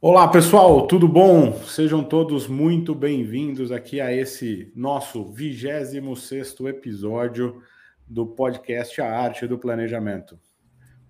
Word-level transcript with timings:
Olá 0.00 0.28
pessoal, 0.28 0.86
tudo 0.86 1.08
bom? 1.08 1.52
Sejam 1.64 2.04
todos 2.04 2.46
muito 2.46 2.94
bem-vindos 2.94 3.72
aqui 3.72 4.00
a 4.00 4.12
esse 4.12 4.72
nosso 4.76 5.24
26 5.24 6.60
episódio 6.68 7.60
do 8.06 8.24
podcast 8.24 9.00
A 9.00 9.10
Arte 9.10 9.44
do 9.48 9.58
Planejamento. 9.58 10.38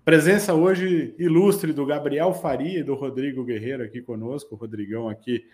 Presença 0.03 0.55
hoje 0.55 1.13
ilustre 1.19 1.71
do 1.71 1.85
Gabriel 1.85 2.33
Faria 2.33 2.79
e 2.79 2.83
do 2.83 2.95
Rodrigo 2.95 3.45
Guerreiro 3.45 3.83
aqui 3.83 4.01
conosco. 4.01 4.55
O 4.55 4.57
Rodrigão 4.57 5.07
aqui 5.07 5.45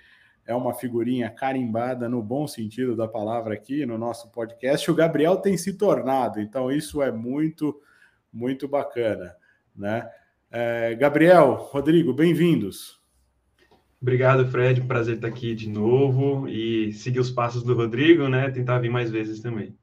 é 0.48 0.55
uma 0.55 0.73
figurinha 0.73 1.29
carimbada 1.29 2.07
no 2.07 2.23
bom 2.23 2.48
sentido 2.48 2.95
da 2.95 3.05
palavra 3.05 3.54
aqui 3.54 3.85
no 3.85 3.98
nosso 3.98 4.31
podcast. 4.31 4.90
O 4.90 4.95
Gabriel 4.95 5.35
tem 5.35 5.57
se 5.57 5.73
tornado, 5.73 6.40
então 6.40 6.71
isso 6.71 7.02
é 7.02 7.12
muito, 7.12 7.81
muito 8.31 8.65
bacana, 8.65 9.35
né? 9.76 10.09
É, 10.49 10.95
Gabriel, 10.95 11.55
Rodrigo, 11.55 12.13
bem-vindos. 12.13 13.04
Obrigado, 14.01 14.49
Fred. 14.51 14.82
Prazer 14.82 15.15
estar 15.15 15.27
aqui 15.27 15.55
de 15.55 15.70
novo 15.70 16.48
e 16.48 16.93
seguir 16.93 17.20
os 17.20 17.32
passos 17.32 17.63
do 17.63 17.74
Rodrigo, 17.74 18.27
né? 18.27 18.51
Tentar 18.51 18.79
vir 18.79 18.90
mais 18.90 19.10
vezes 19.10 19.41
também. 19.41 19.76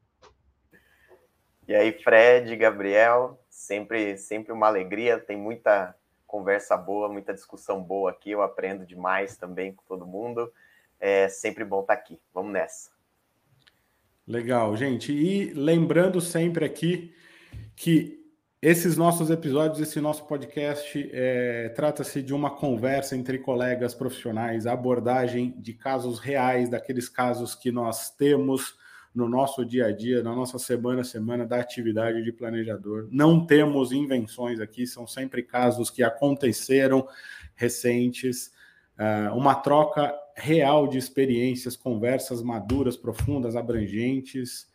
E 1.67 1.75
aí, 1.75 1.93
Fred, 1.93 2.55
Gabriel, 2.57 3.41
sempre, 3.49 4.17
sempre 4.17 4.53
uma 4.53 4.67
alegria. 4.67 5.19
Tem 5.19 5.37
muita 5.37 5.95
conversa 6.27 6.77
boa, 6.77 7.09
muita 7.09 7.35
discussão 7.35 7.83
boa 7.83 8.11
aqui. 8.11 8.31
Eu 8.31 8.43
aprendo 8.43 8.87
demais 8.87 9.37
também 9.37 9.73
com 9.73 9.83
todo 9.85 10.07
mundo. 10.07 10.53
É 11.01 11.29
sempre 11.29 11.65
bom 11.65 11.81
estar 11.81 11.95
aqui. 11.95 12.21
Vamos 12.33 12.53
nessa. 12.53 12.91
Legal, 14.27 14.77
gente. 14.77 15.13
E 15.13 15.53
lembrando 15.53 16.21
sempre 16.21 16.65
aqui 16.65 17.13
que 17.75 18.22
esses 18.63 18.97
nossos 18.97 19.29
episódios, 19.29 19.81
esse 19.81 20.01
nosso 20.01 20.25
podcast, 20.25 21.11
é, 21.13 21.69
trata-se 21.71 22.23
de 22.23 22.33
uma 22.33 22.49
conversa 22.49 23.17
entre 23.17 23.41
colegas 23.41 23.93
profissionais, 23.93 24.69
abordagem 24.69 25.53
de 25.59 25.73
casos 25.73 26.21
reais, 26.21 26.71
daqueles 26.71 27.09
casos 27.09 27.57
que 27.57 27.73
nós 27.73 28.11
temos 28.11 28.79
no 29.13 29.29
nosso 29.29 29.65
dia 29.65 29.87
a 29.87 29.93
dia, 29.93 30.23
na 30.23 30.33
nossa 30.33 30.61
semana 30.61 31.01
a 31.01 31.05
semana 31.05 31.45
da 31.45 31.59
atividade 31.59 32.23
de 32.23 32.31
planejador. 32.31 33.09
Não 33.11 33.45
temos 33.45 33.91
invenções 33.91 34.61
aqui, 34.61 34.87
são 34.87 35.09
sempre 35.09 35.43
casos 35.43 35.91
que 35.91 36.05
aconteceram 36.05 37.05
recentes, 37.57 38.53
uh, 38.97 39.37
uma 39.37 39.57
troca 39.57 40.15
real 40.37 40.87
de 40.87 40.99
experiências, 40.99 41.77
conversas 41.77 42.41
maduras, 42.41 42.97
profundas, 42.97 43.57
abrangentes 43.57 44.71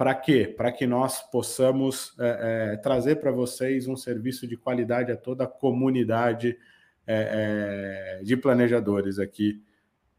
para 0.00 0.14
quê? 0.14 0.46
Para 0.56 0.72
que 0.72 0.86
nós 0.86 1.20
possamos 1.30 2.14
é, 2.18 2.72
é, 2.72 2.76
trazer 2.78 3.16
para 3.16 3.30
vocês 3.30 3.86
um 3.86 3.94
serviço 3.94 4.46
de 4.46 4.56
qualidade 4.56 5.12
a 5.12 5.16
toda 5.16 5.44
a 5.44 5.46
comunidade 5.46 6.56
é, 7.06 8.18
é 8.18 8.24
de 8.24 8.34
planejadores 8.34 9.18
aqui 9.18 9.62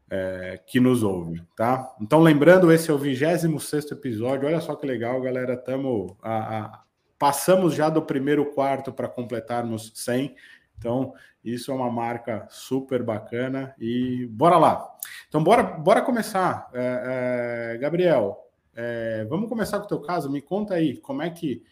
é, 0.08 0.60
que 0.64 0.78
nos 0.78 1.02
ouve, 1.02 1.42
tá? 1.56 1.96
Então, 2.00 2.20
lembrando, 2.20 2.70
esse 2.70 2.92
é 2.92 2.94
o 2.94 2.98
26 2.98 3.90
episódio. 3.90 4.46
Olha 4.46 4.60
só 4.60 4.76
que 4.76 4.86
legal, 4.86 5.20
galera. 5.20 5.56
Tamo 5.56 6.16
a, 6.22 6.58
a, 6.58 6.82
passamos 7.18 7.74
já 7.74 7.90
do 7.90 8.02
primeiro 8.02 8.52
quarto 8.52 8.92
para 8.92 9.08
completarmos 9.08 9.90
100. 9.96 10.36
Então, 10.78 11.12
isso 11.44 11.72
é 11.72 11.74
uma 11.74 11.90
marca 11.90 12.46
super 12.48 13.02
bacana. 13.02 13.74
E 13.80 14.28
bora 14.30 14.58
lá. 14.58 14.88
Então, 15.28 15.42
bora, 15.42 15.64
bora 15.64 16.02
começar. 16.02 16.70
É, 16.72 17.76
Gabriel, 17.80 18.42
é, 18.74 19.24
vamos 19.28 19.48
começar 19.48 19.78
com 19.78 19.84
o 19.84 19.88
teu 19.88 20.00
caso. 20.00 20.30
Me 20.30 20.40
conta 20.40 20.74
aí, 20.74 20.96
como 20.96 21.22
é 21.22 21.30
que 21.30 21.62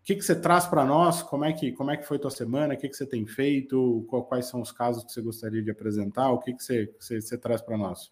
o 0.00 0.04
que, 0.04 0.14
que 0.14 0.22
você 0.22 0.34
traz 0.34 0.66
para 0.66 0.84
nós? 0.84 1.22
Como 1.22 1.44
é 1.44 1.52
que 1.52 1.72
como 1.72 1.90
é 1.90 1.96
que 1.96 2.06
foi 2.06 2.18
tua 2.18 2.30
semana? 2.30 2.74
O 2.74 2.76
que, 2.76 2.88
que 2.88 2.96
você 2.96 3.06
tem 3.06 3.26
feito? 3.26 4.04
Quais 4.28 4.46
são 4.46 4.60
os 4.60 4.72
casos 4.72 5.04
que 5.04 5.12
você 5.12 5.20
gostaria 5.20 5.62
de 5.62 5.70
apresentar? 5.70 6.30
O 6.30 6.38
que, 6.38 6.54
que 6.54 6.62
você, 6.62 6.90
você, 6.98 7.20
você 7.20 7.36
traz 7.36 7.60
para 7.60 7.76
nós? 7.76 8.10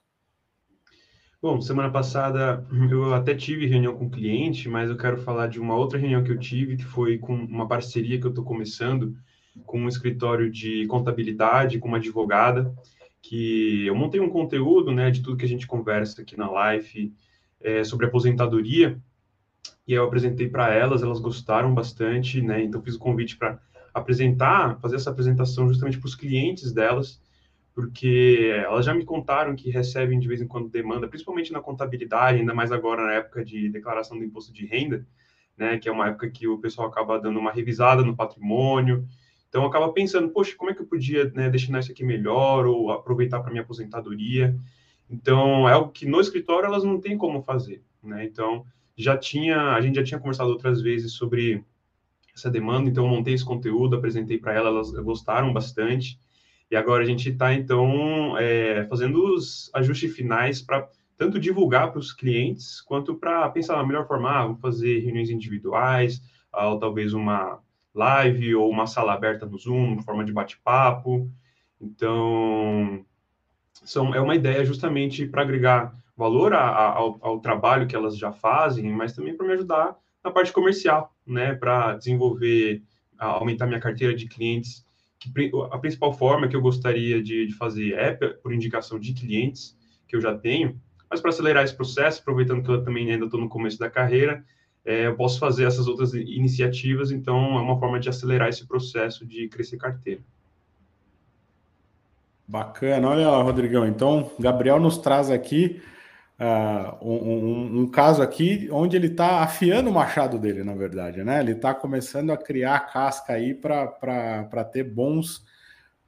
Bom, 1.40 1.60
semana 1.60 1.90
passada 1.90 2.66
eu 2.90 3.14
até 3.14 3.34
tive 3.34 3.66
reunião 3.66 3.96
com 3.96 4.10
cliente, 4.10 4.68
mas 4.68 4.90
eu 4.90 4.96
quero 4.96 5.18
falar 5.18 5.46
de 5.46 5.58
uma 5.58 5.76
outra 5.76 5.98
reunião 5.98 6.22
que 6.22 6.30
eu 6.30 6.38
tive, 6.38 6.76
que 6.76 6.84
foi 6.84 7.16
com 7.16 7.34
uma 7.34 7.66
parceria 7.66 8.20
que 8.20 8.26
eu 8.26 8.30
estou 8.30 8.44
começando 8.44 9.16
com 9.64 9.80
um 9.80 9.88
escritório 9.88 10.50
de 10.50 10.86
contabilidade, 10.86 11.78
com 11.78 11.88
uma 11.88 11.96
advogada, 11.96 12.72
que 13.22 13.86
eu 13.86 13.94
montei 13.94 14.20
um 14.20 14.28
conteúdo, 14.28 14.92
né, 14.92 15.10
de 15.10 15.22
tudo 15.22 15.36
que 15.36 15.44
a 15.44 15.48
gente 15.48 15.66
conversa 15.66 16.22
aqui 16.22 16.36
na 16.36 16.50
live, 16.50 17.12
é, 17.60 17.84
sobre 17.84 18.06
aposentadoria, 18.06 18.98
e 19.86 19.94
eu 19.94 20.04
apresentei 20.04 20.48
para 20.48 20.72
elas, 20.74 21.02
elas 21.02 21.18
gostaram 21.18 21.74
bastante, 21.74 22.42
né? 22.42 22.62
Então 22.62 22.82
fiz 22.82 22.94
o 22.94 22.98
convite 22.98 23.36
para 23.36 23.58
apresentar, 23.92 24.78
fazer 24.80 24.96
essa 24.96 25.10
apresentação 25.10 25.66
justamente 25.66 25.98
para 25.98 26.06
os 26.06 26.14
clientes 26.14 26.72
delas, 26.72 27.20
porque 27.74 28.52
elas 28.64 28.84
já 28.84 28.92
me 28.92 29.04
contaram 29.04 29.56
que 29.56 29.70
recebem 29.70 30.18
de 30.18 30.28
vez 30.28 30.42
em 30.42 30.46
quando 30.46 30.68
demanda, 30.68 31.08
principalmente 31.08 31.52
na 31.52 31.60
contabilidade, 31.60 32.38
ainda 32.38 32.52
mais 32.52 32.70
agora 32.70 33.04
na 33.04 33.12
época 33.14 33.44
de 33.44 33.68
declaração 33.70 34.18
do 34.18 34.24
imposto 34.24 34.52
de 34.52 34.66
renda, 34.66 35.06
né? 35.56 35.78
Que 35.78 35.88
é 35.88 35.92
uma 35.92 36.08
época 36.08 36.28
que 36.28 36.46
o 36.46 36.58
pessoal 36.58 36.88
acaba 36.88 37.18
dando 37.18 37.38
uma 37.38 37.50
revisada 37.50 38.02
no 38.02 38.14
patrimônio. 38.14 39.06
Então 39.48 39.64
acaba 39.64 39.90
pensando, 39.92 40.28
poxa, 40.28 40.54
como 40.56 40.70
é 40.70 40.74
que 40.74 40.82
eu 40.82 40.86
podia 40.86 41.30
né, 41.30 41.48
destinar 41.48 41.80
isso 41.80 41.90
aqui 41.90 42.04
melhor 42.04 42.66
ou 42.66 42.92
aproveitar 42.92 43.40
para 43.40 43.50
minha 43.50 43.62
aposentadoria? 43.62 44.54
Então, 45.10 45.68
é 45.68 45.72
algo 45.72 45.90
que 45.90 46.06
no 46.06 46.20
escritório 46.20 46.66
elas 46.66 46.84
não 46.84 47.00
têm 47.00 47.16
como 47.16 47.42
fazer, 47.42 47.82
né? 48.02 48.24
Então, 48.24 48.64
já 48.96 49.16
tinha, 49.16 49.72
a 49.72 49.80
gente 49.80 49.96
já 49.96 50.04
tinha 50.04 50.20
conversado 50.20 50.50
outras 50.50 50.82
vezes 50.82 51.12
sobre 51.12 51.64
essa 52.34 52.50
demanda, 52.50 52.88
então 52.88 53.06
montei 53.06 53.34
esse 53.34 53.44
conteúdo, 53.44 53.96
apresentei 53.96 54.38
para 54.38 54.52
elas, 54.52 54.92
elas 54.92 55.04
gostaram 55.04 55.52
bastante, 55.52 56.18
e 56.70 56.76
agora 56.76 57.02
a 57.02 57.06
gente 57.06 57.30
está, 57.30 57.54
então, 57.54 58.36
é, 58.38 58.84
fazendo 58.86 59.34
os 59.34 59.70
ajustes 59.74 60.14
finais 60.14 60.60
para 60.60 60.88
tanto 61.16 61.40
divulgar 61.40 61.90
para 61.90 61.98
os 61.98 62.12
clientes, 62.12 62.80
quanto 62.80 63.14
para 63.14 63.48
pensar 63.48 63.76
na 63.76 63.84
melhor 63.84 64.06
forma, 64.06 64.30
ah, 64.30 64.42
vamos 64.44 64.60
fazer 64.60 65.00
reuniões 65.00 65.30
individuais, 65.30 66.22
ah, 66.52 66.68
ou 66.68 66.78
talvez 66.78 67.12
uma 67.12 67.60
live, 67.94 68.54
ou 68.54 68.70
uma 68.70 68.86
sala 68.86 69.14
aberta 69.14 69.46
no 69.46 69.58
Zoom, 69.58 70.00
forma 70.02 70.24
de 70.24 70.32
bate-papo, 70.32 71.28
então, 71.80 73.04
são, 73.88 74.14
é 74.14 74.20
uma 74.20 74.34
ideia 74.34 74.64
justamente 74.64 75.26
para 75.26 75.42
agregar 75.42 75.92
valor 76.16 76.52
a, 76.52 76.60
a, 76.60 76.92
ao, 76.94 77.18
ao, 77.22 77.40
trabalho 77.40 77.86
que 77.86 77.96
elas 77.96 78.16
já 78.16 78.32
fazem, 78.32 78.90
mas 78.90 79.12
também 79.12 79.36
para 79.36 79.46
me 79.46 79.52
ajudar 79.54 79.96
na 80.22 80.30
parte 80.30 80.52
comercial, 80.52 81.14
né, 81.26 81.54
para 81.54 81.96
desenvolver, 81.96 82.82
aumentar 83.16 83.66
minha 83.66 83.80
carteira 83.80 84.14
de 84.14 84.26
clientes. 84.28 84.84
Que, 85.18 85.50
a 85.70 85.78
principal 85.78 86.12
forma 86.12 86.48
que 86.48 86.54
eu 86.54 86.60
gostaria 86.60 87.22
de, 87.22 87.46
de 87.46 87.54
fazer 87.54 87.94
é 87.94 88.12
por 88.12 88.52
indicação 88.52 88.98
de 88.98 89.12
clientes 89.12 89.76
que 90.06 90.14
eu 90.14 90.20
já 90.20 90.36
tenho, 90.36 90.80
mas 91.10 91.20
para 91.20 91.30
acelerar 91.30 91.64
esse 91.64 91.74
processo, 91.74 92.20
aproveitando 92.20 92.62
que 92.62 92.70
eu 92.70 92.82
também 92.82 93.10
ainda 93.10 93.24
estou 93.24 93.40
no 93.40 93.48
começo 93.48 93.78
da 93.78 93.90
carreira, 93.90 94.44
é, 94.84 95.06
eu 95.06 95.16
posso 95.16 95.38
fazer 95.38 95.64
essas 95.64 95.86
outras 95.86 96.14
iniciativas, 96.14 97.10
então 97.10 97.58
é 97.58 97.60
uma 97.60 97.78
forma 97.78 97.98
de 97.98 98.08
acelerar 98.08 98.48
esse 98.48 98.66
processo 98.66 99.26
de 99.26 99.48
crescer 99.48 99.76
carteira. 99.76 100.20
Bacana, 102.48 103.10
olha 103.10 103.28
lá, 103.28 103.42
Rodrigão. 103.42 103.86
Então, 103.86 104.32
Gabriel 104.40 104.80
nos 104.80 104.96
traz 104.96 105.30
aqui 105.30 105.82
uh, 106.40 107.06
um, 107.06 107.12
um, 107.12 107.80
um, 107.80 107.90
caso 107.90 108.22
aqui 108.22 108.70
onde 108.72 108.96
ele 108.96 109.08
está 109.08 109.42
afiando 109.42 109.90
o 109.90 109.92
machado 109.92 110.38
dele, 110.38 110.64
na 110.64 110.74
verdade, 110.74 111.22
né? 111.22 111.40
Ele 111.40 111.52
está 111.52 111.74
começando 111.74 112.30
a 112.30 112.38
criar 112.38 112.76
a 112.76 112.80
casca 112.80 113.34
aí 113.34 113.52
para 113.52 114.64
ter 114.72 114.82
bons 114.82 115.44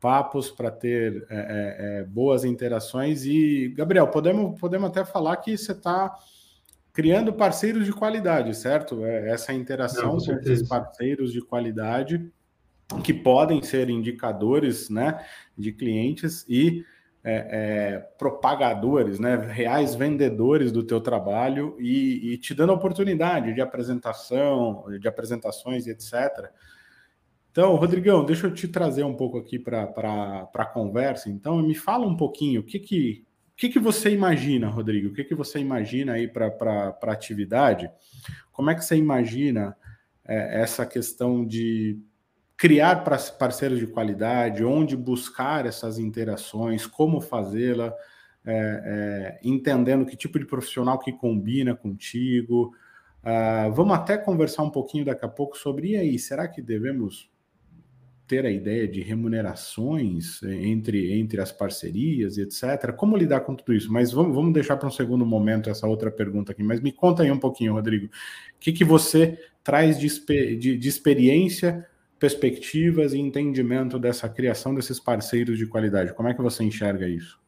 papos, 0.00 0.50
para 0.50 0.70
ter 0.70 1.26
é, 1.28 1.37
é, 1.37 2.00
é, 2.00 2.04
boas 2.04 2.42
interações. 2.42 3.26
E, 3.26 3.75
Gabriel, 3.76 4.08
podemos, 4.08 4.58
podemos 4.58 4.88
até 4.88 5.04
falar 5.04 5.37
que 5.37 5.58
você 5.58 5.72
está 5.72 6.16
criando 6.90 7.34
parceiros 7.34 7.84
de 7.84 7.92
qualidade, 7.92 8.56
certo? 8.56 9.04
É, 9.04 9.31
essa 9.31 9.52
interação 9.52 10.16
Não, 10.16 10.25
com 10.25 10.32
esses 10.32 10.66
parceiros 10.66 11.34
de 11.34 11.42
qualidade 11.42 12.32
que 13.02 13.14
podem 13.14 13.62
ser 13.62 13.88
indicadores 13.88 14.90
né, 14.90 15.25
de 15.56 15.72
clientes 15.72 16.44
e 16.48 16.84
é, 17.22 17.32
é, 17.32 17.98
propagadores, 18.19 19.19
né, 19.19 19.37
reais 19.37 19.94
vendedores 19.94 20.72
do 20.72 20.82
teu 20.82 21.00
trabalho 21.00 21.76
e, 21.78 22.32
e, 22.32 22.38
te 22.38 22.54
dando 22.54 22.72
oportunidade 22.72 23.52
de 23.52 23.60
apresentação, 23.60 24.84
de 24.98 25.06
apresentações 25.06 25.87
e 25.87 25.90
etc. 25.90 26.50
Então, 27.50 27.75
Rodrigão, 27.76 28.25
deixa 28.25 28.46
eu 28.46 28.54
te 28.54 28.66
trazer 28.66 29.04
um 29.04 29.14
pouco 29.14 29.37
aqui 29.37 29.58
para 29.58 29.82
a 30.54 30.66
conversa. 30.66 31.28
Então, 31.28 31.60
me 31.62 31.75
fala 31.75 32.06
um 32.06 32.16
pouquinho 32.16 32.62
o 32.62 32.64
que, 32.64 32.78
que, 32.78 33.25
o 33.52 33.56
que, 33.56 33.69
que 33.69 33.78
você 33.78 34.10
imagina, 34.10 34.69
Rodrigo? 34.69 35.08
O 35.08 35.12
que, 35.12 35.25
que 35.25 35.34
você 35.34 35.58
imagina 35.58 36.14
aí 36.14 36.26
para 36.26 36.46
a 37.02 37.12
atividade? 37.12 37.90
Como 38.50 38.70
é 38.70 38.75
que 38.75 38.84
você 38.84 38.96
imagina 38.96 39.76
é, 40.25 40.62
essa 40.62 40.87
questão 40.87 41.44
de 41.44 41.98
criar 42.60 42.96
parceiros 43.38 43.78
de 43.78 43.86
qualidade, 43.86 44.62
onde 44.62 44.94
buscar 44.94 45.64
essas 45.64 45.98
interações, 45.98 46.86
como 46.86 47.18
fazê-la, 47.18 47.90
é, 48.44 48.52
é, 48.52 49.40
entendendo 49.42 50.04
que 50.04 50.14
tipo 50.14 50.38
de 50.38 50.44
profissional 50.44 50.98
que 50.98 51.10
combina 51.10 51.74
contigo. 51.74 52.74
Uh, 53.22 53.72
vamos 53.72 53.94
até 53.94 54.18
conversar 54.18 54.62
um 54.62 54.68
pouquinho 54.68 55.06
daqui 55.06 55.24
a 55.24 55.28
pouco 55.28 55.56
sobre 55.56 55.92
e 55.92 55.96
aí, 55.96 56.18
será 56.18 56.46
que 56.48 56.60
devemos 56.60 57.30
ter 58.26 58.44
a 58.44 58.50
ideia 58.50 58.86
de 58.86 59.00
remunerações 59.00 60.42
entre, 60.42 61.18
entre 61.18 61.40
as 61.40 61.50
parcerias 61.50 62.36
etc. 62.36 62.92
Como 62.94 63.16
lidar 63.16 63.40
com 63.40 63.54
tudo 63.54 63.72
isso? 63.72 63.90
Mas 63.90 64.12
vamos, 64.12 64.34
vamos 64.34 64.52
deixar 64.52 64.76
para 64.76 64.86
um 64.86 64.92
segundo 64.92 65.24
momento 65.24 65.70
essa 65.70 65.86
outra 65.86 66.10
pergunta 66.10 66.52
aqui. 66.52 66.62
Mas 66.62 66.78
me 66.80 66.92
conta 66.92 67.22
aí 67.22 67.32
um 67.32 67.40
pouquinho, 67.40 67.72
Rodrigo. 67.72 68.06
O 68.06 68.10
que, 68.60 68.70
que 68.70 68.84
você 68.84 69.38
traz 69.64 69.98
de, 69.98 70.56
de, 70.56 70.76
de 70.76 70.88
experiência, 70.88 71.86
perspectivas 72.20 73.12
e 73.12 73.19
entendimento 73.19 73.99
dessa 73.99 74.28
criação 74.28 74.75
desses 74.75 75.00
parceiros 75.00 75.58
de 75.58 75.67
qualidade? 75.67 76.14
Como 76.14 76.28
é 76.28 76.34
que 76.34 76.40
você 76.40 76.62
enxerga 76.62 77.08
isso? 77.08 77.40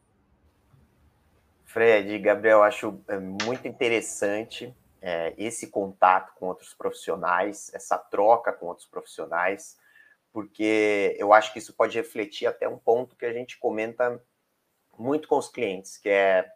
Fred, 1.63 2.19
Gabriel, 2.19 2.61
acho 2.61 2.99
é, 3.07 3.17
muito 3.17 3.65
interessante 3.67 4.75
é, 5.01 5.33
esse 5.37 5.67
contato 5.67 6.33
com 6.35 6.47
outros 6.47 6.73
profissionais, 6.73 7.71
essa 7.73 7.97
troca 7.97 8.51
com 8.51 8.65
outros 8.65 8.87
profissionais 8.87 9.77
porque 10.33 11.15
eu 11.19 11.31
acho 11.31 11.53
que 11.53 11.59
isso 11.59 11.73
pode 11.73 11.95
refletir 11.95 12.47
até 12.47 12.67
um 12.67 12.77
ponto 12.77 13.15
que 13.15 13.25
a 13.25 13.31
gente 13.31 13.59
comenta 13.59 14.19
muito 14.97 15.27
com 15.27 15.37
os 15.37 15.47
clientes, 15.47 15.95
que 15.95 16.09
é 16.09 16.51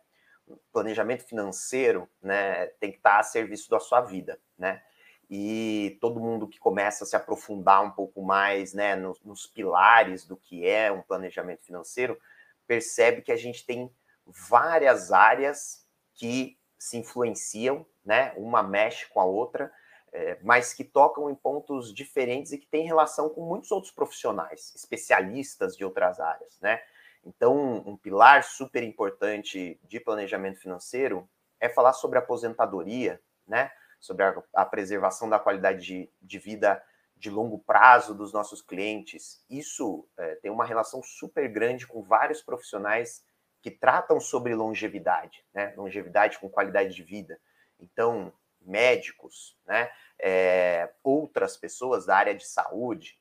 planejamento 0.74 1.24
financeiro, 1.24 2.10
né, 2.22 2.66
tem 2.80 2.92
que 2.92 2.98
estar 2.98 3.20
a 3.20 3.24
serviço 3.24 3.70
da 3.70 3.80
sua 3.80 4.02
vida, 4.02 4.40
né? 4.58 4.82
E 5.30 5.98
todo 6.00 6.20
mundo 6.20 6.48
que 6.48 6.60
começa 6.60 7.04
a 7.04 7.08
se 7.08 7.16
aprofundar 7.16 7.84
um 7.84 7.92
pouco 7.92 8.22
mais, 8.22 8.74
né, 8.74 8.96
nos, 8.96 9.22
nos 9.22 9.46
pilares 9.46 10.26
do 10.26 10.38
que 10.38 10.66
é 10.66 10.92
um 10.92 11.02
planejamento 11.02 11.66
financeiro, 11.66 12.18
percebe 12.66 13.22
que 13.22 13.32
a 13.32 13.38
gente 13.38 13.66
tem 13.66 13.92
várias 14.26 15.12
áreas 15.12 15.86
que 16.14 16.58
se 16.80 16.98
influenciam, 16.98 17.86
né? 18.06 18.34
Uma 18.38 18.64
mexe 18.64 19.08
com 19.08 19.20
a 19.20 19.26
outra 19.26 19.72
é, 20.18 20.38
mas 20.42 20.74
que 20.74 20.84
tocam 20.84 21.30
em 21.30 21.36
pontos 21.36 21.94
diferentes 21.94 22.52
e 22.52 22.58
que 22.58 22.66
têm 22.66 22.86
relação 22.86 23.30
com 23.30 23.42
muitos 23.42 23.72
outros 23.72 23.92
profissionais, 23.92 24.74
especialistas 24.76 25.76
de 25.76 25.84
outras 25.84 26.20
áreas, 26.20 26.60
né? 26.62 26.82
Então, 27.24 27.84
um 27.86 27.98
pilar 27.98 28.44
super 28.44 28.84
importante 28.84 29.80
de 29.84 30.00
planejamento 30.00 30.60
financeiro 30.60 31.30
é 31.60 31.68
falar 31.68 31.94
sobre 31.94 32.18
aposentadoria, 32.18 33.22
né? 33.46 33.70
Sobre 34.00 34.24
a, 34.24 34.44
a 34.54 34.66
preservação 34.66 35.30
da 35.30 35.40
qualidade 35.40 35.84
de, 35.84 36.10
de, 36.22 36.40
vida 36.40 36.84
de 37.16 37.30
longo 37.30 37.60
prazo 37.60 38.14
dos 38.14 38.32
nossos 38.32 38.62
clientes. 38.62 39.44
Isso 39.50 40.08
é, 40.18 40.36
tem 40.36 40.52
uma 40.52 40.66
relação 40.66 41.02
super 41.04 41.48
grande 41.48 41.88
com 41.88 42.04
vários 42.04 42.42
profissionais 42.42 43.26
que 43.62 43.72
tratam 43.72 44.20
sobre 44.20 44.56
longevidade, 44.56 45.44
né? 45.54 45.74
Longevidade 45.76 46.40
com 46.40 46.50
qualidade 46.50 46.94
de 46.94 47.04
vida. 47.04 47.40
Então, 47.80 48.32
médicos, 48.62 49.58
né? 49.66 49.90
É, 50.20 50.92
outras 51.04 51.58
pessoas 51.58 52.06
da 52.06 52.16
área 52.16 52.36
de 52.36 52.46
saúde 52.46 53.20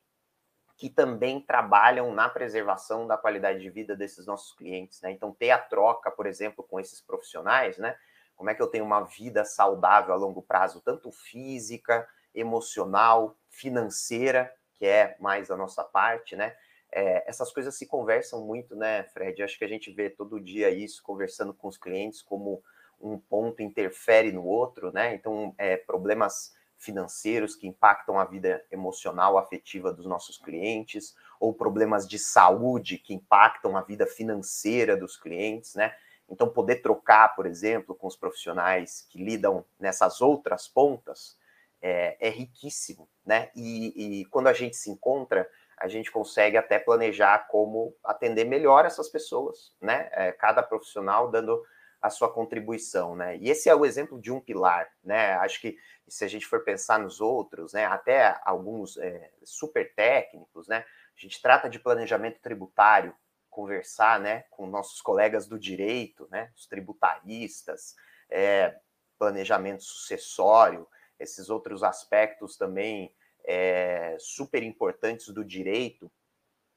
que 0.77 0.89
também 0.91 1.41
trabalham 1.41 2.13
na 2.13 2.29
preservação 2.29 3.07
da 3.07 3.17
qualidade 3.17 3.59
de 3.59 3.69
vida 3.69 3.95
desses 3.95 4.27
nossos 4.27 4.55
clientes, 4.55 5.01
né? 5.01 5.11
Então, 5.11 5.33
ter 5.33 5.49
a 5.49 5.57
troca, 5.57 6.11
por 6.11 6.27
exemplo, 6.27 6.63
com 6.63 6.79
esses 6.79 7.01
profissionais, 7.01 7.77
né? 7.79 7.97
Como 8.37 8.49
é 8.49 8.55
que 8.55 8.61
eu 8.61 8.67
tenho 8.67 8.85
uma 8.85 9.01
vida 9.01 9.43
saudável 9.43 10.13
a 10.13 10.17
longo 10.17 10.41
prazo, 10.41 10.79
tanto 10.79 11.11
física, 11.11 12.07
emocional, 12.33 13.35
financeira, 13.49 14.53
que 14.75 14.85
é 14.85 15.17
mais 15.19 15.49
a 15.49 15.57
nossa 15.57 15.83
parte, 15.83 16.35
né? 16.35 16.55
É, 16.91 17.27
essas 17.27 17.51
coisas 17.51 17.75
se 17.75 17.85
conversam 17.85 18.45
muito, 18.45 18.75
né, 18.75 19.03
Fred? 19.05 19.41
Acho 19.43 19.57
que 19.57 19.65
a 19.65 19.67
gente 19.67 19.91
vê 19.91 20.09
todo 20.09 20.39
dia 20.39 20.69
isso, 20.69 21.03
conversando 21.03 21.53
com 21.53 21.67
os 21.67 21.77
clientes, 21.77 22.21
como 22.21 22.63
um 23.01 23.17
ponto 23.17 23.61
interfere 23.61 24.31
no 24.31 24.45
outro, 24.45 24.91
né? 24.91 25.13
Então, 25.15 25.53
é, 25.57 25.75
problemas 25.75 26.55
financeiros 26.77 27.55
que 27.55 27.67
impactam 27.67 28.19
a 28.19 28.25
vida 28.25 28.63
emocional, 28.71 29.37
afetiva 29.37 29.91
dos 29.91 30.05
nossos 30.05 30.37
clientes, 30.37 31.15
ou 31.39 31.53
problemas 31.53 32.07
de 32.07 32.19
saúde 32.19 32.99
que 32.99 33.13
impactam 33.13 33.75
a 33.75 33.81
vida 33.81 34.05
financeira 34.05 34.95
dos 34.95 35.17
clientes, 35.17 35.73
né? 35.75 35.95
Então, 36.29 36.49
poder 36.49 36.77
trocar, 36.77 37.35
por 37.35 37.45
exemplo, 37.45 37.95
com 37.95 38.07
os 38.07 38.15
profissionais 38.15 39.07
que 39.09 39.23
lidam 39.23 39.65
nessas 39.79 40.21
outras 40.21 40.67
pontas 40.67 41.37
é, 41.81 42.17
é 42.19 42.29
riquíssimo, 42.29 43.07
né? 43.25 43.49
E, 43.55 44.21
e 44.21 44.25
quando 44.25 44.47
a 44.47 44.53
gente 44.53 44.75
se 44.75 44.89
encontra, 44.89 45.49
a 45.77 45.87
gente 45.87 46.11
consegue 46.11 46.57
até 46.57 46.79
planejar 46.79 47.47
como 47.47 47.95
atender 48.03 48.45
melhor 48.45 48.85
essas 48.85 49.09
pessoas, 49.09 49.73
né? 49.79 50.09
É, 50.11 50.31
cada 50.31 50.63
profissional 50.63 51.29
dando 51.29 51.63
a 52.01 52.09
sua 52.09 52.31
contribuição, 52.31 53.15
né? 53.15 53.37
E 53.37 53.49
esse 53.49 53.69
é 53.69 53.75
o 53.75 53.85
exemplo 53.85 54.19
de 54.19 54.31
um 54.31 54.39
pilar, 54.39 54.89
né? 55.03 55.33
Acho 55.35 55.61
que 55.61 55.77
se 56.07 56.23
a 56.23 56.27
gente 56.27 56.45
for 56.45 56.63
pensar 56.63 56.99
nos 56.99 57.19
outros, 57.19 57.73
né, 57.73 57.85
até 57.85 58.39
alguns 58.45 58.97
é, 58.97 59.29
super 59.43 59.93
técnicos, 59.93 60.67
né? 60.67 60.85
A 61.15 61.19
gente 61.19 61.41
trata 61.41 61.69
de 61.69 61.79
planejamento 61.79 62.39
tributário, 62.39 63.13
conversar, 63.57 64.19
né, 64.19 64.43
com 64.51 64.67
nossos 64.67 65.01
colegas 65.01 65.47
do 65.47 65.57
direito, 65.57 66.27
né, 66.29 66.51
os 66.55 66.67
tributaristas, 66.67 67.95
é, 68.29 68.79
planejamento 69.17 69.83
sucessório, 69.83 70.87
esses 71.19 71.49
outros 71.49 71.81
aspectos 71.81 72.55
também 72.55 73.11
é, 73.43 74.15
super 74.19 74.61
importantes 74.61 75.29
do 75.29 75.43
direito, 75.43 76.11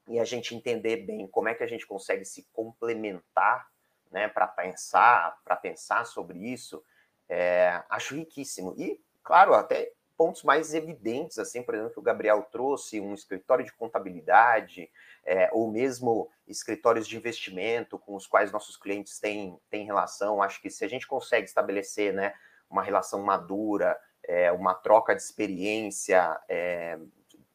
e 0.07 0.19
a 0.19 0.25
gente 0.25 0.55
entender 0.55 1.05
bem 1.05 1.27
como 1.27 1.49
é 1.49 1.53
que 1.53 1.63
a 1.63 1.67
gente 1.67 1.85
consegue 1.85 2.25
se 2.25 2.47
complementar 2.51 3.69
né, 4.09 4.27
para 4.27 4.47
pensar, 4.47 5.39
para 5.45 5.55
pensar 5.55 6.03
sobre 6.07 6.39
isso, 6.39 6.83
é, 7.29 7.83
acho 7.91 8.15
riquíssimo. 8.15 8.73
E, 8.75 8.99
claro, 9.21 9.53
até 9.53 9.93
pontos 10.21 10.43
mais 10.43 10.71
evidentes, 10.75 11.39
assim, 11.39 11.63
por 11.63 11.73
exemplo, 11.73 11.93
que 11.93 11.99
o 11.99 12.03
Gabriel 12.03 12.43
trouxe, 12.43 13.01
um 13.01 13.11
escritório 13.11 13.65
de 13.65 13.73
contabilidade, 13.73 14.87
é, 15.25 15.49
ou 15.51 15.71
mesmo 15.71 16.29
escritórios 16.47 17.07
de 17.07 17.17
investimento 17.17 17.97
com 17.97 18.15
os 18.15 18.27
quais 18.27 18.51
nossos 18.51 18.77
clientes 18.77 19.19
têm, 19.19 19.59
têm 19.67 19.83
relação. 19.83 20.43
Acho 20.43 20.61
que 20.61 20.69
se 20.69 20.85
a 20.85 20.87
gente 20.87 21.07
consegue 21.07 21.47
estabelecer 21.47 22.13
né, 22.13 22.35
uma 22.69 22.83
relação 22.83 23.23
madura, 23.23 23.99
é, 24.23 24.51
uma 24.51 24.75
troca 24.75 25.15
de 25.15 25.23
experiência 25.23 26.39
é, 26.47 26.99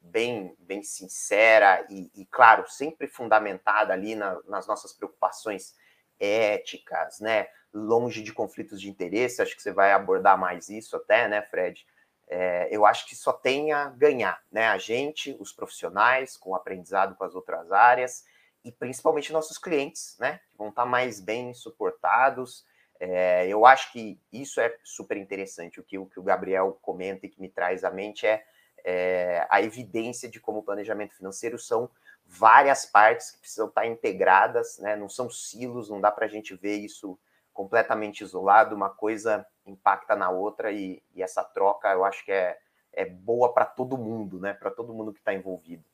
bem, 0.00 0.57
bem 0.59 0.83
sincera 0.83 1.87
e, 1.88 2.11
e, 2.17 2.26
claro, 2.26 2.69
sempre 2.69 3.07
fundamentada 3.07 3.93
ali 3.93 4.17
na, 4.17 4.40
nas 4.49 4.67
nossas 4.67 4.93
preocupações 4.93 5.73
éticas, 6.19 7.21
né? 7.21 7.47
Longe 7.73 8.25
de 8.25 8.33
conflitos 8.33 8.81
de 8.81 8.90
interesse, 8.90 9.40
acho 9.40 9.55
que 9.55 9.62
você 9.62 9.71
vai 9.71 9.93
abordar 9.93 10.37
mais 10.37 10.69
isso 10.69 10.97
até, 10.97 11.29
né, 11.29 11.43
Fred? 11.43 11.87
É, 12.28 12.68
eu 12.71 12.85
acho 12.85 13.06
que 13.06 13.14
só 13.14 13.33
tem 13.33 13.73
a 13.73 13.88
ganhar, 13.90 14.42
né? 14.50 14.68
A 14.68 14.78
gente, 14.78 15.37
os 15.38 15.52
profissionais, 15.52 16.37
com 16.37 16.50
o 16.50 16.54
aprendizado 16.54 17.14
com 17.14 17.25
as 17.25 17.35
outras 17.35 17.71
áreas, 17.71 18.25
e 18.64 18.73
principalmente 18.73 19.33
nossos 19.33 19.59
clientes, 19.59 20.16
né? 20.18 20.40
Que 20.50 20.59
vão 20.59 20.71
estar 20.71 20.85
mais 20.85 21.21
bem 21.21 21.54
suportados. 21.54 22.66
É, 22.99 23.47
eu 23.47 23.64
acho 23.64 23.92
que 23.92 24.21
isso 24.33 24.61
é 24.61 24.76
super 24.83 25.16
interessante. 25.16 25.78
O 25.78 25.85
que, 25.85 25.99
o 25.99 26.06
que 26.06 26.18
o 26.18 26.23
Gabriel 26.23 26.78
comenta 26.83 27.26
e 27.26 27.28
que 27.28 27.40
me 27.40 27.49
traz 27.49 27.85
à 27.85 27.90
mente 27.90 28.26
é, 28.26 28.45
é 28.85 29.47
a 29.49 29.62
evidência 29.62 30.28
de 30.28 30.40
como 30.40 30.59
o 30.59 30.62
planejamento 30.62 31.14
financeiro 31.14 31.59
são 31.59 31.88
várias 32.26 32.85
partes 32.85 33.30
que 33.30 33.38
precisam 33.38 33.68
estar 33.68 33.87
integradas, 33.87 34.78
né? 34.78 34.97
não 34.97 35.09
são 35.09 35.30
silos, 35.30 35.88
não 35.88 36.00
dá 36.00 36.11
para 36.11 36.26
a 36.26 36.28
gente 36.28 36.54
ver 36.56 36.76
isso 36.76 37.18
completamente 37.52 38.23
isolado, 38.23 38.75
uma 38.75 38.90
coisa 38.90 39.47
impacta 39.66 40.14
na 40.16 40.30
outra 40.30 40.70
e, 40.73 41.02
e 41.14 41.23
essa 41.23 41.42
troca 41.42 41.88
eu 41.92 42.04
acho 42.04 42.25
que 42.25 42.32
é, 42.32 42.56
é 42.92 43.04
boa 43.04 43.52
para 43.52 43.64
todo 43.64 43.99
mundo, 43.99 44.38
né? 44.38 44.52
para 44.54 44.70
todo 44.70 44.94
mundo 44.94 45.12
que 45.12 45.18
está 45.18 45.35
envolvido. 45.35 45.85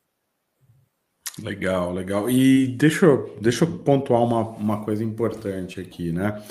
Legal, 1.41 1.91
legal. 1.91 2.29
E 2.29 2.67
deixa 2.67 3.05
eu, 3.05 3.35
deixa 3.39 3.65
eu 3.65 3.79
pontuar 3.79 4.21
uma, 4.21 4.41
uma 4.49 4.85
coisa 4.85 5.03
importante 5.03 5.79
aqui, 5.79 6.11
né? 6.11 6.43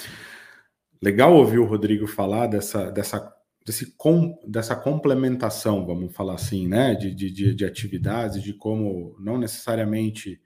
Legal 1.00 1.32
ouvir 1.32 1.58
o 1.58 1.64
Rodrigo 1.64 2.06
falar 2.06 2.48
dessa, 2.48 2.90
dessa 2.90 3.32
desse 3.64 3.96
com, 3.96 4.38
dessa 4.46 4.74
complementação, 4.74 5.86
vamos 5.86 6.14
falar 6.14 6.34
assim, 6.34 6.66
né, 6.66 6.94
de, 6.94 7.14
de, 7.14 7.54
de 7.54 7.64
atividades, 7.64 8.42
de 8.42 8.52
como 8.52 9.16
não 9.20 9.38
necessariamente 9.38 10.40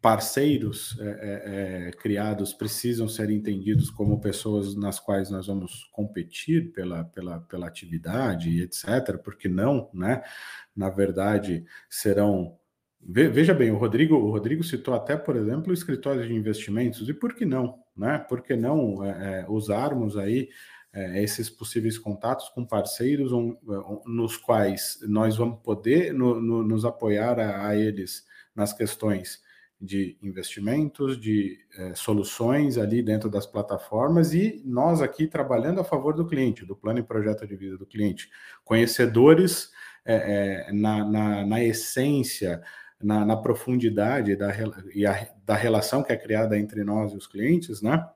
parceiros 0.00 0.98
é, 0.98 1.04
é, 1.04 1.88
é, 1.88 1.90
criados 1.92 2.54
precisam 2.54 3.06
ser 3.06 3.30
entendidos 3.30 3.90
como 3.90 4.20
pessoas 4.20 4.74
nas 4.74 4.98
quais 4.98 5.30
nós 5.30 5.46
vamos 5.46 5.90
competir 5.92 6.72
pela, 6.72 7.04
pela, 7.04 7.40
pela 7.40 7.66
atividade, 7.66 8.62
etc. 8.62 9.18
Porque 9.22 9.48
não, 9.48 9.90
né? 9.92 10.22
Na 10.74 10.88
verdade, 10.88 11.64
serão. 11.88 12.56
Veja 13.02 13.54
bem, 13.54 13.70
o 13.70 13.78
Rodrigo, 13.78 14.14
o 14.14 14.30
Rodrigo 14.30 14.62
citou 14.62 14.92
até, 14.92 15.16
por 15.16 15.34
exemplo, 15.34 15.72
escritórios 15.72 16.26
de 16.26 16.34
investimentos, 16.34 17.08
e 17.08 17.14
por 17.14 17.34
que 17.34 17.46
não? 17.46 17.82
Né? 17.96 18.18
Por 18.18 18.42
que 18.42 18.54
não 18.54 19.02
é, 19.02 19.40
é 19.40 19.46
usarmos 19.48 20.18
aí 20.18 20.50
é, 20.92 21.22
esses 21.22 21.48
possíveis 21.48 21.98
contatos 21.98 22.50
com 22.50 22.64
parceiros 22.64 23.32
um, 23.32 23.56
nos 24.04 24.36
quais 24.36 24.98
nós 25.08 25.36
vamos 25.36 25.60
poder 25.62 26.12
no, 26.12 26.40
no, 26.40 26.62
nos 26.62 26.84
apoiar 26.84 27.40
a, 27.40 27.68
a 27.68 27.76
eles 27.76 28.26
nas 28.54 28.74
questões 28.74 29.40
de 29.80 30.18
investimentos, 30.22 31.18
de 31.18 31.58
é, 31.78 31.94
soluções 31.94 32.76
ali 32.76 33.02
dentro 33.02 33.30
das 33.30 33.46
plataformas 33.46 34.34
e 34.34 34.62
nós 34.64 35.00
aqui 35.00 35.26
trabalhando 35.26 35.80
a 35.80 35.84
favor 35.84 36.12
do 36.12 36.26
cliente, 36.26 36.66
do 36.66 36.76
plano 36.76 36.98
e 36.98 37.02
projeto 37.02 37.46
de 37.46 37.56
vida 37.56 37.78
do 37.78 37.86
cliente, 37.86 38.28
conhecedores 38.62 39.70
é, 40.04 40.66
é, 40.68 40.72
na, 40.72 41.04
na, 41.04 41.46
na, 41.46 41.64
essência, 41.64 42.62
na, 43.02 43.24
na 43.24 43.36
profundidade 43.36 44.36
da, 44.36 44.50
e 44.94 45.06
a, 45.06 45.28
da 45.46 45.54
relação 45.54 46.02
que 46.02 46.12
é 46.12 46.16
criada 46.16 46.58
entre 46.58 46.84
nós 46.84 47.12
e 47.12 47.16
os 47.16 47.26
clientes, 47.26 47.80
né? 47.80 48.06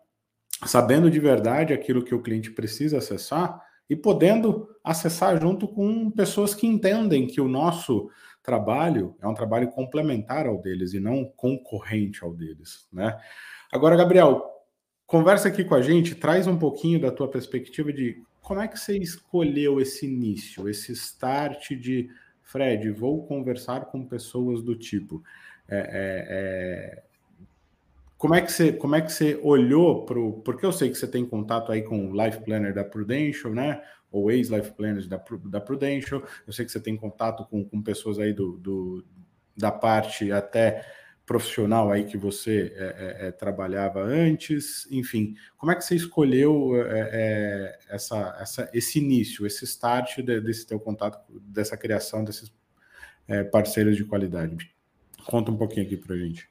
Sabendo 0.66 1.10
de 1.10 1.18
verdade 1.18 1.72
aquilo 1.72 2.04
que 2.04 2.14
o 2.14 2.22
cliente 2.22 2.50
precisa 2.50 2.98
acessar 2.98 3.60
e 3.88 3.96
podendo 3.96 4.68
acessar 4.82 5.40
junto 5.40 5.68
com 5.68 6.10
pessoas 6.10 6.54
que 6.54 6.66
entendem 6.66 7.26
que 7.26 7.40
o 7.40 7.48
nosso 7.48 8.10
trabalho 8.44 9.16
é 9.20 9.26
um 9.26 9.34
trabalho 9.34 9.68
complementar 9.68 10.46
ao 10.46 10.60
deles 10.60 10.92
e 10.92 11.00
não 11.00 11.24
concorrente 11.24 12.22
ao 12.22 12.32
deles, 12.32 12.86
né? 12.92 13.18
Agora, 13.72 13.96
Gabriel, 13.96 14.44
conversa 15.06 15.48
aqui 15.48 15.64
com 15.64 15.74
a 15.74 15.82
gente, 15.82 16.14
traz 16.14 16.46
um 16.46 16.56
pouquinho 16.56 17.00
da 17.00 17.10
tua 17.10 17.28
perspectiva 17.28 17.92
de 17.92 18.22
como 18.40 18.60
é 18.60 18.68
que 18.68 18.78
você 18.78 18.96
escolheu 18.98 19.80
esse 19.80 20.06
início, 20.06 20.68
esse 20.68 20.92
start 20.92 21.72
de 21.72 22.10
Fred, 22.42 22.90
vou 22.90 23.26
conversar 23.26 23.86
com 23.86 24.06
pessoas 24.06 24.62
do 24.62 24.76
tipo. 24.76 25.22
É, 25.66 25.78
é, 25.78 26.26
é, 26.28 27.02
como 28.18 28.34
é 28.34 28.42
que 28.42 28.52
você 28.52 28.72
como 28.72 28.94
é 28.94 29.00
que 29.00 29.10
você 29.10 29.40
olhou 29.42 30.04
para 30.04 30.18
o. 30.18 30.34
Porque 30.42 30.66
eu 30.66 30.72
sei 30.72 30.90
que 30.90 30.96
você 30.96 31.08
tem 31.08 31.24
contato 31.24 31.72
aí 31.72 31.82
com 31.82 32.10
o 32.10 32.24
Life 32.24 32.44
Planner 32.44 32.74
da 32.74 32.84
Prudential, 32.84 33.54
né? 33.54 33.82
Ou 34.18 34.30
ex-life 34.30 34.72
planners 34.72 35.06
da, 35.06 35.22
da 35.44 35.60
Prudential. 35.60 36.22
Eu 36.46 36.52
sei 36.52 36.64
que 36.64 36.72
você 36.72 36.80
tem 36.80 36.96
contato 36.96 37.44
com, 37.46 37.64
com 37.64 37.82
pessoas 37.82 38.18
aí 38.18 38.32
do, 38.32 38.58
do 38.58 39.04
da 39.56 39.70
parte 39.70 40.32
até 40.32 40.84
profissional 41.26 41.90
aí 41.90 42.04
que 42.04 42.18
você 42.18 42.74
é, 42.76 42.84
é, 42.84 43.28
é, 43.28 43.32
trabalhava 43.32 44.00
antes, 44.02 44.86
enfim, 44.90 45.34
como 45.56 45.72
é 45.72 45.74
que 45.74 45.82
você 45.82 45.94
escolheu 45.94 46.76
é, 46.76 47.10
é 47.12 47.78
essa, 47.88 48.36
essa, 48.38 48.70
esse 48.74 48.98
início, 48.98 49.46
esse 49.46 49.64
start 49.64 50.18
de, 50.18 50.40
desse 50.40 50.66
teu 50.66 50.78
contato, 50.78 51.18
dessa 51.40 51.76
criação 51.76 52.24
desses 52.24 52.52
é, 53.26 53.42
parceiros 53.42 53.96
de 53.96 54.04
qualidade? 54.04 54.70
Conta 55.24 55.50
um 55.50 55.56
pouquinho 55.56 55.86
aqui 55.86 55.96
para 55.96 56.16
gente. 56.16 56.46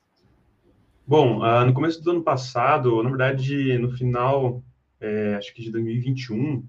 Bom, 1.05 1.41
uh, 1.41 1.65
no 1.65 1.73
começo 1.73 2.01
do 2.01 2.09
ano 2.09 2.23
passado, 2.23 3.03
na 3.03 3.09
verdade, 3.09 3.77
no 3.77 3.91
final, 3.91 4.63
acho 5.37 5.53
que 5.53 5.61
de 5.61 5.69
2021, 5.69 6.65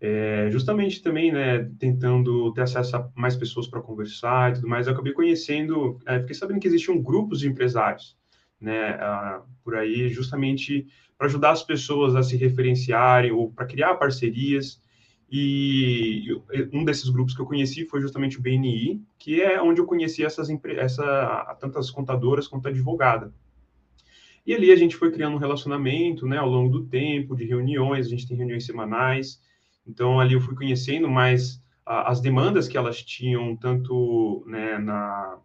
é, 0.00 0.48
justamente 0.50 1.02
também, 1.02 1.32
né, 1.32 1.68
tentando 1.78 2.52
ter 2.52 2.62
acesso 2.62 2.96
a 2.96 3.10
mais 3.16 3.34
pessoas 3.34 3.66
para 3.66 3.80
conversar 3.80 4.50
e 4.50 4.54
tudo 4.54 4.68
mais, 4.68 4.86
eu 4.86 4.92
acabei 4.92 5.12
conhecendo, 5.12 5.98
é, 6.06 6.20
fiquei 6.20 6.34
sabendo 6.34 6.60
que 6.60 6.68
existiam 6.68 7.02
grupos 7.02 7.40
de 7.40 7.48
empresários, 7.48 8.16
né, 8.60 8.90
ah, 9.00 9.42
por 9.64 9.74
aí, 9.74 10.08
justamente 10.08 10.86
para 11.16 11.26
ajudar 11.26 11.50
as 11.50 11.64
pessoas 11.64 12.14
a 12.14 12.22
se 12.22 12.36
referenciarem 12.36 13.32
ou 13.32 13.50
para 13.50 13.66
criar 13.66 13.94
parcerias. 13.96 14.80
E 15.30 16.24
um 16.72 16.84
desses 16.84 17.10
grupos 17.10 17.34
que 17.34 17.42
eu 17.42 17.44
conheci 17.44 17.84
foi 17.84 18.00
justamente 18.00 18.38
o 18.38 18.40
BNI, 18.40 19.02
que 19.18 19.42
é 19.42 19.60
onde 19.60 19.78
eu 19.78 19.84
conheci 19.84 20.24
essas 20.24 20.48
essa, 20.48 21.56
tantas 21.60 21.90
contadoras 21.90 22.48
quanto 22.48 22.68
advogada. 22.68 23.34
E 24.46 24.54
ali 24.54 24.72
a 24.72 24.76
gente 24.76 24.96
foi 24.96 25.12
criando 25.12 25.34
um 25.34 25.38
relacionamento, 25.38 26.26
né, 26.26 26.38
ao 26.38 26.48
longo 26.48 26.70
do 26.70 26.86
tempo, 26.86 27.36
de 27.36 27.44
reuniões, 27.44 28.06
a 28.06 28.08
gente 28.08 28.26
tem 28.26 28.36
reuniões 28.36 28.64
semanais, 28.64 29.38
então, 29.88 30.20
ali 30.20 30.34
eu 30.34 30.40
fui 30.40 30.54
conhecendo 30.54 31.08
mais 31.08 31.62
as 31.86 32.20
demandas 32.20 32.68
que 32.68 32.76
elas 32.76 33.02
tinham, 33.02 33.56
tanto 33.56 34.44
né, 34.46 34.76
na, 34.78 35.38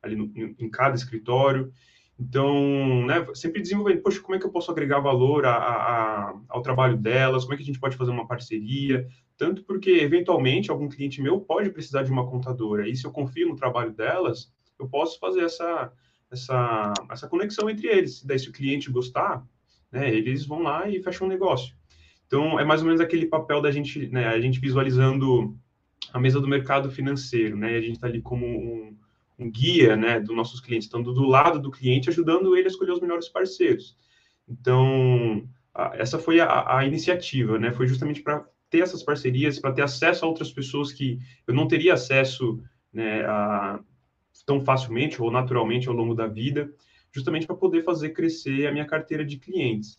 ali 0.00 0.14
no, 0.14 0.30
em 0.36 0.70
cada 0.70 0.94
escritório. 0.94 1.72
Então, 2.18 3.04
né, 3.06 3.26
sempre 3.34 3.60
desenvolvendo, 3.60 4.02
poxa, 4.02 4.20
como 4.20 4.36
é 4.36 4.38
que 4.38 4.46
eu 4.46 4.52
posso 4.52 4.70
agregar 4.70 5.00
valor 5.00 5.44
a, 5.44 5.56
a, 5.56 6.40
ao 6.48 6.62
trabalho 6.62 6.96
delas? 6.96 7.42
Como 7.42 7.54
é 7.54 7.56
que 7.56 7.62
a 7.64 7.66
gente 7.66 7.80
pode 7.80 7.96
fazer 7.96 8.12
uma 8.12 8.28
parceria? 8.28 9.08
Tanto 9.36 9.64
porque, 9.64 9.90
eventualmente, 9.90 10.70
algum 10.70 10.88
cliente 10.88 11.20
meu 11.20 11.40
pode 11.40 11.70
precisar 11.70 12.04
de 12.04 12.12
uma 12.12 12.28
contadora. 12.28 12.88
E 12.88 12.94
se 12.94 13.04
eu 13.04 13.10
confio 13.10 13.48
no 13.48 13.56
trabalho 13.56 13.92
delas, 13.92 14.52
eu 14.78 14.86
posso 14.86 15.18
fazer 15.18 15.40
essa, 15.40 15.92
essa, 16.30 16.92
essa 17.10 17.26
conexão 17.26 17.68
entre 17.68 17.88
eles. 17.88 18.22
Daí, 18.22 18.38
se 18.38 18.48
o 18.48 18.52
cliente 18.52 18.92
gostar, 18.92 19.44
né, 19.90 20.14
eles 20.14 20.46
vão 20.46 20.62
lá 20.62 20.88
e 20.88 21.02
fecham 21.02 21.26
um 21.26 21.30
negócio. 21.30 21.74
Então, 22.30 22.60
é 22.60 22.64
mais 22.64 22.80
ou 22.80 22.86
menos 22.86 23.00
aquele 23.00 23.26
papel 23.26 23.60
da 23.60 23.72
gente, 23.72 24.06
né, 24.06 24.28
a 24.28 24.40
gente 24.40 24.60
visualizando 24.60 25.58
a 26.12 26.20
mesa 26.20 26.40
do 26.40 26.46
mercado 26.46 26.88
financeiro, 26.88 27.56
né, 27.56 27.76
a 27.76 27.80
gente 27.80 27.96
está 27.96 28.06
ali 28.06 28.22
como 28.22 28.46
um, 28.46 28.96
um, 29.36 29.50
guia, 29.50 29.96
né, 29.96 30.20
dos 30.20 30.36
nossos 30.36 30.60
clientes, 30.60 30.86
estando 30.86 31.12
do 31.12 31.24
lado 31.24 31.58
do 31.58 31.72
cliente, 31.72 32.08
ajudando 32.08 32.56
ele 32.56 32.68
a 32.68 32.70
escolher 32.70 32.92
os 32.92 33.00
melhores 33.00 33.28
parceiros. 33.28 33.96
Então, 34.48 35.44
a, 35.74 35.96
essa 35.96 36.20
foi 36.20 36.38
a, 36.38 36.76
a, 36.78 36.86
iniciativa, 36.86 37.58
né, 37.58 37.72
foi 37.72 37.88
justamente 37.88 38.22
para 38.22 38.46
ter 38.70 38.82
essas 38.82 39.02
parcerias, 39.02 39.58
para 39.58 39.72
ter 39.72 39.82
acesso 39.82 40.24
a 40.24 40.28
outras 40.28 40.52
pessoas 40.52 40.92
que 40.92 41.18
eu 41.48 41.52
não 41.52 41.66
teria 41.66 41.94
acesso, 41.94 42.62
né, 42.92 43.24
a, 43.24 43.80
tão 44.46 44.60
facilmente 44.60 45.20
ou 45.20 45.32
naturalmente 45.32 45.88
ao 45.88 45.94
longo 45.96 46.14
da 46.14 46.28
vida, 46.28 46.72
justamente 47.10 47.44
para 47.44 47.56
poder 47.56 47.82
fazer 47.82 48.10
crescer 48.10 48.68
a 48.68 48.72
minha 48.72 48.86
carteira 48.86 49.24
de 49.24 49.36
clientes. 49.36 49.98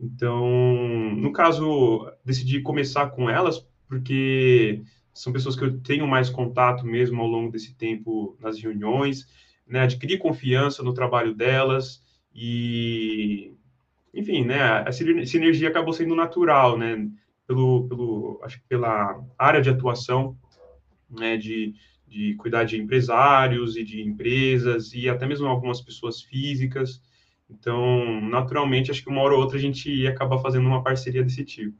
Então, 0.00 1.14
no 1.14 1.30
caso, 1.30 2.10
decidi 2.24 2.62
começar 2.62 3.10
com 3.10 3.28
elas 3.28 3.66
porque 3.86 4.82
são 5.12 5.32
pessoas 5.32 5.56
que 5.56 5.64
eu 5.64 5.78
tenho 5.80 6.06
mais 6.06 6.30
contato 6.30 6.86
mesmo 6.86 7.20
ao 7.20 7.26
longo 7.26 7.52
desse 7.52 7.74
tempo 7.74 8.36
nas 8.40 8.58
reuniões, 8.58 9.26
né? 9.66 9.80
Adquiri 9.80 10.16
confiança 10.16 10.82
no 10.82 10.94
trabalho 10.94 11.34
delas 11.34 12.02
e, 12.34 13.52
enfim, 14.14 14.44
né? 14.44 14.62
A 14.86 14.92
sinergia 14.92 15.68
acabou 15.68 15.92
sendo 15.92 16.14
natural, 16.14 16.78
né? 16.78 17.10
Pelo, 17.46 17.88
pelo 17.88 18.40
acho 18.42 18.58
que 18.58 18.68
pela 18.68 19.22
área 19.36 19.60
de 19.60 19.68
atuação, 19.68 20.38
né? 21.10 21.36
De, 21.36 21.74
de 22.06 22.34
cuidar 22.36 22.64
de 22.64 22.80
empresários 22.80 23.76
e 23.76 23.84
de 23.84 24.00
empresas 24.00 24.94
e 24.94 25.08
até 25.08 25.26
mesmo 25.26 25.46
algumas 25.46 25.82
pessoas 25.82 26.22
físicas. 26.22 27.02
Então, 27.50 28.20
naturalmente, 28.22 28.90
acho 28.90 29.02
que 29.02 29.10
uma 29.10 29.20
hora 29.22 29.34
ou 29.34 29.40
outra 29.40 29.58
a 29.58 29.60
gente 29.60 29.90
ia 29.90 30.10
acabar 30.10 30.38
fazendo 30.38 30.66
uma 30.66 30.82
parceria 30.82 31.22
desse 31.22 31.44
tipo. 31.44 31.76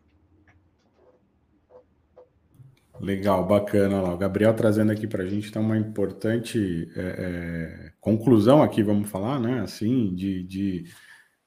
Legal, 3.01 3.47
bacana 3.47 4.03
lá. 4.03 4.13
O 4.13 4.19
Gabriel 4.19 4.53
trazendo 4.53 4.93
aqui 4.93 5.07
para 5.07 5.23
a 5.23 5.27
gente 5.27 5.49
então, 5.49 5.63
uma 5.63 5.79
importante 5.79 6.91
é, 6.95 7.01
é, 7.01 7.93
conclusão 7.99 8.63
aqui, 8.63 8.83
vamos 8.83 9.09
falar, 9.09 9.41
né? 9.41 9.61
Assim, 9.61 10.15
de, 10.15 10.43
de 10.43 10.85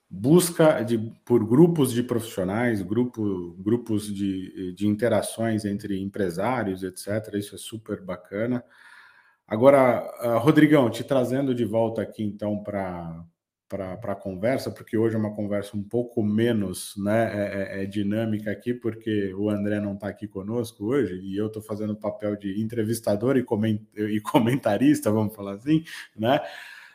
busca 0.10 0.82
de, 0.82 0.98
por 1.24 1.46
grupos 1.46 1.92
de 1.94 2.01
profissionais, 2.01 2.82
grupo, 2.82 3.56
grupos 3.60 4.12
de, 4.12 4.74
de 4.74 4.88
interações 4.88 5.63
entre 5.63 6.00
empresários, 6.01 6.82
etc. 6.82 7.36
Isso 7.36 7.53
é 7.53 7.58
super 7.60 8.01
bacana. 8.01 8.63
Agora, 9.48 10.03
uh, 10.24 10.39
Rodrigão, 10.39 10.89
te 10.89 11.03
trazendo 11.03 11.53
de 11.53 11.65
volta 11.65 12.01
aqui 12.01 12.24
então 12.24 12.63
para 12.63 13.24
para 13.74 14.12
a 14.12 14.15
conversa, 14.15 14.70
porque 14.70 14.96
hoje 14.96 15.15
é 15.15 15.18
uma 15.18 15.34
conversa 15.34 15.75
um 15.75 15.82
pouco 15.82 16.22
menos 16.22 16.94
né, 16.96 17.32
é, 17.34 17.80
é, 17.80 17.84
é 17.84 17.86
dinâmica 17.86 18.51
aqui, 18.51 18.72
porque 18.72 19.34
o 19.34 19.50
André 19.50 19.80
não 19.80 19.96
está 19.96 20.08
aqui 20.08 20.27
conosco 20.27 20.86
hoje 20.86 21.15
e 21.15 21.36
eu 21.36 21.48
estou 21.48 21.62
fazendo 21.62 21.94
o 21.94 22.00
papel 22.00 22.36
de 22.36 22.62
entrevistador 22.62 23.36
e, 23.36 23.44
coment, 23.44 23.80
e 23.96 24.20
comentarista, 24.22 25.12
vamos 25.12 25.36
falar 25.36 25.53
assim, 25.53 25.84
né? 26.15 26.39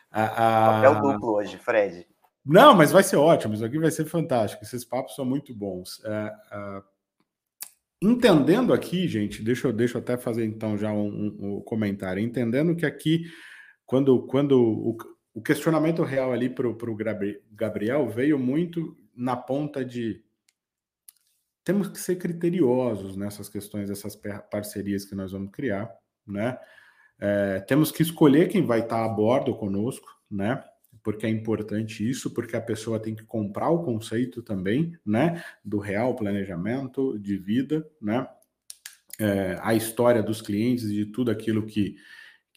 A, 0.09 0.23
a... 0.23 0.81
Papel 0.81 1.01
duplo 1.01 1.33
hoje, 1.33 1.57
Fred. 1.57 2.07
Não, 2.45 2.73
mas 2.73 2.91
vai 2.91 3.03
ser 3.03 3.17
ótimo, 3.17 3.53
isso 3.53 3.65
aqui 3.65 3.77
vai 3.77 3.91
ser 3.91 4.05
fantástico, 4.05 4.63
esses 4.63 4.85
papos 4.85 5.15
são 5.15 5.25
muito 5.25 5.53
bons. 5.53 6.01
É, 6.05 6.33
é, 6.51 6.81
entendendo 8.01 8.71
aqui, 8.71 9.05
gente, 9.05 9.43
deixa 9.43 9.67
eu, 9.67 9.73
deixa 9.73 9.97
eu 9.97 10.01
até 10.01 10.17
fazer 10.17 10.45
então 10.45 10.77
já 10.77 10.93
um, 10.93 11.07
um, 11.07 11.57
um 11.57 11.61
comentário, 11.61 12.23
entendendo 12.23 12.73
que 12.73 12.85
aqui, 12.85 13.25
quando, 13.85 14.25
quando 14.27 14.57
o, 14.61 14.97
o 15.33 15.41
questionamento 15.41 16.03
real 16.03 16.31
ali 16.31 16.49
para 16.49 16.67
o 16.67 16.97
Gabriel 17.51 18.07
veio 18.09 18.37
muito 18.37 18.97
na 19.15 19.35
ponta 19.35 19.83
de 19.83 20.23
temos 21.63 21.87
que 21.87 21.99
ser 21.99 22.15
criteriosos 22.15 23.15
nessas 23.15 23.47
questões, 23.47 23.89
dessas 23.89 24.19
parcerias 24.49 25.05
que 25.05 25.13
nós 25.13 25.31
vamos 25.31 25.51
criar, 25.51 25.93
né? 26.25 26.57
É, 27.19 27.59
temos 27.59 27.91
que 27.91 28.01
escolher 28.01 28.47
quem 28.47 28.65
vai 28.65 28.79
estar 28.79 29.03
a 29.03 29.09
bordo 29.09 29.55
conosco, 29.55 30.07
né? 30.31 30.63
porque 31.03 31.25
é 31.25 31.29
importante 31.29 32.07
isso, 32.07 32.33
porque 32.33 32.55
a 32.55 32.61
pessoa 32.61 32.99
tem 32.99 33.15
que 33.15 33.23
comprar 33.23 33.69
o 33.69 33.83
conceito 33.83 34.41
também, 34.41 34.97
né, 35.05 35.43
do 35.63 35.79
real 35.79 36.15
planejamento 36.15 37.17
de 37.17 37.37
vida, 37.37 37.87
né, 38.01 38.27
é, 39.19 39.57
a 39.61 39.73
história 39.73 40.23
dos 40.23 40.41
clientes 40.41 40.85
e 40.85 40.93
de 40.93 41.05
tudo 41.07 41.31
aquilo 41.31 41.65
que, 41.65 41.95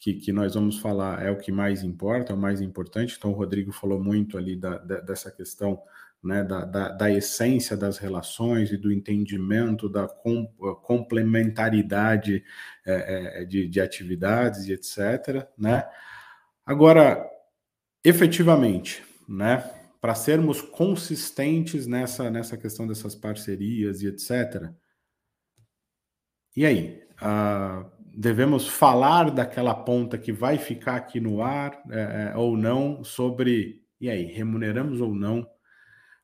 que, 0.03 0.15
que, 0.15 0.33
nós 0.33 0.53
vamos 0.53 0.79
falar 0.79 1.23
é 1.23 1.31
o 1.31 1.37
que 1.37 1.49
mais 1.49 1.81
importa, 1.81 2.33
é 2.33 2.35
o 2.35 2.37
mais 2.37 2.59
importante. 2.59 3.15
Então, 3.17 3.31
o 3.31 3.33
Rodrigo 3.33 3.71
falou 3.71 4.03
muito 4.03 4.37
ali 4.37 4.53
da, 4.53 4.77
da, 4.77 4.99
dessa 4.99 5.31
questão 5.31 5.81
né, 6.21 6.43
da, 6.43 6.65
da, 6.65 6.89
da, 6.89 7.09
essência 7.09 7.77
das 7.77 7.97
relações 7.97 8.69
e 8.73 8.75
do 8.75 8.91
entendimento 8.91 9.87
da 9.87 10.05
com, 10.05 10.45
complementaridade 10.81 12.43
é, 12.85 13.43
é, 13.43 13.45
de, 13.45 13.65
de 13.65 13.79
atividades 13.79 14.67
e 14.67 14.73
etc. 14.73 15.47
Né? 15.57 15.87
Agora, 16.65 17.25
efetivamente, 18.03 19.05
né, 19.25 19.59
para 20.01 20.15
sermos 20.15 20.61
consistentes 20.61 21.87
nessa, 21.87 22.29
nessa 22.29 22.57
questão 22.57 22.85
dessas 22.85 23.15
parcerias 23.15 24.01
e 24.01 24.07
etc. 24.07 24.69
E 26.57 26.65
aí? 26.65 27.01
Uh, 27.21 27.92
devemos 28.13 28.67
falar 28.67 29.31
daquela 29.31 29.73
ponta 29.73 30.17
que 30.17 30.31
vai 30.31 30.57
ficar 30.57 30.95
aqui 30.95 31.19
no 31.19 31.41
ar 31.41 31.81
é, 31.89 32.31
é, 32.33 32.37
ou 32.37 32.55
não 32.55 33.03
sobre 33.03 33.81
e 33.99 34.09
aí 34.09 34.25
remuneramos 34.25 35.01
ou 35.01 35.13
não 35.13 35.47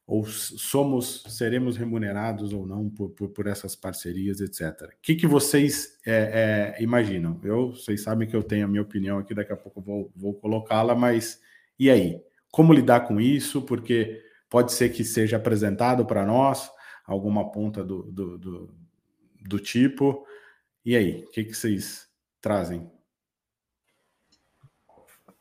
ou 0.05 0.25
somos, 0.25 1.23
seremos 1.27 1.77
remunerados 1.77 2.51
ou 2.51 2.65
não 2.65 2.89
por, 2.89 3.11
por, 3.11 3.29
por 3.29 3.45
essas 3.45 3.75
parcerias, 3.75 4.41
etc. 4.41 4.81
O 4.85 5.01
que, 5.03 5.13
que 5.13 5.27
vocês 5.27 5.99
é, 6.03 6.75
é, 6.77 6.83
imaginam? 6.83 7.39
Eu, 7.43 7.73
vocês 7.73 8.01
sabem 8.01 8.27
que 8.27 8.35
eu 8.35 8.41
tenho 8.41 8.65
a 8.65 8.67
minha 8.67 8.81
opinião 8.81 9.19
aqui, 9.19 9.35
daqui 9.35 9.53
a 9.53 9.55
pouco 9.55 9.79
vou, 9.79 10.11
vou 10.15 10.33
colocá-la, 10.33 10.95
mas 10.95 11.39
e 11.77 11.91
aí? 11.91 12.19
Como 12.51 12.73
lidar 12.73 13.01
com 13.01 13.21
isso? 13.21 13.61
Porque 13.61 14.19
pode 14.49 14.73
ser 14.73 14.89
que 14.89 15.03
seja 15.03 15.37
apresentado 15.37 16.03
para 16.03 16.25
nós 16.25 16.71
alguma 17.05 17.51
ponta 17.51 17.83
do, 17.83 18.01
do, 18.11 18.37
do, 18.39 18.75
do, 19.47 19.59
tipo. 19.59 20.25
E 20.85 20.95
aí, 20.95 21.23
o 21.23 21.31
que, 21.31 21.43
que 21.43 21.53
vocês 21.53 22.09
trazem? 22.41 22.89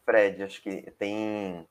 Fred, 0.05 0.43
acho 0.43 0.63
que 0.63 0.91
tem 0.93 1.69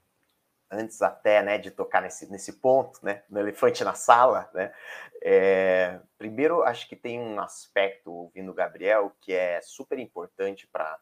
antes 0.69 1.01
até 1.01 1.41
né, 1.41 1.57
de 1.57 1.71
tocar 1.71 2.01
nesse, 2.01 2.29
nesse 2.31 2.53
ponto, 2.53 3.03
né, 3.03 3.23
no 3.29 3.39
elefante 3.39 3.83
na 3.83 3.93
sala, 3.93 4.49
né, 4.53 4.73
é, 5.21 5.99
primeiro 6.17 6.61
acho 6.63 6.87
que 6.87 6.95
tem 6.95 7.19
um 7.19 7.39
aspecto, 7.39 8.11
ouvindo 8.11 8.51
o 8.51 8.53
Gabriel, 8.53 9.15
que 9.21 9.33
é 9.33 9.61
super 9.61 9.97
importante 9.97 10.67
para 10.67 10.99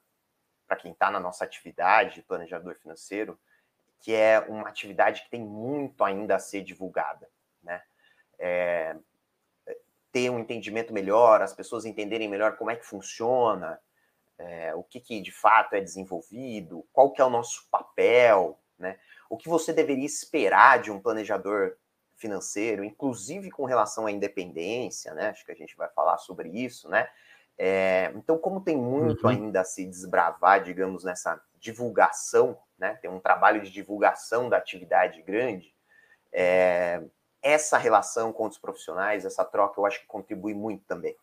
quem 0.78 0.92
está 0.92 1.10
na 1.10 1.20
nossa 1.20 1.44
atividade 1.44 2.16
de 2.16 2.22
planejador 2.22 2.76
financeiro, 2.76 3.40
que 4.00 4.14
é 4.14 4.40
uma 4.40 4.70
atividade 4.70 5.24
que 5.24 5.30
tem 5.30 5.42
muito 5.42 6.04
ainda 6.04 6.36
a 6.36 6.40
ser 6.40 6.62
divulgada, 6.62 7.28
né, 7.64 7.82
é, 8.38 8.96
ter 10.16 10.30
um 10.30 10.40
entendimento 10.40 10.94
melhor, 10.94 11.42
as 11.42 11.54
pessoas 11.54 11.84
entenderem 11.84 12.30
melhor 12.30 12.56
como 12.56 12.72
é 12.72 12.76
que 12.78 12.86
funciona, 12.86 13.78
é, 14.38 14.74
o 14.74 14.82
que, 14.82 15.02
que 15.02 15.20
de 15.20 15.34
fato 15.34 15.74
é 15.74 15.82
desenvolvido, 15.82 16.88
qual 16.94 17.12
que 17.12 17.22
é 17.22 17.26
o 17.26 17.30
nosso 17.30 17.68
papel, 17.70 18.58
né? 18.80 18.98
o 19.30 19.36
que 19.36 19.50
você 19.50 19.74
deveria 19.74 20.06
esperar 20.06 20.82
de 20.82 20.90
um 20.90 21.02
planejador 21.02 21.76
financeiro, 22.16 22.86
inclusive 22.86 23.52
com 23.52 23.66
relação 23.66 24.06
à 24.06 24.12
independência, 24.12 25.14
né? 25.14 25.32
Acho 25.32 25.46
que 25.46 25.52
a 25.52 25.56
gente 25.56 25.76
vai 25.76 25.90
falar 25.90 26.18
sobre 26.18 26.48
isso, 26.48 26.88
né? 26.88 27.10
É, 27.58 28.14
então, 28.16 28.38
como 28.38 28.62
tem 28.62 28.78
muito 28.78 29.26
uhum. 29.26 29.32
ainda 29.32 29.62
a 29.62 29.66
se 29.66 29.86
desbravar, 29.86 30.64
digamos, 30.64 31.04
nessa 31.04 31.42
divulgação, 31.60 32.58
né? 32.80 32.98
Tem 33.02 33.12
um 33.12 33.20
trabalho 33.20 33.62
de 33.62 33.70
divulgação 33.70 34.48
da 34.48 34.56
atividade 34.56 35.22
grande. 35.24 35.76
É, 36.32 37.04
essa 37.46 37.78
relação 37.78 38.34
com 38.34 38.48
os 38.48 38.58
profissionais, 38.58 39.24
essa 39.24 39.46
troca, 39.46 39.80
eu 39.80 39.86
acho 39.86 40.02
que 40.02 40.08
contribui 40.08 40.56
muito 40.56 40.84
também 40.86 41.16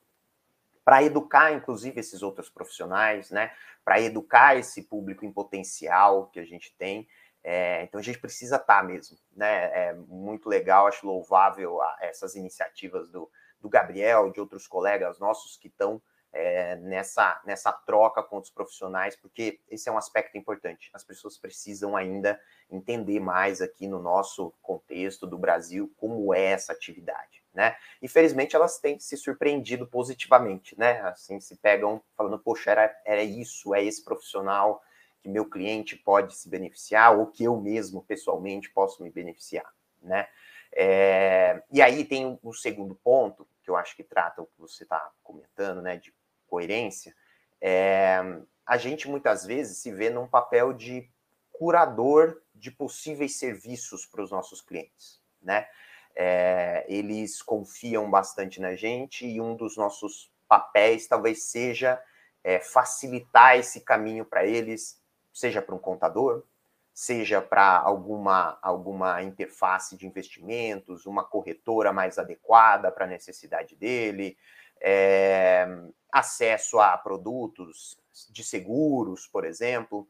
para 0.85 1.03
educar, 1.03 1.53
inclusive, 1.53 1.99
esses 2.01 2.23
outros 2.23 2.49
profissionais, 2.49 3.31
né? 3.31 3.53
Para 3.85 4.01
educar 4.01 4.57
esse 4.57 4.83
público 4.83 5.25
em 5.25 5.33
potencial 5.33 6.27
que 6.27 6.39
a 6.41 6.45
gente 6.45 6.75
tem. 6.77 7.09
É, 7.45 7.83
então 7.83 7.99
a 7.99 8.03
gente 8.03 8.21
precisa 8.21 8.57
estar 8.57 8.81
tá 8.81 8.83
mesmo, 8.83 9.19
né? 9.37 9.89
É 9.89 9.95
muito 9.95 10.49
legal, 10.49 10.87
acho 10.87 11.07
louvável 11.07 11.79
essas 12.01 12.37
iniciativas 12.37 13.09
do, 13.09 13.29
do 13.61 13.69
Gabriel, 13.69 14.31
de 14.31 14.41
outros 14.41 14.67
colegas 14.67 15.19
nossos 15.19 15.57
que 15.57 15.69
estão 15.69 16.01
é, 16.33 16.77
nessa, 16.77 17.41
nessa 17.45 17.71
troca 17.71 18.23
com 18.23 18.39
os 18.39 18.51
profissionais, 18.51 19.15
porque 19.15 19.61
esse 19.69 19.89
é 19.89 19.93
um 19.93 19.99
aspecto 19.99 20.37
importante. 20.39 20.91
As 20.95 21.05
pessoas 21.05 21.37
precisam 21.37 21.95
ainda 21.95 22.41
entender 22.71 23.21
mais 23.21 23.61
aqui 23.61 23.87
no 23.87 24.01
nosso 24.01 24.53
contexto 24.63 25.27
do 25.27 25.37
Brasil 25.37 25.93
como 25.99 26.33
é 26.33 26.43
essa 26.43 26.73
atividade, 26.73 27.45
né? 27.53 27.77
Infelizmente 28.01 28.57
elas 28.57 28.79
têm 28.79 28.99
se 28.99 29.17
surpreendido 29.17 29.87
positivamente, 29.87 30.79
né? 30.79 31.01
Assim 31.03 31.39
se 31.39 31.57
pegam 31.57 32.03
falando, 32.17 32.39
poxa, 32.39 32.71
era, 32.71 33.01
era 33.05 33.23
isso, 33.23 33.75
é 33.75 33.85
esse 33.85 34.03
profissional 34.03 34.83
que 35.21 35.29
meu 35.29 35.45
cliente 35.49 35.97
pode 35.97 36.35
se 36.35 36.49
beneficiar 36.49 37.17
ou 37.17 37.27
que 37.27 37.45
eu 37.45 37.61
mesmo 37.61 38.03
pessoalmente 38.03 38.71
posso 38.71 39.03
me 39.03 39.11
beneficiar, 39.11 39.71
né? 40.01 40.27
É, 40.75 41.63
e 41.71 41.83
aí 41.83 42.03
tem 42.03 42.27
o 42.43 42.49
um 42.49 42.53
segundo 42.53 42.95
ponto 42.95 43.47
que 43.63 43.71
eu 43.71 43.77
acho 43.77 43.95
que 43.95 44.03
trata 44.03 44.43
o 44.43 44.47
que 44.47 44.59
você 44.59 44.85
está 44.85 45.11
comentando, 45.23 45.83
né, 45.83 45.97
de 45.97 46.13
coerência. 46.53 47.17
É, 47.63 48.21
a 48.67 48.77
gente 48.77 49.09
muitas 49.09 49.47
vezes 49.47 49.79
se 49.79 49.91
vê 49.91 50.11
num 50.11 50.27
papel 50.27 50.75
de 50.75 51.11
curador 51.51 52.43
de 52.55 52.71
possíveis 52.71 53.37
serviços 53.37 54.05
para 54.05 54.23
os 54.23 54.31
nossos 54.31 54.61
clientes, 54.61 55.19
né? 55.41 55.67
É, 56.15 56.85
eles 56.89 57.41
confiam 57.41 58.11
bastante 58.11 58.61
na 58.61 58.75
gente 58.75 59.27
e 59.27 59.41
um 59.41 59.57
dos 59.57 59.79
nossos 59.79 60.31
papéis 60.47 61.07
talvez 61.07 61.45
seja 61.45 61.99
é, 62.45 62.61
facilitar 62.61 63.57
esse 63.57 63.81
caminho 63.81 64.27
para 64.27 64.45
eles, 64.45 65.01
seja 65.33 65.63
para 65.63 65.75
um 65.75 65.79
contador, 65.79 66.45
seja 66.93 67.41
para 67.41 67.79
alguma, 67.79 68.59
alguma 68.61 69.23
interface 69.23 69.97
de 69.97 70.07
investimentos, 70.07 71.07
uma 71.07 71.25
corretora 71.25 71.95
mais 71.95 72.19
adequada 72.19 72.93
para 72.93 73.07
a 73.07 73.09
necessidade 73.09 73.75
dele, 73.75 74.37
é, 74.83 75.67
acesso 76.11 76.81
a 76.81 76.99
produtos 76.99 77.97
de 78.31 78.43
seguros, 78.43 79.27
por 79.27 79.45
exemplo. 79.45 80.09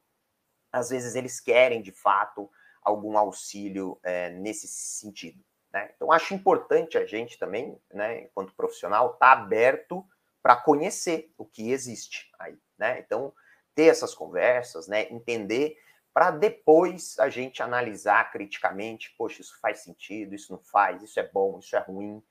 Às 0.73 0.89
vezes 0.89 1.15
eles 1.15 1.39
querem, 1.39 1.83
de 1.83 1.93
fato, 1.93 2.51
algum 2.83 3.17
auxílio 3.19 3.99
é, 4.03 4.31
nesse 4.31 4.67
sentido. 4.67 5.45
Né? 5.73 5.93
Então, 5.95 6.11
acho 6.11 6.35
importante 6.35 6.97
a 6.97 7.07
gente 7.07 7.39
também, 7.39 7.79
né, 7.93 8.23
enquanto 8.23 8.55
profissional, 8.55 9.13
estar 9.13 9.37
tá 9.37 9.43
aberto 9.43 10.05
para 10.43 10.57
conhecer 10.57 11.33
o 11.39 11.45
que 11.45 11.71
existe 11.71 12.31
aí. 12.39 12.59
Né? 12.77 12.99
Então, 13.01 13.33
ter 13.75 13.85
essas 13.85 14.15
conversas, 14.15 14.89
né, 14.89 15.07
entender 15.11 15.77
para 16.13 16.31
depois 16.31 17.19
a 17.19 17.31
gente 17.31 17.63
analisar 17.63 18.31
criticamente, 18.31 19.15
poxa, 19.17 19.41
isso 19.41 19.59
faz 19.61 19.81
sentido, 19.81 20.35
isso 20.35 20.53
não 20.53 20.61
faz, 20.61 21.03
isso 21.03 21.19
é 21.19 21.27
bom, 21.27 21.59
isso 21.59 21.75
é 21.75 21.79
ruim, 21.79 22.23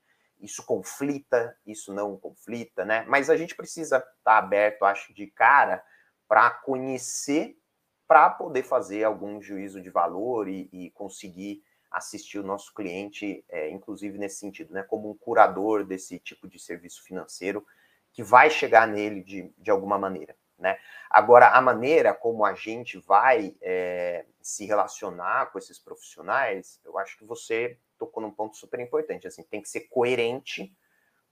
isso 0.42 0.64
conflita, 0.66 1.56
isso 1.64 1.94
não 1.94 2.18
conflita, 2.18 2.84
né? 2.84 3.04
Mas 3.08 3.30
a 3.30 3.36
gente 3.36 3.54
precisa 3.54 3.98
estar 3.98 4.12
tá 4.24 4.38
aberto, 4.38 4.84
acho, 4.84 5.14
de 5.14 5.28
cara 5.28 5.82
para 6.28 6.50
conhecer, 6.50 7.56
para 8.08 8.28
poder 8.28 8.64
fazer 8.64 9.04
algum 9.04 9.40
juízo 9.40 9.80
de 9.80 9.88
valor 9.88 10.48
e, 10.48 10.68
e 10.72 10.90
conseguir 10.90 11.62
assistir 11.90 12.38
o 12.38 12.42
nosso 12.42 12.74
cliente, 12.74 13.44
é, 13.48 13.70
inclusive 13.70 14.18
nesse 14.18 14.36
sentido, 14.36 14.74
né? 14.74 14.82
Como 14.82 15.10
um 15.10 15.16
curador 15.16 15.84
desse 15.84 16.18
tipo 16.18 16.48
de 16.48 16.58
serviço 16.58 17.04
financeiro 17.04 17.64
que 18.12 18.22
vai 18.22 18.50
chegar 18.50 18.86
nele 18.86 19.22
de, 19.22 19.50
de 19.56 19.70
alguma 19.70 19.98
maneira. 19.98 20.36
Né? 20.58 20.78
Agora, 21.10 21.48
a 21.48 21.60
maneira 21.60 22.14
como 22.14 22.44
a 22.44 22.54
gente 22.54 22.96
vai 22.98 23.56
é, 23.60 24.24
se 24.40 24.64
relacionar 24.64 25.50
com 25.50 25.58
esses 25.58 25.78
profissionais, 25.78 26.80
eu 26.84 26.96
acho 26.98 27.18
que 27.18 27.24
você 27.24 27.76
tocou 28.02 28.22
num 28.22 28.30
ponto 28.30 28.56
super 28.56 28.80
importante. 28.80 29.26
Assim, 29.26 29.42
tem 29.44 29.62
que 29.62 29.68
ser 29.68 29.82
coerente 29.82 30.74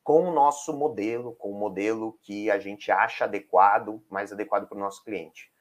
com 0.03 0.29
o 0.29 0.33
nosso 0.33 0.73
modelo, 0.73 1.35
com 1.35 1.51
o 1.51 1.59
modelo 1.59 2.19
que 2.23 2.51
a 2.51 2.59
gente 2.59 2.91
acha 2.91 3.25
adequado, 3.25 4.03
mais 4.09 4.33
adequado 4.33 4.69
para 4.69 4.77
o 4.77 4.81
nosso 4.81 5.05
cliente. 5.05 5.53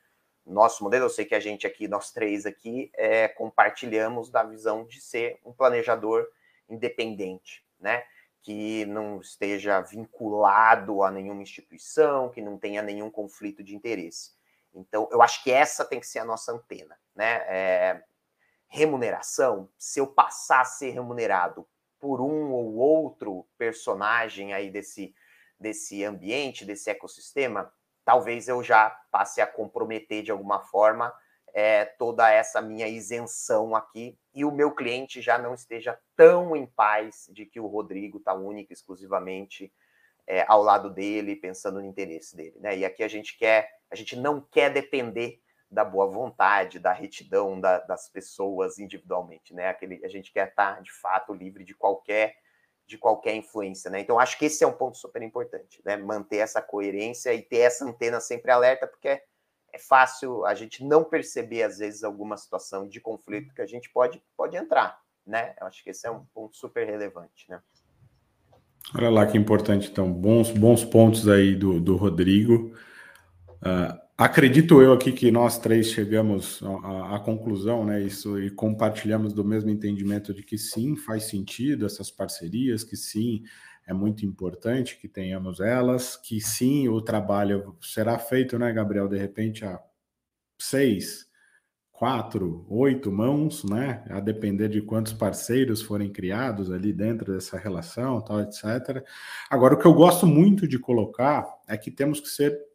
Nosso 0.46 0.84
modelo, 0.84 1.06
eu 1.06 1.10
sei 1.10 1.26
que 1.26 1.36
a 1.36 1.40
gente 1.40 1.68
aqui, 1.68 1.88
nós 1.88 2.12
três 2.12 2.46
aqui, 2.46 2.92
é, 2.96 3.28
compartilhamos 3.28 4.30
da 4.30 4.44
visão 4.44 4.86
de 4.86 5.02
ser 5.02 5.40
um 5.44 5.52
planejador 5.52 6.28
independente, 6.70 7.66
né? 7.80 8.04
que 8.42 8.86
não 8.86 9.20
esteja 9.20 9.82
vinculado 9.82 11.04
a 11.04 11.12
nenhuma 11.12 11.42
instituição, 11.42 12.30
que 12.30 12.42
não 12.42 12.58
tenha 12.58 12.82
nenhum 12.82 13.12
conflito 13.12 13.64
de 13.64 13.76
interesse. 13.76 14.32
Então, 14.74 15.10
eu 15.12 15.22
acho 15.22 15.44
que 15.44 15.52
essa 15.52 15.84
tem 15.84 16.00
que 16.00 16.08
ser 16.08 16.20
a 16.20 16.26
nossa 16.26 16.54
antena, 16.54 16.98
né? 17.14 17.44
É, 17.48 18.04
remuneração, 18.70 19.68
se 19.78 20.00
eu 20.00 20.08
passar 20.08 20.62
a 20.62 20.66
ser 20.66 20.92
remunerado 20.92 21.68
por 22.00 22.22
um 22.22 22.52
ou 22.52 22.76
outro 22.76 23.46
personagem 23.58 24.54
aí 24.54 24.70
desse, 24.70 25.14
desse 25.60 26.04
ambiente, 26.06 26.64
desse 26.64 26.90
ecossistema, 26.90 27.74
talvez 28.06 28.48
eu 28.48 28.64
já 28.64 28.90
passe 29.12 29.42
a 29.42 29.48
comprometer 29.48 30.24
de 30.24 30.32
alguma 30.32 30.62
forma 30.62 31.14
é, 31.54 31.84
toda 31.84 32.32
essa 32.32 32.62
minha 32.62 32.88
isenção 32.88 33.76
aqui 33.76 34.18
e 34.34 34.46
o 34.46 34.52
meu 34.52 34.72
cliente 34.72 35.22
já 35.22 35.38
não 35.38 35.54
esteja 35.54 36.00
tão 36.16 36.56
em 36.56 36.66
paz 36.66 37.28
de 37.32 37.46
que 37.46 37.60
o 37.60 37.68
Rodrigo 37.68 38.20
está 38.20 38.34
único 38.34 38.72
exclusivamente 38.72 39.74
é, 40.28 40.46
ao 40.48 40.62
lado 40.62 40.92
dele, 40.92 41.36
pensando 41.36 41.82
no 41.82 41.88
interesse 41.88 42.36
dele. 42.36 42.56
Né? 42.60 42.78
E 42.78 42.86
aqui 42.86 43.04
a 43.04 43.08
gente 43.08 43.38
quer, 43.38 43.70
a 43.90 43.96
gente 43.96 44.16
não 44.16 44.40
quer 44.40 44.72
depender 44.72 45.42
da 45.72 45.86
boa 45.86 46.08
vontade, 46.08 46.80
da 46.80 46.92
retidão 46.92 47.60
da, 47.60 47.80
das 47.80 48.10
pessoas 48.10 48.80
individualmente, 48.80 49.54
né? 49.54 49.68
Aquele, 49.70 50.04
a 50.04 50.08
gente 50.08 50.32
quer 50.32 50.50
estar 50.50 50.76
tá, 50.76 50.82
de 50.82 50.92
fato 50.92 51.34
livre 51.34 51.64
de 51.64 51.76
qualquer 51.76 52.36
de 52.88 52.98
qualquer 52.98 53.36
influência, 53.36 53.92
né? 53.92 54.00
Então 54.00 54.20
acho 54.20 54.36
que 54.36 54.46
esse 54.46 54.64
é 54.64 54.68
um 54.68 54.74
ponto 54.74 54.98
super 54.98 55.22
importante, 55.22 55.80
né? 55.86 55.96
Manter 55.96 56.38
essa 56.38 56.60
coerência 56.60 57.32
e 57.36 57.42
ter 57.44 57.60
essa 57.60 57.86
antena 57.86 58.20
sempre 58.20 58.50
alerta, 58.52 58.88
porque 58.88 59.10
é, 59.10 59.78
fácil 59.78 60.44
a 60.44 60.56
gente 60.56 60.84
não 60.84 61.04
perceber 61.04 61.62
às 61.62 61.78
vezes 61.78 62.04
alguma 62.04 62.36
situação 62.36 62.88
de 62.88 63.00
conflito 63.00 63.54
que 63.54 63.62
a 63.62 63.68
gente 63.68 63.92
pode 63.92 64.24
pode 64.36 64.58
entrar, 64.58 65.00
né? 65.24 65.54
Eu 65.62 65.68
acho 65.68 65.84
que 65.84 65.92
esse 65.92 66.08
é 66.08 66.12
um 66.12 66.26
ponto 66.34 66.58
super 66.58 66.84
relevante, 66.88 67.48
né? 67.48 67.62
Olha 68.96 69.12
lá 69.12 69.28
que 69.28 69.38
importante, 69.38 69.88
então, 69.92 70.12
bons 70.12 70.50
bons 70.50 70.84
pontos 70.84 71.28
aí 71.28 71.56
do, 71.56 71.80
do 71.80 71.96
Rodrigo. 71.96 72.76
Uh, 73.62 74.09
Acredito 74.20 74.82
eu 74.82 74.92
aqui 74.92 75.14
que 75.14 75.32
nós 75.32 75.58
três 75.58 75.94
chegamos 75.94 76.62
à, 76.62 77.16
à, 77.16 77.20
conclusão, 77.22 77.86
né? 77.86 78.02
Isso 78.02 78.38
e 78.38 78.52
compartilhamos 78.52 79.32
do 79.32 79.46
mesmo 79.46 79.70
entendimento 79.70 80.34
de 80.34 80.44
que 80.44 80.58
sim, 80.58 80.98
faz 80.98 81.24
sentido 81.24 81.86
essas 81.86 82.12
parcerias, 82.12 82.84
que 82.84 82.98
sim, 82.98 83.44
é 83.88 83.94
muito 83.94 84.26
importante 84.26 85.00
que 85.00 85.08
tenhamos 85.08 85.62
elas, 85.62 86.18
que 86.18 86.42
sim, 86.42 86.90
o 86.90 87.02
trabalho 87.02 87.78
será 87.82 88.20
feito, 88.20 88.60
né, 88.60 88.74
Gabriel? 88.74 89.08
De 89.08 89.18
repente 89.18 89.64
a 89.64 89.80
seis, 90.60 91.26
quatro, 91.90 92.66
oito 92.70 93.10
mãos, 93.14 93.64
né? 93.64 94.04
A 94.10 94.20
depender 94.20 94.68
de 94.68 94.82
quantos 94.82 95.14
parceiros 95.14 95.82
forem 95.82 96.12
criados 96.12 96.70
ali 96.70 96.92
dentro 96.92 97.32
dessa 97.32 97.58
relação, 97.58 98.20
tal, 98.20 98.42
etc. 98.42 99.02
Agora, 99.50 99.76
o 99.76 99.78
que 99.80 99.88
eu 99.88 99.94
gosto 99.94 100.28
muito 100.28 100.68
de 100.68 100.78
colocar 100.78 101.48
é 101.70 101.78
que 101.78 101.90
temos 101.90 102.20
que 102.20 102.28
ser 102.28 102.69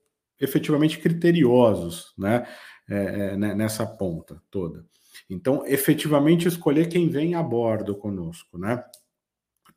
efetivamente 0.45 0.99
criteriosos 0.99 2.13
né, 2.17 2.47
é, 2.89 2.97
é, 2.97 3.37
né, 3.37 3.55
nessa 3.55 3.87
ponta 3.87 4.43
toda. 4.51 4.87
Então, 5.29 5.67
efetivamente 5.67 6.47
escolher 6.47 6.89
quem 6.89 7.09
vem 7.09 7.35
a 7.35 7.43
bordo 7.43 7.97
conosco. 7.97 8.59
Né? 8.59 8.83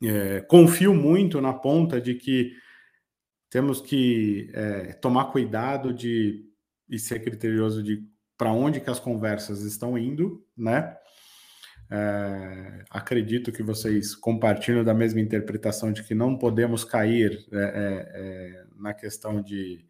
É, 0.02 0.40
confio 0.42 0.94
muito 0.94 1.40
na 1.40 1.52
ponta 1.52 2.00
de 2.00 2.14
que 2.14 2.52
temos 3.50 3.80
que 3.80 4.50
é, 4.52 4.92
tomar 4.94 5.26
cuidado 5.26 5.92
de 5.92 6.44
e 6.88 6.98
ser 6.98 7.20
criterioso 7.20 7.82
de 7.82 8.02
para 8.36 8.52
onde 8.52 8.80
que 8.80 8.88
as 8.88 9.00
conversas 9.00 9.62
estão 9.62 9.98
indo, 9.98 10.46
né? 10.56 10.96
É, 11.90 12.84
acredito 12.90 13.50
que 13.50 13.62
vocês 13.62 14.14
compartilham 14.14 14.84
da 14.84 14.92
mesma 14.92 15.20
interpretação 15.20 15.90
de 15.90 16.04
que 16.04 16.14
não 16.14 16.36
podemos 16.36 16.84
cair 16.84 17.46
é, 17.50 17.58
é, 17.58 18.64
na 18.76 18.92
questão 18.92 19.40
de 19.40 19.87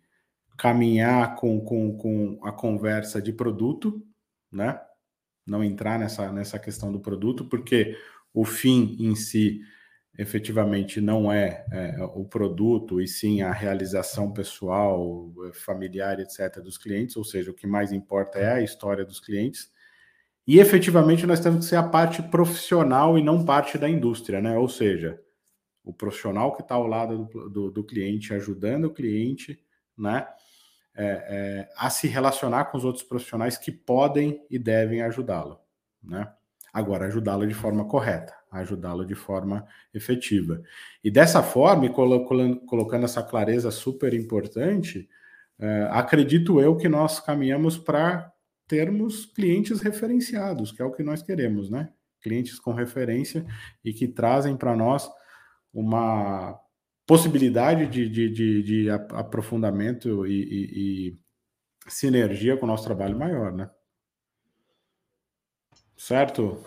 caminhar 0.59 1.37
com, 1.37 1.61
com, 1.61 1.97
com 1.97 2.41
a 2.43 2.51
conversa 2.51 3.23
de 3.23 3.33
produto, 3.33 4.05
né? 4.51 4.79
Não 5.47 5.63
entrar 5.63 5.99
nessa, 5.99 6.31
nessa 6.33 6.59
questão 6.59 6.93
do 6.93 7.01
produto, 7.01 7.45
porque 7.45 7.97
o 8.35 8.45
fim 8.45 8.97
em 8.99 9.15
si 9.15 9.63
efetivamente 10.19 11.01
não 11.01 11.33
é, 11.33 11.65
é, 11.71 11.97
o 12.03 12.25
produto, 12.25 13.01
e 13.01 13.07
sim 13.07 13.41
a 13.41 13.53
realização 13.53 14.33
pessoal, 14.33 15.33
familiar, 15.55 16.19
etc., 16.19 16.61
dos 16.61 16.77
clientes, 16.77 17.17
ou 17.17 17.23
seja, 17.23 17.53
o 17.53 17.55
que 17.55 17.69
mais 17.69 17.93
importa 17.93 18.37
é 18.41 18.55
a 18.55 18.61
história 18.61 19.05
dos 19.05 19.21
clientes. 19.21 19.71
E 20.45 20.59
efetivamente 20.59 21.25
nós 21.25 21.39
temos 21.39 21.61
que 21.61 21.67
ser 21.67 21.77
a 21.77 21.89
parte 21.89 22.21
profissional 22.21 23.17
e 23.17 23.23
não 23.23 23.45
parte 23.45 23.79
da 23.79 23.89
indústria, 23.89 24.41
né? 24.41 24.59
Ou 24.59 24.69
seja, 24.69 25.21
o 25.85 25.93
profissional 25.93 26.53
que 26.57 26.63
está 26.63 26.75
ao 26.75 26.87
lado 26.89 27.27
do, 27.27 27.49
do, 27.49 27.71
do 27.71 27.85
cliente, 27.85 28.35
ajudando 28.35 28.87
o 28.87 28.93
cliente, 28.93 29.63
né? 29.97 30.27
É, 30.99 31.05
é, 31.05 31.69
a 31.77 31.89
se 31.91 32.09
relacionar 32.09 32.65
com 32.67 32.77
os 32.77 32.85
outros 32.85 33.05
profissionais 33.05 33.57
que 33.57 33.71
podem 33.71 34.45
e 34.51 34.59
devem 34.59 35.01
ajudá-lo, 35.03 35.61
né? 36.03 36.29
Agora, 36.73 37.07
ajudá-lo 37.07 37.47
de 37.47 37.55
forma 37.55 37.85
correta, 37.87 38.35
ajudá-lo 38.51 39.07
de 39.07 39.15
forma 39.15 39.65
efetiva. 39.95 40.61
E 41.03 41.11
dessa 41.11 41.43
forma, 41.43 41.87
e 41.87 41.89
colocando, 41.89 42.61
colocando 42.67 43.05
essa 43.05 43.23
clareza 43.23 43.71
super 43.71 44.13
importante, 44.13 45.09
é, 45.59 45.89
acredito 45.91 46.61
eu 46.61 46.77
que 46.77 46.89
nós 46.89 47.21
caminhamos 47.21 47.79
para 47.79 48.33
termos 48.67 49.25
clientes 49.25 49.81
referenciados, 49.81 50.73
que 50.73 50.83
é 50.83 50.85
o 50.85 50.93
que 50.93 51.03
nós 51.03 51.23
queremos, 51.23 51.71
né? 51.71 51.91
Clientes 52.21 52.59
com 52.59 52.73
referência 52.73 53.47
e 53.85 53.93
que 53.93 54.09
trazem 54.09 54.57
para 54.57 54.77
nós 54.77 55.09
uma 55.73 56.59
possibilidade 57.09 57.87
de, 57.87 58.07
de, 58.07 58.29
de, 58.29 58.63
de 58.63 58.91
aprofundamento 58.91 60.27
e, 60.27 60.43
e, 60.43 61.09
e, 61.09 61.19
sinergia 61.89 62.55
com 62.55 62.67
o 62.67 62.69
nosso 62.69 62.85
trabalho 62.85 63.19
maior, 63.19 63.51
né? 63.51 63.71
Certo? 65.97 66.63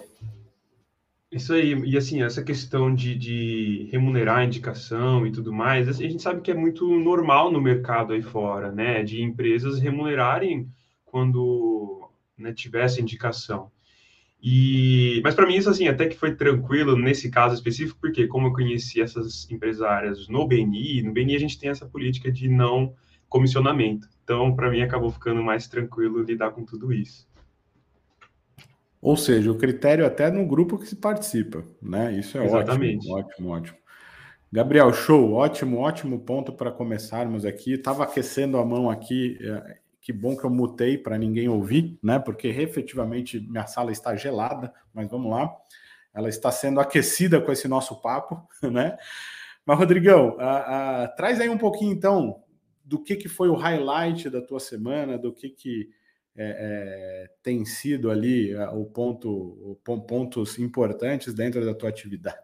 Isso 1.32 1.54
aí, 1.54 1.73
e 1.86 1.95
assim, 1.95 2.23
essa 2.23 2.43
questão 2.43 2.93
de, 2.93 3.15
de 3.15 3.88
remunerar 3.91 4.39
a 4.39 4.43
indicação 4.43 5.27
e 5.27 5.32
tudo 5.32 5.54
mais, 5.54 5.88
a 5.88 5.93
gente 5.93 6.23
sabe 6.23 6.41
que 6.41 6.49
é 6.49 6.56
muito 6.56 6.88
normal 6.88 7.51
no 7.51 7.62
mercado 7.62 8.12
aí 8.12 8.23
fora, 8.23 8.71
né? 8.71 9.04
De 9.04 9.21
empresas 9.21 9.80
remunerarem 9.80 10.67
quando 11.06 12.10
né, 12.36 12.51
tivesse 12.51 12.99
indicação. 12.99 13.70
E, 14.43 15.21
mas 15.23 15.36
para 15.36 15.45
mim 15.45 15.56
isso 15.56 15.69
assim 15.69 15.88
até 15.88 16.08
que 16.08 16.17
foi 16.17 16.36
tranquilo 16.36 16.97
nesse 16.97 17.30
caso 17.30 17.54
específico, 17.54 17.99
porque 18.01 18.25
como 18.25 18.47
eu 18.47 18.54
conheci 18.54 18.99
essas 18.99 19.49
empresárias 19.51 20.27
no 20.27 20.47
BNI, 20.47 21.04
no 21.04 21.13
BNI 21.13 21.36
a 21.36 21.39
gente 21.39 21.60
tem 21.60 21.69
essa 21.69 21.86
política 21.86 22.32
de 22.32 22.49
não 22.49 22.95
comissionamento. 23.30 24.10
Então, 24.23 24.56
para 24.56 24.69
mim 24.71 24.82
acabou 24.82 25.12
ficando 25.12 25.43
mais 25.43 25.67
tranquilo 25.67 26.23
lidar 26.23 26.51
com 26.51 26.65
tudo 26.65 26.91
isso. 26.91 27.30
Ou 29.01 29.15
seja, 29.15 29.51
o 29.51 29.58
critério 29.58 30.06
até 30.06 30.30
no 30.30 30.45
grupo 30.45 30.77
que 30.77 30.88
se 30.88 30.95
participa, 30.95 31.63
né? 31.82 32.13
Isso 32.13 32.38
é 32.38 32.45
Exatamente. 32.45 33.10
ótimo, 33.10 33.17
ótimo, 33.17 33.49
ótimo. 33.49 33.77
Gabriel, 34.51 34.91
show, 34.91 35.32
ótimo, 35.32 35.77
ótimo 35.80 36.19
ponto 36.19 36.51
para 36.51 36.71
começarmos 36.71 37.45
aqui. 37.45 37.73
Estava 37.73 38.04
aquecendo 38.04 38.58
a 38.58 38.65
mão 38.65 38.89
aqui 38.89 39.38
é, 39.41 39.77
que 40.12 40.17
bom 40.17 40.36
que 40.36 40.43
eu 40.43 40.50
mutei 40.50 40.97
para 40.97 41.17
ninguém 41.17 41.47
ouvir, 41.47 41.97
né? 42.04 42.19
Porque 42.19 42.50
efetivamente 42.50 43.39
minha 43.39 43.65
sala 43.65 43.91
está 43.91 44.13
gelada, 44.13 44.74
mas 44.93 45.10
vamos 45.10 45.32
lá. 45.32 45.50
Ela 46.13 46.28
está 46.28 46.52
sendo 46.52 46.82
aquecida 46.82 47.39
com 47.39 47.52
esse 47.52 47.67
nosso 47.67 48.02
papo, 48.02 48.45
né? 48.62 48.97
Mas, 49.65 49.78
Rodrigão, 49.78 50.36
traz 51.15 51.39
aí 51.39 51.47
um 51.47 51.58
pouquinho 51.58 51.93
então 51.93 52.43
do 52.84 53.02
que, 53.02 53.15
que 53.15 53.30
foi 53.30 53.47
o 53.47 53.56
highlight 53.56 54.30
da 54.30 54.41
tua 54.41 54.60
semana, 54.60 55.17
do 55.17 55.32
que, 55.32 55.50
que 55.50 55.89
é, 56.36 56.43
é, 56.43 57.32
tem 57.41 57.63
sido 57.63 58.12
ali 58.12 58.54
o 58.56 58.86
ponto, 58.86 59.30
o, 59.30 60.02
pontos 60.02 60.60
importantes 60.60 61.34
dentro 61.34 61.63
da 61.63 61.74
tua 61.74 61.88
atividade, 61.88 62.39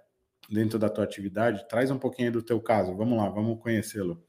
dentro 0.49 0.79
da 0.79 0.89
tua 0.89 1.03
atividade. 1.03 1.67
Traz 1.67 1.91
um 1.91 1.99
pouquinho 1.99 2.31
do 2.31 2.41
teu 2.41 2.61
caso. 2.61 2.95
Vamos 2.95 3.17
lá, 3.17 3.27
vamos 3.27 3.59
conhecê-lo. 3.59 4.23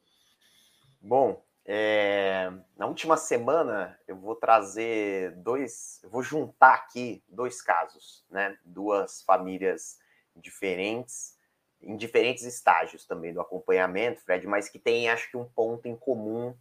Bom, 1.00 1.40
é, 1.70 2.50
na 2.78 2.86
última 2.86 3.18
semana 3.18 4.00
eu 4.08 4.16
vou 4.16 4.34
trazer 4.34 5.32
dois, 5.36 6.00
vou 6.10 6.22
juntar 6.22 6.72
aqui 6.72 7.22
dois 7.28 7.60
casos, 7.60 8.24
né? 8.30 8.56
Duas 8.64 9.20
famílias 9.20 9.98
diferentes, 10.34 11.36
em 11.82 11.94
diferentes 11.94 12.44
estágios 12.44 13.04
também 13.04 13.34
do 13.34 13.40
acompanhamento, 13.42 14.22
Fred, 14.22 14.46
mas 14.46 14.70
que 14.70 14.78
tem 14.78 15.10
acho 15.10 15.30
que 15.30 15.36
um 15.36 15.44
ponto 15.44 15.86
em 15.86 15.94
comum 15.94 16.56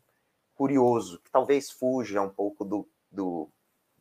curioso, 0.56 1.22
que 1.22 1.32
talvez 1.32 1.72
fuja 1.72 2.22
um 2.22 2.30
pouco 2.30 2.66
do, 2.66 2.86
do, 3.10 3.50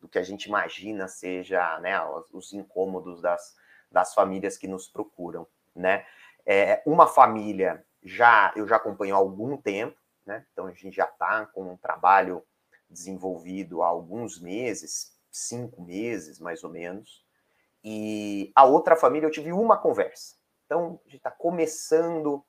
do 0.01 0.09
que 0.09 0.19
a 0.19 0.23
gente 0.23 0.47
imagina 0.47 1.07
seja 1.07 1.79
né, 1.79 1.97
os 2.33 2.51
incômodos 2.51 3.21
das, 3.21 3.55
das 3.89 4.13
famílias 4.13 4.57
que 4.57 4.67
nos 4.67 4.89
procuram, 4.89 5.47
né? 5.73 6.05
É, 6.45 6.83
uma 6.85 7.07
família 7.07 7.85
já 8.03 8.51
eu 8.57 8.67
já 8.67 8.75
acompanho 8.75 9.15
há 9.15 9.17
algum 9.17 9.55
tempo 9.55 9.97
né? 10.27 10.45
Então 10.51 10.67
a 10.67 10.71
gente 10.71 10.95
já 10.95 11.05
está 11.05 11.45
com 11.47 11.71
um 11.71 11.77
trabalho 11.77 12.43
desenvolvido 12.89 13.81
há 13.81 13.87
alguns 13.87 14.39
meses, 14.39 15.17
cinco 15.31 15.81
meses 15.81 16.39
mais 16.39 16.63
ou 16.63 16.69
menos. 16.69 17.25
E 17.83 18.51
a 18.55 18.65
outra 18.65 18.95
família 18.95 19.27
eu 19.27 19.31
tive 19.31 19.51
uma 19.51 19.77
conversa. 19.77 20.35
Então 20.65 20.99
a 21.05 21.09
gente 21.09 21.17
está 21.17 21.31
começando 21.31 22.45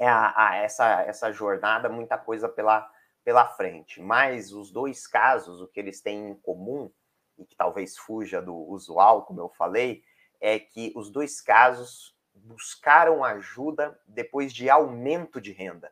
a, 0.00 0.48
a, 0.48 0.56
essa, 0.56 1.02
essa 1.02 1.32
jornada, 1.32 1.88
muita 1.88 2.18
coisa 2.18 2.48
pela, 2.48 2.90
pela 3.24 3.46
frente. 3.46 4.00
Mas 4.00 4.52
os 4.52 4.70
dois 4.70 5.06
casos, 5.06 5.60
o 5.60 5.68
que 5.68 5.80
eles 5.80 6.00
têm 6.00 6.30
em 6.30 6.34
comum, 6.34 6.90
e 7.38 7.44
que 7.44 7.56
talvez 7.56 7.96
fuja 7.96 8.42
do 8.42 8.54
usual, 8.54 9.24
como 9.24 9.40
eu 9.40 9.48
falei, 9.48 10.02
é 10.40 10.58
que 10.58 10.92
os 10.96 11.10
dois 11.10 11.40
casos 11.40 12.16
buscaram 12.34 13.24
ajuda 13.24 13.98
depois 14.06 14.52
de 14.52 14.68
aumento 14.68 15.40
de 15.40 15.52
renda. 15.52 15.90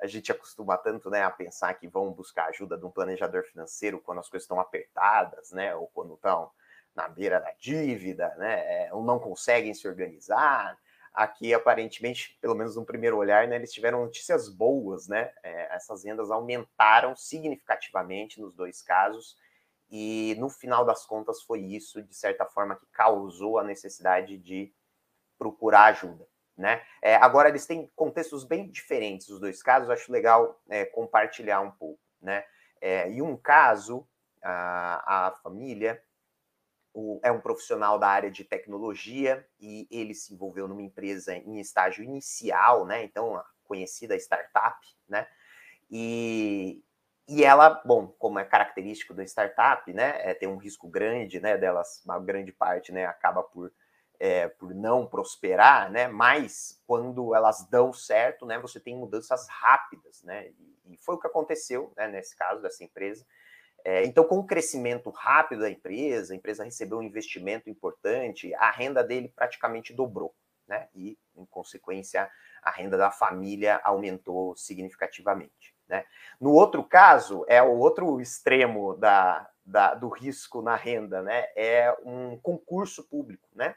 A 0.00 0.06
gente 0.06 0.30
acostuma 0.30 0.76
tanto 0.76 1.10
né, 1.10 1.22
a 1.22 1.30
pensar 1.30 1.74
que 1.74 1.88
vão 1.88 2.12
buscar 2.12 2.46
ajuda 2.46 2.78
de 2.78 2.84
um 2.84 2.90
planejador 2.90 3.44
financeiro 3.44 4.00
quando 4.00 4.18
as 4.18 4.28
coisas 4.28 4.44
estão 4.44 4.60
apertadas, 4.60 5.50
né? 5.50 5.74
Ou 5.74 5.88
quando 5.88 6.14
estão 6.14 6.50
na 6.94 7.08
beira 7.08 7.40
da 7.40 7.52
dívida, 7.58 8.34
né? 8.36 8.86
É, 8.86 8.94
ou 8.94 9.02
não 9.02 9.18
conseguem 9.18 9.74
se 9.74 9.88
organizar. 9.88 10.78
Aqui, 11.12 11.52
aparentemente, 11.52 12.38
pelo 12.40 12.54
menos 12.54 12.76
no 12.76 12.84
primeiro 12.84 13.16
olhar, 13.16 13.48
né, 13.48 13.56
eles 13.56 13.72
tiveram 13.72 14.04
notícias 14.04 14.48
boas, 14.48 15.08
né? 15.08 15.32
É, 15.42 15.74
essas 15.74 16.04
vendas 16.04 16.30
aumentaram 16.30 17.16
significativamente 17.16 18.40
nos 18.40 18.54
dois 18.54 18.80
casos, 18.82 19.36
e 19.90 20.36
no 20.38 20.50
final 20.50 20.84
das 20.84 21.06
contas 21.06 21.42
foi 21.42 21.60
isso, 21.60 22.02
de 22.02 22.14
certa 22.14 22.44
forma, 22.44 22.76
que 22.76 22.86
causou 22.92 23.58
a 23.58 23.64
necessidade 23.64 24.36
de 24.36 24.72
procurar 25.38 25.86
ajuda. 25.86 26.26
Né? 26.58 26.82
É, 27.00 27.14
agora, 27.14 27.48
eles 27.48 27.66
têm 27.66 27.88
contextos 27.94 28.42
bem 28.42 28.68
diferentes, 28.68 29.28
os 29.28 29.38
dois 29.38 29.62
casos, 29.62 29.88
acho 29.88 30.10
legal 30.10 30.60
é, 30.68 30.84
compartilhar 30.84 31.60
um 31.60 31.70
pouco. 31.70 32.00
Né? 32.20 32.44
É, 32.80 33.08
em 33.08 33.22
um 33.22 33.36
caso, 33.36 34.06
a, 34.42 35.28
a 35.28 35.30
família 35.42 36.02
o, 36.92 37.20
é 37.22 37.30
um 37.30 37.40
profissional 37.40 37.96
da 37.96 38.08
área 38.08 38.30
de 38.30 38.42
tecnologia 38.42 39.46
e 39.60 39.86
ele 39.88 40.14
se 40.14 40.34
envolveu 40.34 40.66
numa 40.66 40.82
empresa 40.82 41.32
em 41.32 41.60
estágio 41.60 42.02
inicial, 42.02 42.84
né? 42.84 43.04
então, 43.04 43.36
a 43.36 43.44
conhecida 43.62 44.16
startup, 44.16 44.78
né? 45.08 45.28
e, 45.88 46.82
e 47.28 47.44
ela, 47.44 47.80
bom, 47.84 48.08
como 48.18 48.38
é 48.38 48.44
característico 48.44 49.14
da 49.14 49.22
startup, 49.22 49.92
né, 49.92 50.14
é, 50.22 50.34
tem 50.34 50.48
um 50.48 50.56
risco 50.56 50.88
grande, 50.88 51.38
né, 51.40 51.56
delas, 51.56 52.02
uma 52.04 52.18
grande 52.18 52.52
parte, 52.52 52.90
né, 52.90 53.04
acaba 53.04 53.42
por 53.42 53.70
é, 54.18 54.48
por 54.48 54.74
não 54.74 55.06
prosperar, 55.06 55.90
né? 55.90 56.08
Mas 56.08 56.82
quando 56.86 57.34
elas 57.34 57.68
dão 57.68 57.92
certo, 57.92 58.44
né? 58.44 58.58
Você 58.58 58.80
tem 58.80 58.96
mudanças 58.96 59.46
rápidas, 59.48 60.22
né? 60.22 60.48
E, 60.48 60.96
foi 61.00 61.14
o 61.14 61.18
que 61.18 61.26
aconteceu, 61.26 61.92
né? 61.96 62.08
Nesse 62.08 62.36
caso 62.36 62.60
dessa 62.62 62.82
empresa. 62.82 63.24
É, 63.84 64.04
então, 64.04 64.24
com 64.24 64.38
o 64.38 64.46
crescimento 64.46 65.08
rápido 65.10 65.60
da 65.60 65.70
empresa, 65.70 66.32
a 66.32 66.36
empresa 66.36 66.64
recebeu 66.64 66.98
um 66.98 67.02
investimento 67.02 67.70
importante, 67.70 68.52
a 68.54 68.70
renda 68.70 69.04
dele 69.04 69.32
praticamente 69.34 69.94
dobrou, 69.94 70.34
né? 70.66 70.88
E, 70.94 71.16
em 71.36 71.46
consequência, 71.46 72.28
a 72.62 72.70
renda 72.70 72.96
da 72.96 73.10
família 73.10 73.80
aumentou 73.84 74.56
significativamente. 74.56 75.76
Né? 75.88 76.04
No 76.38 76.52
outro 76.52 76.84
caso, 76.84 77.44
é 77.48 77.62
o 77.62 77.78
outro 77.78 78.20
extremo 78.20 78.94
da, 78.96 79.48
da, 79.64 79.94
do 79.94 80.08
risco 80.08 80.60
na 80.60 80.76
renda, 80.76 81.22
né? 81.22 81.46
É 81.56 81.96
um 82.04 82.36
concurso 82.38 83.08
público, 83.08 83.48
né? 83.54 83.74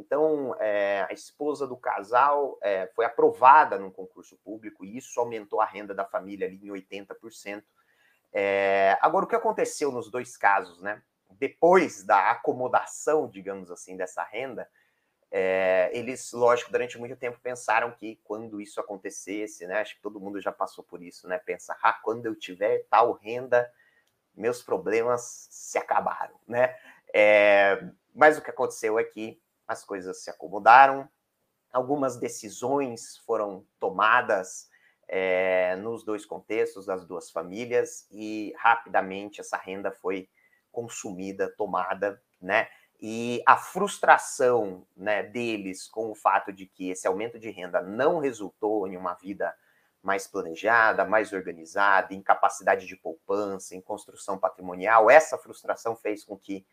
Então, 0.00 0.56
é, 0.58 1.06
a 1.08 1.12
esposa 1.12 1.66
do 1.66 1.76
casal 1.76 2.58
é, 2.62 2.86
foi 2.94 3.04
aprovada 3.04 3.78
num 3.78 3.90
concurso 3.90 4.34
público 4.42 4.82
e 4.82 4.96
isso 4.96 5.20
aumentou 5.20 5.60
a 5.60 5.66
renda 5.66 5.94
da 5.94 6.06
família 6.06 6.46
ali 6.46 6.58
em 6.62 6.70
80%. 6.70 7.62
É, 8.32 8.96
agora, 9.02 9.26
o 9.26 9.28
que 9.28 9.36
aconteceu 9.36 9.92
nos 9.92 10.10
dois 10.10 10.38
casos, 10.38 10.80
né? 10.80 11.02
Depois 11.32 12.02
da 12.02 12.30
acomodação, 12.30 13.28
digamos 13.28 13.70
assim, 13.70 13.96
dessa 13.96 14.22
renda, 14.24 14.68
eles, 15.92 16.32
lógico, 16.32 16.72
durante 16.72 16.98
muito 16.98 17.14
tempo 17.14 17.38
pensaram 17.40 17.92
que 17.92 18.18
quando 18.24 18.60
isso 18.60 18.80
acontecesse, 18.80 19.66
né? 19.66 19.80
Acho 19.80 19.94
que 19.96 20.02
todo 20.02 20.18
mundo 20.18 20.40
já 20.40 20.50
passou 20.50 20.82
por 20.82 21.02
isso, 21.02 21.28
né? 21.28 21.38
Pensa, 21.38 21.76
ah, 21.82 21.92
quando 21.92 22.26
eu 22.26 22.34
tiver 22.34 22.84
tal 22.90 23.12
renda, 23.12 23.70
meus 24.34 24.62
problemas 24.62 25.46
se 25.50 25.78
acabaram, 25.78 26.34
né? 26.48 26.74
Mas 28.12 28.38
o 28.38 28.42
que 28.42 28.50
aconteceu 28.50 28.98
é 28.98 29.04
que 29.04 29.40
as 29.70 29.84
coisas 29.84 30.24
se 30.24 30.28
acomodaram, 30.28 31.08
algumas 31.72 32.16
decisões 32.16 33.18
foram 33.18 33.64
tomadas 33.78 34.68
é, 35.06 35.76
nos 35.76 36.04
dois 36.04 36.26
contextos, 36.26 36.86
das 36.86 37.06
duas 37.06 37.30
famílias, 37.30 38.04
e 38.10 38.52
rapidamente 38.58 39.40
essa 39.40 39.56
renda 39.56 39.92
foi 39.92 40.28
consumida, 40.72 41.48
tomada, 41.56 42.20
né? 42.42 42.68
E 43.00 43.40
a 43.46 43.56
frustração 43.56 44.84
né, 44.96 45.22
deles 45.22 45.86
com 45.86 46.10
o 46.10 46.16
fato 46.16 46.52
de 46.52 46.66
que 46.66 46.90
esse 46.90 47.06
aumento 47.06 47.38
de 47.38 47.48
renda 47.48 47.80
não 47.80 48.18
resultou 48.18 48.88
em 48.88 48.96
uma 48.96 49.14
vida 49.14 49.54
mais 50.02 50.26
planejada, 50.26 51.04
mais 51.04 51.32
organizada, 51.32 52.12
em 52.12 52.20
capacidade 52.20 52.86
de 52.86 52.96
poupança, 52.96 53.76
em 53.76 53.80
construção 53.80 54.36
patrimonial, 54.36 55.08
essa 55.08 55.38
frustração 55.38 55.94
fez 55.94 56.24
com 56.24 56.36
que 56.36 56.66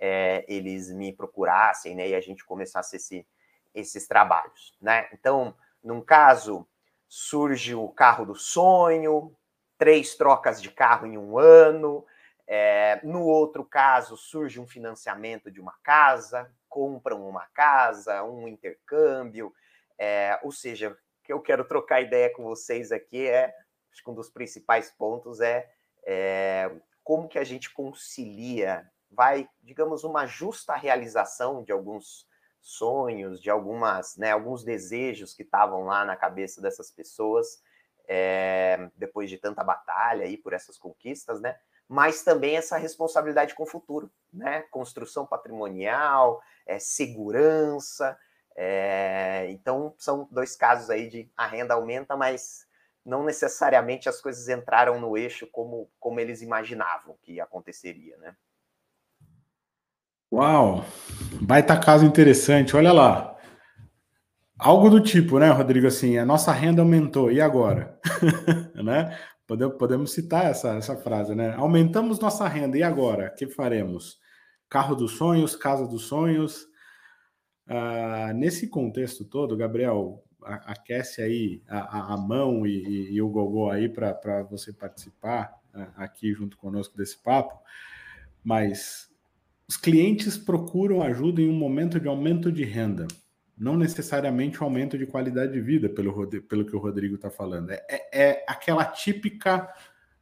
é, 0.00 0.44
eles 0.48 0.90
me 0.92 1.12
procurassem, 1.12 1.94
né, 1.94 2.08
e 2.08 2.14
a 2.14 2.20
gente 2.20 2.44
começasse 2.44 2.96
esse, 2.96 3.26
esses 3.74 4.06
trabalhos, 4.06 4.74
né? 4.80 5.08
Então, 5.12 5.54
num 5.82 6.00
caso, 6.00 6.66
surge 7.08 7.74
o 7.74 7.88
carro 7.88 8.26
do 8.26 8.34
sonho, 8.34 9.34
três 9.76 10.14
trocas 10.16 10.60
de 10.60 10.70
carro 10.70 11.06
em 11.06 11.16
um 11.16 11.38
ano. 11.38 12.04
É, 12.46 13.00
no 13.02 13.24
outro 13.24 13.64
caso, 13.64 14.16
surge 14.16 14.60
um 14.60 14.66
financiamento 14.66 15.50
de 15.50 15.60
uma 15.60 15.74
casa, 15.82 16.50
compram 16.68 17.28
uma 17.28 17.46
casa, 17.54 18.22
um 18.24 18.48
intercâmbio. 18.48 19.52
É, 19.98 20.38
ou 20.42 20.52
seja, 20.52 20.90
o 20.90 21.24
que 21.24 21.32
eu 21.32 21.40
quero 21.40 21.64
trocar 21.64 22.00
ideia 22.00 22.32
com 22.32 22.42
vocês 22.42 22.90
aqui 22.90 23.26
é, 23.26 23.54
acho 23.92 24.02
que 24.02 24.10
um 24.10 24.14
dos 24.14 24.30
principais 24.30 24.90
pontos 24.90 25.40
é, 25.40 25.70
é 26.04 26.70
como 27.04 27.28
que 27.28 27.38
a 27.38 27.44
gente 27.44 27.72
concilia 27.72 28.86
vai, 29.10 29.48
digamos, 29.62 30.04
uma 30.04 30.26
justa 30.26 30.74
realização 30.74 31.62
de 31.62 31.72
alguns 31.72 32.26
sonhos, 32.60 33.40
de 33.40 33.50
algumas, 33.50 34.16
né, 34.16 34.32
alguns 34.32 34.64
desejos 34.64 35.34
que 35.34 35.42
estavam 35.42 35.84
lá 35.84 36.04
na 36.04 36.16
cabeça 36.16 36.60
dessas 36.60 36.90
pessoas 36.90 37.62
é, 38.08 38.90
depois 38.96 39.28
de 39.28 39.36
tanta 39.36 39.62
batalha 39.62 40.24
aí 40.24 40.36
por 40.36 40.54
essas 40.54 40.78
conquistas, 40.78 41.40
né? 41.40 41.56
Mas 41.86 42.22
também 42.22 42.56
essa 42.56 42.76
responsabilidade 42.78 43.54
com 43.54 43.62
o 43.62 43.66
futuro, 43.66 44.10
né? 44.32 44.62
Construção 44.70 45.26
patrimonial, 45.26 46.42
é, 46.66 46.78
segurança. 46.78 48.18
É, 48.56 49.46
então 49.50 49.94
são 49.98 50.26
dois 50.30 50.56
casos 50.56 50.90
aí 50.90 51.08
de 51.08 51.30
a 51.36 51.46
renda 51.46 51.74
aumenta, 51.74 52.16
mas 52.16 52.66
não 53.04 53.22
necessariamente 53.22 54.08
as 54.08 54.20
coisas 54.20 54.48
entraram 54.48 54.98
no 54.98 55.16
eixo 55.16 55.46
como, 55.46 55.90
como 56.00 56.18
eles 56.18 56.42
imaginavam 56.42 57.16
que 57.22 57.40
aconteceria, 57.40 58.16
né? 58.16 58.34
Uau! 60.30 60.84
Baita 61.40 61.78
caso 61.78 62.04
interessante, 62.04 62.76
olha 62.76 62.92
lá. 62.92 63.34
Algo 64.58 64.90
do 64.90 65.00
tipo, 65.00 65.38
né, 65.38 65.48
Rodrigo? 65.50 65.86
Assim, 65.86 66.18
a 66.18 66.26
nossa 66.26 66.52
renda 66.52 66.82
aumentou, 66.82 67.30
e 67.32 67.40
agora? 67.40 67.98
né? 68.74 69.16
Podemos, 69.78 70.12
citar 70.12 70.44
essa, 70.46 70.74
essa 70.74 70.96
frase, 70.96 71.34
né? 71.34 71.54
Aumentamos 71.54 72.18
nossa 72.18 72.46
renda, 72.46 72.76
e 72.76 72.82
agora? 72.82 73.32
O 73.32 73.34
que 73.34 73.46
faremos? 73.46 74.18
Carro 74.68 74.94
dos 74.94 75.12
sonhos, 75.12 75.56
casa 75.56 75.86
dos 75.86 76.02
sonhos. 76.02 76.66
Ah, 77.66 78.32
nesse 78.34 78.68
contexto 78.68 79.24
todo, 79.24 79.56
Gabriel, 79.56 80.22
aquece 80.42 81.22
aí 81.22 81.62
a, 81.68 82.14
a 82.14 82.16
mão 82.18 82.66
e, 82.66 82.84
e, 82.84 83.12
e, 83.14 83.22
o 83.22 83.28
gogô 83.30 83.70
aí 83.70 83.88
para 83.88 84.42
você 84.50 84.72
participar 84.72 85.54
ah, 85.72 85.92
aqui 85.96 86.34
junto 86.34 86.58
conosco 86.58 86.96
desse 86.96 87.16
papo. 87.22 87.58
Mas 88.44 89.08
os 89.68 89.76
clientes 89.76 90.38
procuram 90.38 91.02
ajuda 91.02 91.42
em 91.42 91.50
um 91.50 91.54
momento 91.54 92.00
de 92.00 92.08
aumento 92.08 92.50
de 92.50 92.64
renda, 92.64 93.06
não 93.56 93.76
necessariamente 93.76 94.62
um 94.62 94.64
aumento 94.64 94.96
de 94.96 95.04
qualidade 95.04 95.52
de 95.52 95.60
vida, 95.60 95.90
pelo, 95.90 96.26
pelo 96.26 96.64
que 96.64 96.74
o 96.74 96.78
Rodrigo 96.78 97.16
está 97.16 97.30
falando. 97.30 97.70
É, 97.70 97.84
é, 97.90 98.28
é, 98.30 98.44
aquela 98.48 98.84
típica 98.86 99.68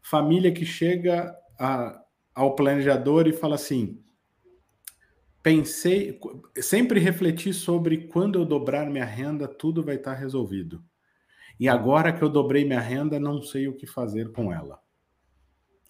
família 0.03 0.51
que 0.51 0.67
chega 0.67 1.33
a, 1.59 2.03
ao 2.35 2.57
planejador 2.57 3.29
e 3.29 3.33
fala 3.33 3.55
assim: 3.55 4.03
pensei, 5.45 6.19
sempre 6.57 6.99
refleti 6.99 7.55
sobre 7.55 8.09
quando 8.09 8.41
eu 8.41 8.45
dobrar 8.45 8.91
minha 8.91 9.05
renda, 9.05 9.47
tudo 9.47 9.81
vai 9.81 9.95
estar 9.95 10.15
tá 10.15 10.19
resolvido. 10.19 10.83
E 11.59 11.69
agora 11.69 12.13
que 12.13 12.23
eu 12.23 12.29
dobrei 12.29 12.65
minha 12.65 12.81
renda, 12.81 13.21
não 13.21 13.41
sei 13.41 13.69
o 13.69 13.77
que 13.77 13.87
fazer 13.87 14.33
com 14.33 14.53
ela. 14.53 14.81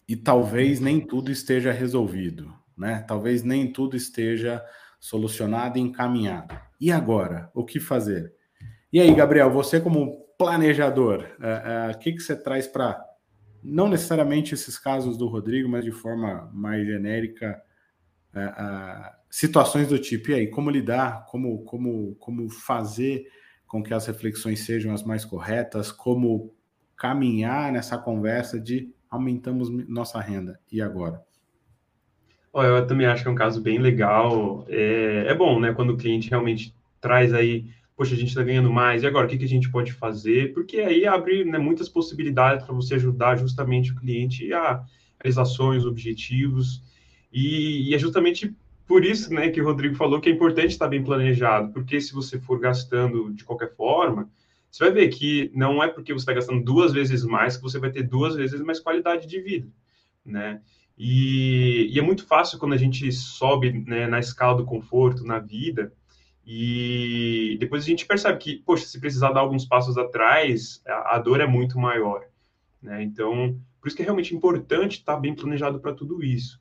E 0.07 0.15
talvez 0.15 0.79
nem 0.79 1.01
tudo 1.01 1.33
esteja 1.33 1.73
resolvido 1.73 2.55
né? 2.77 3.05
Talvez 3.07 3.43
nem 3.43 3.73
tudo 3.73 3.97
esteja 3.97 4.65
solucionado 4.99 5.79
e 5.79 5.81
encaminhado. 5.81 6.59
E 6.81 6.91
agora, 6.91 7.51
o 7.55 7.65
que 7.65 7.81
fazer? 7.81 8.35
E 8.93 9.01
aí, 9.01 9.15
Gabriel, 9.15 9.51
você 9.51 9.81
como 9.81 10.27
planejador, 10.39 11.27
é, 11.41 11.89
é, 11.89 11.95
o 11.95 11.99
que, 11.99 12.13
que 12.13 12.21
você 12.21 12.37
traz 12.37 12.67
para 12.67 13.03
não 13.63 13.89
necessariamente 13.89 14.55
esses 14.55 14.79
casos 14.79 15.17
do 15.17 15.27
Rodrigo, 15.27 15.69
mas 15.69 15.85
de 15.85 15.91
forma 15.91 16.51
mais 16.53 16.87
genérica, 16.87 17.61
é, 18.35 19.13
situações 19.31 19.89
do 19.89 19.99
tipo, 19.99 20.31
e 20.31 20.35
aí, 20.35 20.47
como 20.47 20.71
lidar, 20.71 21.25
como, 21.27 21.65
como, 21.65 22.15
como 22.17 22.49
fazer 22.49 23.27
com 23.67 23.83
que 23.83 23.93
as 23.93 24.07
reflexões 24.07 24.61
sejam 24.61 24.95
as 24.95 25.03
mais 25.03 25.25
corretas, 25.25 25.91
como 25.91 26.55
caminhar 26.97 27.73
nessa 27.73 27.99
conversa 27.99 28.61
de 28.61 28.95
aumentamos 29.11 29.69
nossa 29.89 30.21
renda, 30.21 30.61
e 30.71 30.81
agora? 30.81 31.25
Eu 32.65 32.87
também 32.87 33.07
acho 33.07 33.23
que 33.23 33.29
é 33.29 33.33
um 33.33 33.37
caso 33.37 33.61
bem 33.61 33.79
legal. 33.79 34.65
É, 34.69 35.27
é 35.29 35.35
bom, 35.35 35.61
né? 35.61 35.73
Quando 35.73 35.91
o 35.91 35.97
cliente 35.97 36.31
realmente 36.31 36.75
traz 37.01 37.33
aí 37.35 37.67
poxa, 37.97 38.15
a 38.15 38.19
gente 38.19 38.29
está 38.29 38.43
ganhando 38.43 38.71
mais, 38.71 39.03
e 39.03 39.07
agora 39.07 39.27
o 39.27 39.29
que, 39.29 39.39
que 39.39 39.45
a 39.45 39.49
gente 39.49 39.71
pode 39.71 39.93
fazer? 39.93 40.53
Porque 40.53 40.79
aí 40.79 41.07
abre 41.07 41.45
né, 41.45 41.57
muitas 41.57 41.89
possibilidades 41.89 42.65
para 42.65 42.75
você 42.75 42.95
ajudar 42.97 43.39
justamente 43.39 43.91
o 43.91 43.97
cliente 43.97 44.53
a 44.53 44.85
realizações, 45.19 45.87
objetivos, 45.87 46.83
e, 47.33 47.89
e, 47.89 47.95
é 47.95 47.99
justamente 47.99 48.55
por 48.87 49.05
isso 49.05 49.33
né, 49.33 49.49
que 49.49 49.61
o 49.61 49.65
Rodrigo 49.65 49.97
falou 49.97 50.21
que 50.21 50.29
é 50.29 50.33
importante 50.33 50.69
estar 50.69 50.89
bem 50.89 51.03
planejado, 51.03 51.73
porque 51.73 52.01
se 52.01 52.13
você 52.13 52.39
for 52.39 52.61
gastando 52.61 53.33
de 53.33 53.45
qualquer 53.45 53.75
forma, 53.75 54.29
você 54.71 54.85
vai 54.85 54.93
ver 54.93 55.09
que 55.09 55.51
não 55.55 55.83
é 55.83 55.89
porque 55.89 56.13
você 56.13 56.23
está 56.23 56.35
gastando 56.35 56.63
duas 56.63 56.93
vezes 56.93 57.25
mais 57.25 57.57
que 57.57 57.63
você 57.63 57.79
vai 57.79 57.91
ter 57.91 58.03
duas 58.03 58.37
vezes 58.37 58.61
mais 58.61 58.79
qualidade 58.79 59.27
de 59.27 59.41
vida, 59.41 59.69
né? 60.25 60.61
E, 60.99 61.91
e 61.93 61.99
é 61.99 62.03
muito 62.03 62.27
fácil 62.27 62.59
quando 62.59 62.73
a 62.73 62.79
gente 62.79 63.11
sobe 63.13 63.73
né, 63.87 64.07
na 64.07 64.19
escala 64.19 64.57
do 64.57 64.65
conforto, 64.65 65.25
na 65.25 65.39
vida, 65.39 65.93
e 66.45 67.57
depois 67.59 67.83
a 67.83 67.87
gente 67.87 68.07
percebe 68.07 68.39
que, 68.39 68.57
poxa, 68.57 68.87
se 68.87 69.01
precisar 69.01 69.33
dar 69.33 69.41
alguns 69.41 69.65
passos 69.65 69.99
atrás, 69.99 70.81
a, 70.87 71.17
a 71.17 71.19
dor 71.19 71.41
é 71.41 71.47
muito 71.47 71.79
maior. 71.79 72.25
Né? 72.81 73.03
Então, 73.03 73.61
por 73.81 73.89
isso 73.89 73.97
que 73.97 74.03
é 74.03 74.05
realmente 74.05 74.35
importante 74.35 74.99
estar 74.99 75.17
bem 75.17 75.35
planejado 75.35 75.81
para 75.81 75.93
tudo 75.93 76.23
isso. 76.25 76.61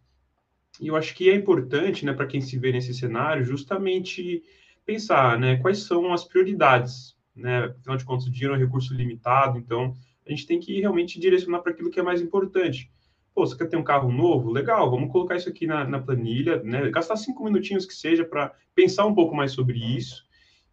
E 0.82 0.88
eu 0.88 0.96
acho 0.96 1.14
que 1.16 1.30
é 1.30 1.36
importante, 1.36 2.06
né, 2.06 2.14
para 2.14 2.28
quem 2.28 2.42
se 2.42 2.58
vê 2.58 2.72
nesse 2.72 2.94
cenário, 2.94 3.46
justamente 3.46 4.44
pensar, 4.86 5.40
né, 5.40 5.58
quais 5.58 5.84
são 5.84 6.12
as 6.12 6.26
prioridades, 6.26 7.16
né? 7.36 7.66
Afinal 7.66 7.98
de 7.98 8.06
contas, 8.06 8.28
o 8.28 8.32
dinheiro 8.32 8.54
é 8.54 8.58
um 8.58 8.60
recurso 8.60 8.94
limitado, 8.94 9.58
então 9.58 9.96
a 10.26 10.30
gente 10.30 10.46
tem 10.46 10.60
que 10.60 10.80
realmente 10.80 11.20
direcionar 11.20 11.60
para 11.60 11.72
aquilo 11.72 11.90
que 11.90 12.00
é 12.00 12.04
mais 12.04 12.22
importante. 12.22 12.92
Pô, 13.36 13.46
você 13.46 13.58
quer 13.58 13.68
ter 13.68 13.76
um 13.76 13.84
carro 13.84 14.10
novo? 14.10 14.50
Legal, 14.50 14.90
vamos 14.90 15.12
colocar 15.12 15.36
isso 15.36 15.50
aqui 15.50 15.68
na, 15.68 15.84
na 15.84 16.00
planilha, 16.00 16.64
né? 16.64 16.90
Gastar 16.90 17.18
cinco 17.18 17.44
minutinhos 17.44 17.86
que 17.86 17.94
seja 17.94 18.24
para 18.24 18.54
pensar 18.74 19.06
um 19.06 19.14
pouco 19.14 19.36
mais 19.36 19.52
sobre 19.52 19.78
isso 19.78 20.24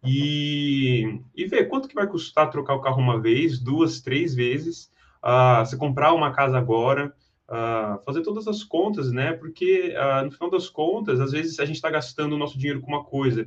e, 0.01 1.19
e 1.35 1.45
ver 1.45 1.67
quanto 1.67 1.89
que 1.89 1.95
vai 1.95 2.07
custar 2.07 2.49
trocar 2.49 2.75
o 2.75 2.81
carro 2.81 3.01
uma 3.01 3.19
vez, 3.19 3.59
duas, 3.59 3.99
três 3.99 4.33
vezes, 4.33 4.89
uh, 5.21 5.65
você 5.65 5.75
comprar 5.75 6.13
uma 6.13 6.31
casa 6.31 6.57
agora, 6.57 7.13
uh, 7.49 8.01
fazer 8.05 8.21
todas 8.21 8.47
as 8.47 8.63
contas, 8.63 9.11
né? 9.11 9.33
Porque 9.33 9.93
uh, 9.97 10.23
no 10.23 10.31
final 10.31 10.49
das 10.49 10.69
contas, 10.69 11.19
às 11.19 11.33
vezes 11.33 11.59
a 11.59 11.65
gente 11.65 11.75
está 11.75 11.89
gastando 11.89 12.31
o 12.31 12.37
nosso 12.37 12.57
dinheiro 12.57 12.79
com 12.79 12.87
uma 12.87 13.03
coisa 13.03 13.45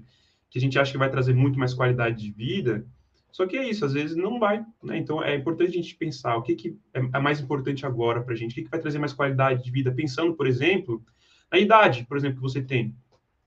que 0.51 0.59
a 0.59 0.61
gente 0.61 0.79
acha 0.79 0.93
que 0.93 0.99
vai 0.99 1.11
trazer 1.11 1.35
muito 1.35 1.59
mais 1.59 1.73
qualidade 1.73 2.23
de 2.23 2.31
vida, 2.31 2.87
só 3.37 3.47
que 3.47 3.55
é 3.55 3.69
isso, 3.69 3.85
às 3.85 3.93
vezes 3.93 4.17
não 4.17 4.39
vai, 4.39 4.65
né? 4.83 4.97
Então 4.97 5.23
é 5.23 5.35
importante 5.35 5.69
a 5.69 5.83
gente 5.83 5.95
pensar 5.95 6.39
o 6.39 6.43
que, 6.43 6.55
que 6.55 6.79
é 6.95 7.21
mais 7.21 7.39
importante 7.39 7.85
agora 7.85 8.23
para 8.23 8.33
a 8.33 8.37
gente, 8.37 8.53
o 8.53 8.55
que, 8.55 8.63
que 8.63 8.71
vai 8.71 8.81
trazer 8.81 8.99
mais 8.99 9.13
qualidade 9.13 9.63
de 9.63 9.71
vida, 9.71 9.93
pensando, 9.93 10.33
por 10.33 10.47
exemplo, 10.47 11.05
na 11.53 11.59
idade, 11.59 12.07
por 12.09 12.17
exemplo, 12.17 12.37
que 12.37 12.43
você 12.43 12.63
tem. 12.63 12.97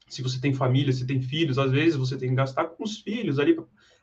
Se 0.07 0.21
você 0.21 0.39
tem 0.39 0.53
família, 0.53 0.93
se 0.93 1.07
tem 1.07 1.19
filhos, 1.19 1.57
às 1.57 1.71
vezes 1.71 1.95
você 1.95 2.15
tem 2.15 2.29
que 2.29 2.35
gastar 2.35 2.65
com 2.65 2.83
os 2.83 2.99
filhos 2.99 3.39
ali, 3.39 3.57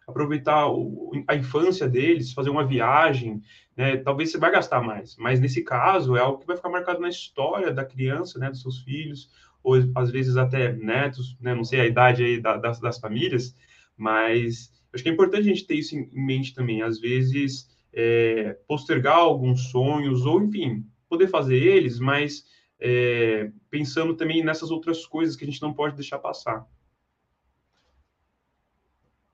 aproveitar 0.09 0.67
o, 0.67 1.13
a 1.29 1.37
infância 1.37 1.89
deles, 1.89 2.33
fazer 2.33 2.51
uma 2.51 2.67
viagem, 2.67 3.41
né? 3.77 3.97
Talvez 3.97 4.33
você 4.33 4.39
vai 4.39 4.51
gastar 4.51 4.83
mais, 4.83 5.17
mas 5.17 5.39
nesse 5.39 5.63
caso 5.63 6.17
é 6.17 6.21
algo 6.21 6.41
que 6.41 6.49
vai 6.49 6.57
ficar 6.57 6.69
marcado 6.69 7.01
na 7.01 7.09
história 7.09 7.73
da 7.73 7.85
criança, 7.85 8.41
né? 8.41 8.51
Dos 8.51 8.61
seus 8.61 8.81
filhos, 8.81 9.31
ou 9.63 9.77
às 9.95 10.11
vezes 10.11 10.37
até 10.37 10.73
netos, 10.73 11.37
né? 11.41 11.55
Não 11.55 11.63
sei 11.63 11.81
a 11.81 11.87
idade 11.87 12.25
aí 12.25 12.41
da, 12.41 12.57
das, 12.57 12.81
das 12.81 12.99
famílias, 12.99 13.55
mas 13.97 14.75
Acho 14.97 15.03
que 15.03 15.11
é 15.11 15.13
importante 15.13 15.43
a 15.43 15.55
gente 15.55 15.67
ter 15.67 15.75
isso 15.75 15.95
em 15.95 16.09
mente 16.13 16.55
também. 16.55 16.81
Às 16.81 16.99
vezes, 16.99 17.69
é, 17.93 18.57
postergar 18.67 19.19
alguns 19.19 19.71
sonhos, 19.71 20.25
ou 20.25 20.43
enfim, 20.43 20.87
poder 21.07 21.29
fazer 21.29 21.57
eles, 21.57 21.99
mas 21.99 22.45
é, 22.81 23.51
pensando 23.69 24.17
também 24.17 24.43
nessas 24.43 24.71
outras 24.71 25.05
coisas 25.05 25.37
que 25.37 25.45
a 25.45 25.47
gente 25.47 25.61
não 25.61 25.75
pode 25.75 25.95
deixar 25.95 26.19
passar. 26.19 26.67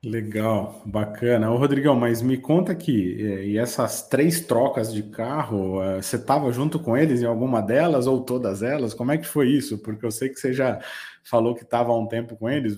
Legal, 0.04 0.82
bacana. 0.84 1.48
Ô, 1.48 1.56
Rodrigão, 1.56 1.94
mas 1.94 2.20
me 2.20 2.36
conta 2.36 2.72
aqui, 2.72 3.24
é, 3.24 3.46
e 3.46 3.56
essas 3.56 4.08
três 4.08 4.40
trocas 4.40 4.92
de 4.92 5.04
carro, 5.04 5.80
é, 5.80 6.02
você 6.02 6.16
estava 6.16 6.50
junto 6.50 6.80
com 6.80 6.96
eles 6.96 7.22
em 7.22 7.24
alguma 7.24 7.62
delas 7.62 8.08
ou 8.08 8.20
todas 8.20 8.64
elas? 8.64 8.94
Como 8.94 9.12
é 9.12 9.18
que 9.18 9.28
foi 9.28 9.48
isso? 9.50 9.78
Porque 9.78 10.04
eu 10.04 10.10
sei 10.10 10.28
que 10.28 10.40
você 10.40 10.52
já 10.52 10.80
falou 11.22 11.54
que 11.54 11.62
estava 11.62 11.92
há 11.92 11.96
um 11.96 12.08
tempo 12.08 12.36
com 12.36 12.50
eles. 12.50 12.76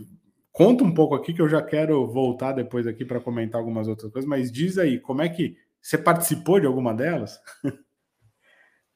Conta 0.54 0.84
um 0.84 0.94
pouco 0.94 1.16
aqui 1.16 1.34
que 1.34 1.42
eu 1.42 1.48
já 1.48 1.60
quero 1.60 2.06
voltar 2.06 2.52
depois 2.52 2.86
aqui 2.86 3.04
para 3.04 3.20
comentar 3.20 3.60
algumas 3.60 3.88
outras 3.88 4.12
coisas, 4.12 4.28
mas 4.28 4.52
diz 4.52 4.78
aí, 4.78 5.00
como 5.00 5.20
é 5.20 5.28
que 5.28 5.56
você 5.82 5.98
participou 5.98 6.60
de 6.60 6.66
alguma 6.66 6.94
delas? 6.94 7.40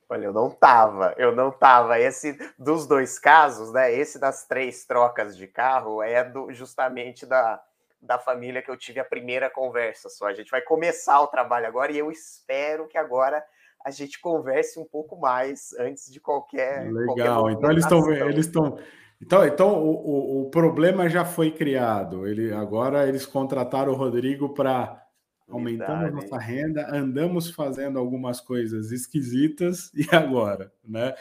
Olha, 0.08 0.26
eu 0.26 0.32
não 0.32 0.50
tava, 0.50 1.14
eu 1.18 1.34
não 1.34 1.50
tava. 1.50 1.98
Esse 1.98 2.38
dos 2.56 2.86
dois 2.86 3.18
casos, 3.18 3.72
né? 3.72 3.92
Esse 3.92 4.20
das 4.20 4.46
três 4.46 4.86
trocas 4.86 5.36
de 5.36 5.48
carro 5.48 6.00
é 6.00 6.22
do, 6.22 6.52
justamente 6.52 7.26
da, 7.26 7.60
da 8.00 8.20
família 8.20 8.62
que 8.62 8.70
eu 8.70 8.76
tive 8.76 9.00
a 9.00 9.04
primeira 9.04 9.50
conversa 9.50 10.08
só. 10.08 10.28
A 10.28 10.34
gente 10.34 10.52
vai 10.52 10.62
começar 10.62 11.20
o 11.20 11.26
trabalho 11.26 11.66
agora 11.66 11.90
e 11.90 11.98
eu 11.98 12.08
espero 12.08 12.86
que 12.86 12.96
agora 12.96 13.44
a 13.84 13.90
gente 13.90 14.20
converse 14.20 14.78
um 14.78 14.84
pouco 14.84 15.18
mais 15.18 15.72
antes 15.76 16.10
de 16.10 16.20
qualquer. 16.20 16.88
Legal, 16.90 17.42
qualquer 17.42 17.58
então 17.58 17.70
eles 17.72 17.84
estão 17.84 18.12
eles 18.12 18.46
estão 18.46 18.78
então, 19.20 19.46
então 19.46 19.82
o, 19.82 19.90
o, 19.90 20.42
o, 20.42 20.50
problema 20.50 21.08
já 21.08 21.24
foi 21.24 21.50
criado. 21.50 22.26
Ele, 22.26 22.52
agora 22.52 23.08
eles 23.08 23.26
contrataram 23.26 23.92
o 23.92 23.96
Rodrigo 23.96 24.54
para 24.54 25.04
aumentar 25.48 26.06
a 26.06 26.10
nossa 26.10 26.38
renda, 26.38 26.94
andamos 26.94 27.50
fazendo 27.50 27.98
algumas 27.98 28.40
coisas 28.40 28.92
esquisitas 28.92 29.90
e 29.96 30.06
agora, 30.14 30.72
né? 30.84 31.14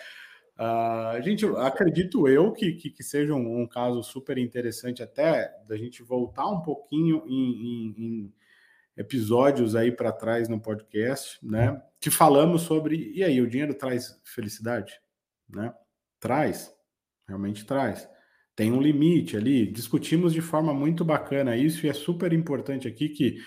Uh, 0.59 1.21
gente, 1.21 1.45
acredito 1.57 2.27
eu 2.27 2.51
que, 2.51 2.73
que, 2.73 2.89
que 2.89 3.03
seja 3.03 3.33
um, 3.33 3.61
um, 3.61 3.67
caso 3.67 4.01
super 4.01 4.39
interessante 4.39 5.03
até 5.03 5.55
da 5.67 5.77
gente 5.77 6.01
voltar 6.01 6.47
um 6.47 6.61
pouquinho 6.61 7.23
em, 7.27 7.51
em, 7.51 7.95
em 7.97 8.33
episódios 8.97 9.75
aí 9.75 9.91
para 9.91 10.11
trás 10.11 10.49
no 10.49 10.59
podcast, 10.59 11.37
né? 11.43 11.79
Que 11.99 12.09
falamos 12.09 12.63
sobre 12.63 13.11
e 13.13 13.23
aí 13.23 13.39
o 13.39 13.47
dinheiro 13.47 13.75
traz 13.75 14.19
felicidade, 14.23 14.99
né? 15.47 15.71
Traz, 16.19 16.75
realmente 17.27 17.65
traz. 17.65 18.07
Tem 18.55 18.71
um 18.71 18.81
limite 18.81 19.37
ali. 19.37 19.71
Discutimos 19.71 20.33
de 20.33 20.41
forma 20.41 20.73
muito 20.73 21.05
bacana 21.05 21.55
isso 21.55 21.85
e 21.85 21.89
é 21.89 21.93
super 21.93 22.33
importante 22.33 22.87
aqui 22.87 23.09
que 23.09 23.37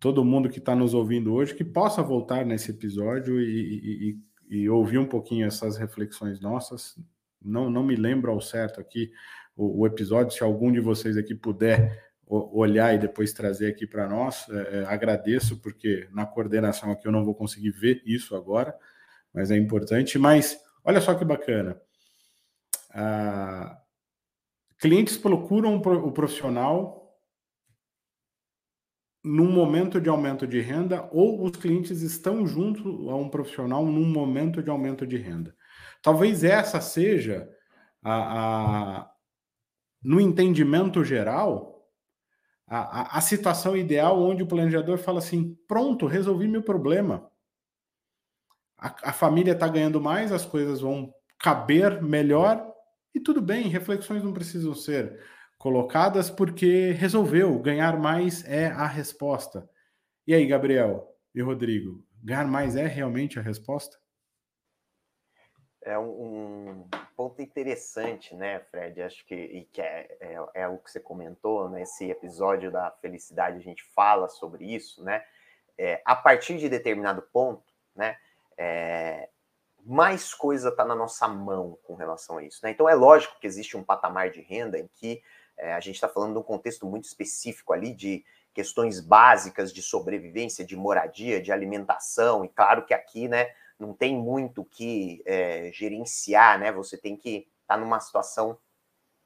todo 0.00 0.24
mundo 0.24 0.48
que 0.48 0.58
está 0.58 0.74
nos 0.74 0.94
ouvindo 0.94 1.32
hoje 1.34 1.54
que 1.54 1.64
possa 1.64 2.02
voltar 2.02 2.44
nesse 2.44 2.70
episódio 2.70 3.40
e, 3.40 4.16
e, 4.50 4.60
e, 4.62 4.68
ouvir 4.68 4.98
um 4.98 5.06
pouquinho 5.06 5.46
essas 5.46 5.76
reflexões 5.76 6.40
nossas. 6.40 6.98
Não, 7.42 7.68
não 7.68 7.84
me 7.84 7.96
lembro 7.96 8.30
ao 8.30 8.40
certo 8.40 8.80
aqui 8.80 9.10
o, 9.56 9.82
o 9.82 9.86
episódio. 9.86 10.34
Se 10.34 10.42
algum 10.42 10.72
de 10.72 10.80
vocês 10.80 11.16
aqui 11.16 11.34
puder 11.34 12.06
olhar 12.26 12.94
e 12.94 12.98
depois 12.98 13.32
trazer 13.32 13.68
aqui 13.68 13.86
para 13.86 14.08
nós, 14.08 14.48
é, 14.48 14.78
é, 14.78 14.84
agradeço 14.86 15.60
porque 15.60 16.08
na 16.12 16.26
coordenação 16.26 16.90
aqui 16.90 17.06
eu 17.06 17.12
não 17.12 17.24
vou 17.24 17.34
conseguir 17.34 17.70
ver 17.70 18.02
isso 18.04 18.34
agora, 18.34 18.74
mas 19.32 19.50
é 19.50 19.56
importante. 19.56 20.18
Mas 20.18 20.58
olha 20.84 21.00
só 21.00 21.14
que 21.14 21.24
bacana. 21.24 21.80
Ah, 22.98 23.78
clientes 24.78 25.18
procuram 25.18 25.76
o 25.76 26.12
profissional 26.12 27.14
num 29.22 29.52
momento 29.52 30.00
de 30.00 30.08
aumento 30.08 30.46
de 30.46 30.60
renda 30.62 31.06
ou 31.12 31.44
os 31.44 31.50
clientes 31.50 32.00
estão 32.00 32.46
junto 32.46 33.10
a 33.10 33.16
um 33.16 33.28
profissional 33.28 33.84
num 33.84 34.06
momento 34.06 34.62
de 34.62 34.70
aumento 34.70 35.06
de 35.06 35.18
renda. 35.18 35.54
Talvez 36.00 36.42
essa 36.42 36.80
seja 36.80 37.46
a, 38.02 39.00
a 39.00 39.10
no 40.02 40.18
entendimento 40.18 41.04
geral 41.04 41.86
a, 42.66 42.78
a, 42.78 43.18
a 43.18 43.20
situação 43.20 43.76
ideal 43.76 44.18
onde 44.18 44.42
o 44.42 44.46
planejador 44.46 44.96
fala 44.96 45.18
assim: 45.18 45.54
pronto, 45.68 46.06
resolvi 46.06 46.48
meu 46.48 46.62
problema. 46.62 47.30
A, 48.78 49.10
a 49.10 49.12
família 49.12 49.52
está 49.52 49.68
ganhando 49.68 50.00
mais, 50.00 50.32
as 50.32 50.46
coisas 50.46 50.80
vão 50.80 51.12
caber 51.38 52.02
melhor 52.02 52.75
e 53.16 53.20
tudo 53.20 53.40
bem, 53.40 53.68
reflexões 53.68 54.22
não 54.22 54.34
precisam 54.34 54.74
ser 54.74 55.18
colocadas 55.56 56.28
porque 56.28 56.90
resolveu, 56.92 57.58
ganhar 57.58 57.98
mais 57.98 58.44
é 58.44 58.66
a 58.66 58.86
resposta. 58.86 59.66
E 60.26 60.34
aí, 60.34 60.46
Gabriel 60.46 61.16
e 61.34 61.40
Rodrigo, 61.40 62.04
ganhar 62.22 62.46
mais 62.46 62.76
é 62.76 62.86
realmente 62.86 63.38
a 63.38 63.42
resposta? 63.42 63.96
É 65.82 65.98
um, 65.98 66.86
ponto 67.16 67.40
interessante, 67.40 68.34
né, 68.34 68.60
Fred? 68.70 69.00
Acho 69.00 69.24
que, 69.24 69.34
e 69.34 69.64
que 69.64 69.80
é, 69.80 70.18
é, 70.20 70.36
é 70.54 70.68
o 70.68 70.76
que 70.76 70.90
você 70.90 71.00
comentou 71.00 71.70
nesse 71.70 72.10
episódio 72.10 72.70
da 72.70 72.90
felicidade, 72.90 73.56
a 73.56 73.62
gente 73.62 73.82
fala 73.94 74.28
sobre 74.28 74.66
isso, 74.66 75.02
né? 75.02 75.24
É, 75.78 76.02
a 76.04 76.14
partir 76.14 76.58
de 76.58 76.68
determinado 76.68 77.22
ponto, 77.32 77.72
né? 77.94 78.18
É, 78.58 79.30
mais 79.86 80.34
coisa 80.34 80.70
está 80.70 80.84
na 80.84 80.96
nossa 80.96 81.28
mão 81.28 81.78
com 81.84 81.94
relação 81.94 82.38
a 82.38 82.42
isso. 82.42 82.58
Né? 82.62 82.70
Então 82.72 82.88
é 82.88 82.94
lógico 82.94 83.38
que 83.40 83.46
existe 83.46 83.76
um 83.76 83.84
patamar 83.84 84.30
de 84.30 84.40
renda 84.40 84.78
em 84.78 84.88
que 84.88 85.22
é, 85.56 85.72
a 85.72 85.80
gente 85.80 85.94
está 85.94 86.08
falando 86.08 86.32
de 86.32 86.38
um 86.40 86.42
contexto 86.42 86.86
muito 86.86 87.04
específico 87.04 87.72
ali 87.72 87.94
de 87.94 88.24
questões 88.52 89.00
básicas 89.00 89.72
de 89.72 89.80
sobrevivência, 89.82 90.64
de 90.64 90.76
moradia, 90.76 91.40
de 91.40 91.52
alimentação, 91.52 92.44
e 92.44 92.48
claro 92.48 92.84
que 92.84 92.92
aqui 92.92 93.28
né, 93.28 93.54
não 93.78 93.94
tem 93.94 94.16
muito 94.16 94.64
que 94.64 95.22
é, 95.24 95.70
gerenciar, 95.72 96.58
né? 96.58 96.72
Você 96.72 96.96
tem 96.96 97.16
que 97.16 97.46
estar 97.60 97.74
tá 97.74 97.76
numa 97.76 98.00
situação 98.00 98.58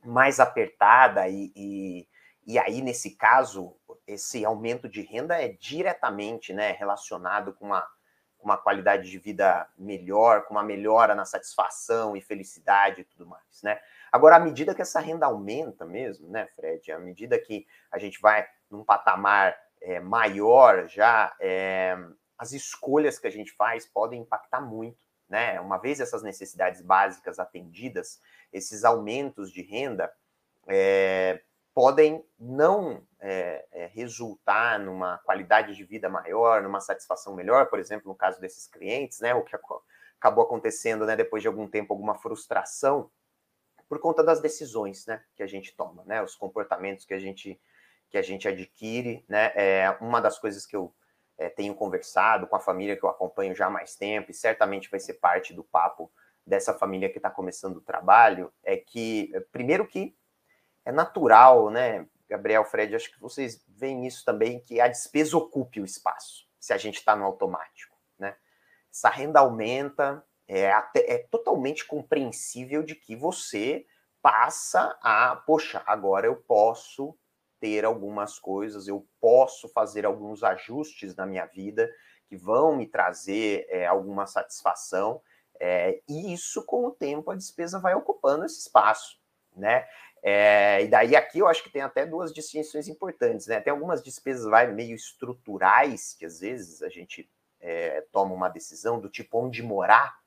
mais 0.04 0.40
apertada 0.40 1.28
e, 1.28 1.52
e, 1.54 2.08
e 2.46 2.58
aí, 2.58 2.82
nesse 2.82 3.12
caso, 3.12 3.76
esse 4.06 4.44
aumento 4.44 4.88
de 4.88 5.02
renda 5.02 5.40
é 5.40 5.48
diretamente 5.48 6.52
né, 6.52 6.72
relacionado 6.72 7.52
com 7.52 7.66
uma, 7.66 7.86
uma 8.42 8.56
qualidade 8.56 9.10
de 9.10 9.18
vida 9.18 9.68
melhor, 9.76 10.44
com 10.44 10.54
uma 10.54 10.62
melhora 10.62 11.14
na 11.14 11.24
satisfação 11.24 12.16
e 12.16 12.20
felicidade 12.20 13.02
e 13.02 13.04
tudo 13.04 13.26
mais, 13.26 13.62
né? 13.62 13.80
Agora, 14.10 14.36
à 14.36 14.40
medida 14.40 14.74
que 14.74 14.82
essa 14.82 15.00
renda 15.00 15.26
aumenta 15.26 15.84
mesmo, 15.84 16.28
né, 16.28 16.46
Fred, 16.56 16.90
à 16.90 16.98
medida 16.98 17.38
que 17.38 17.66
a 17.92 17.98
gente 17.98 18.20
vai 18.20 18.46
num 18.70 18.84
patamar 18.84 19.56
é, 19.80 20.00
maior 20.00 20.88
já, 20.88 21.34
é, 21.40 21.96
as 22.36 22.52
escolhas 22.52 23.18
que 23.18 23.26
a 23.26 23.30
gente 23.30 23.52
faz 23.52 23.86
podem 23.86 24.22
impactar 24.22 24.60
muito, 24.60 25.04
né? 25.28 25.60
Uma 25.60 25.78
vez 25.78 26.00
essas 26.00 26.22
necessidades 26.22 26.80
básicas 26.80 27.38
atendidas, 27.38 28.20
esses 28.52 28.84
aumentos 28.84 29.52
de 29.52 29.62
renda 29.62 30.12
é, 30.66 31.40
podem 31.74 32.24
não 32.38 33.02
é, 33.20 33.64
é, 33.72 33.86
resultar 33.86 34.78
numa 34.78 35.18
qualidade 35.18 35.74
de 35.74 35.84
vida 35.84 36.08
maior, 36.08 36.62
numa 36.62 36.80
satisfação 36.80 37.34
melhor, 37.34 37.66
por 37.66 37.78
exemplo, 37.78 38.08
no 38.08 38.14
caso 38.14 38.40
desses 38.40 38.66
clientes, 38.66 39.20
né, 39.20 39.34
o 39.34 39.44
que 39.44 39.56
acabou 40.18 40.44
acontecendo, 40.44 41.06
né, 41.06 41.16
depois 41.16 41.42
de 41.42 41.48
algum 41.48 41.68
tempo, 41.68 41.92
alguma 41.92 42.14
frustração 42.14 43.10
por 43.88 43.98
conta 43.98 44.22
das 44.22 44.40
decisões, 44.40 45.06
né, 45.06 45.22
que 45.34 45.42
a 45.42 45.46
gente 45.46 45.74
toma, 45.76 46.04
né, 46.04 46.22
os 46.22 46.34
comportamentos 46.34 47.04
que 47.04 47.14
a 47.14 47.18
gente 47.18 47.60
que 48.08 48.18
a 48.18 48.22
gente 48.22 48.48
adquire, 48.48 49.24
né, 49.28 49.52
é 49.54 49.96
uma 50.00 50.20
das 50.20 50.36
coisas 50.36 50.66
que 50.66 50.74
eu 50.74 50.92
é, 51.38 51.48
tenho 51.48 51.76
conversado 51.76 52.44
com 52.48 52.56
a 52.56 52.60
família 52.60 52.96
que 52.96 53.04
eu 53.04 53.08
acompanho 53.08 53.54
já 53.54 53.66
há 53.66 53.70
mais 53.70 53.94
tempo 53.94 54.32
e 54.32 54.34
certamente 54.34 54.90
vai 54.90 54.98
ser 54.98 55.14
parte 55.14 55.54
do 55.54 55.62
papo 55.62 56.10
dessa 56.44 56.74
família 56.74 57.08
que 57.08 57.18
está 57.18 57.30
começando 57.30 57.76
o 57.76 57.80
trabalho, 57.80 58.52
é 58.64 58.76
que 58.76 59.32
primeiro 59.52 59.86
que 59.86 60.12
é 60.90 60.92
natural, 60.92 61.70
né, 61.70 62.06
Gabriel, 62.28 62.64
Fred, 62.64 62.94
acho 62.94 63.10
que 63.10 63.20
vocês 63.20 63.64
veem 63.68 64.06
isso 64.06 64.24
também, 64.24 64.60
que 64.60 64.80
a 64.80 64.88
despesa 64.88 65.36
ocupe 65.36 65.80
o 65.80 65.84
espaço, 65.84 66.46
se 66.58 66.72
a 66.72 66.76
gente 66.76 66.98
está 66.98 67.16
no 67.16 67.24
automático, 67.24 67.96
né? 68.18 68.36
Essa 68.92 69.08
renda 69.08 69.40
aumenta, 69.40 70.24
é, 70.46 70.70
até, 70.70 71.12
é 71.12 71.18
totalmente 71.18 71.86
compreensível 71.86 72.82
de 72.82 72.94
que 72.94 73.16
você 73.16 73.86
passa 74.20 74.98
a, 75.00 75.36
poxa, 75.46 75.82
agora 75.86 76.26
eu 76.26 76.36
posso 76.36 77.16
ter 77.58 77.84
algumas 77.84 78.38
coisas, 78.38 78.88
eu 78.88 79.06
posso 79.20 79.68
fazer 79.68 80.04
alguns 80.04 80.42
ajustes 80.42 81.14
na 81.14 81.26
minha 81.26 81.46
vida 81.46 81.90
que 82.26 82.36
vão 82.36 82.76
me 82.76 82.86
trazer 82.86 83.66
é, 83.68 83.86
alguma 83.86 84.26
satisfação, 84.26 85.20
é, 85.58 86.00
e 86.08 86.32
isso, 86.32 86.64
com 86.64 86.86
o 86.86 86.90
tempo, 86.90 87.30
a 87.30 87.36
despesa 87.36 87.78
vai 87.78 87.94
ocupando 87.94 88.44
esse 88.44 88.60
espaço, 88.60 89.20
né? 89.54 89.86
É, 90.22 90.82
e 90.82 90.88
daí 90.88 91.16
aqui 91.16 91.38
eu 91.38 91.48
acho 91.48 91.62
que 91.62 91.70
tem 91.70 91.82
até 91.82 92.04
duas 92.04 92.32
distinções 92.32 92.88
importantes, 92.88 93.46
né? 93.46 93.60
Tem 93.60 93.70
algumas 93.70 94.02
despesas 94.02 94.44
vai, 94.44 94.70
meio 94.70 94.94
estruturais, 94.94 96.14
que 96.18 96.26
às 96.26 96.40
vezes 96.40 96.82
a 96.82 96.88
gente 96.88 97.30
é, 97.60 98.02
toma 98.12 98.34
uma 98.34 98.48
decisão 98.48 99.00
do 99.00 99.08
tipo 99.08 99.38
onde 99.38 99.62
morar, 99.62 100.18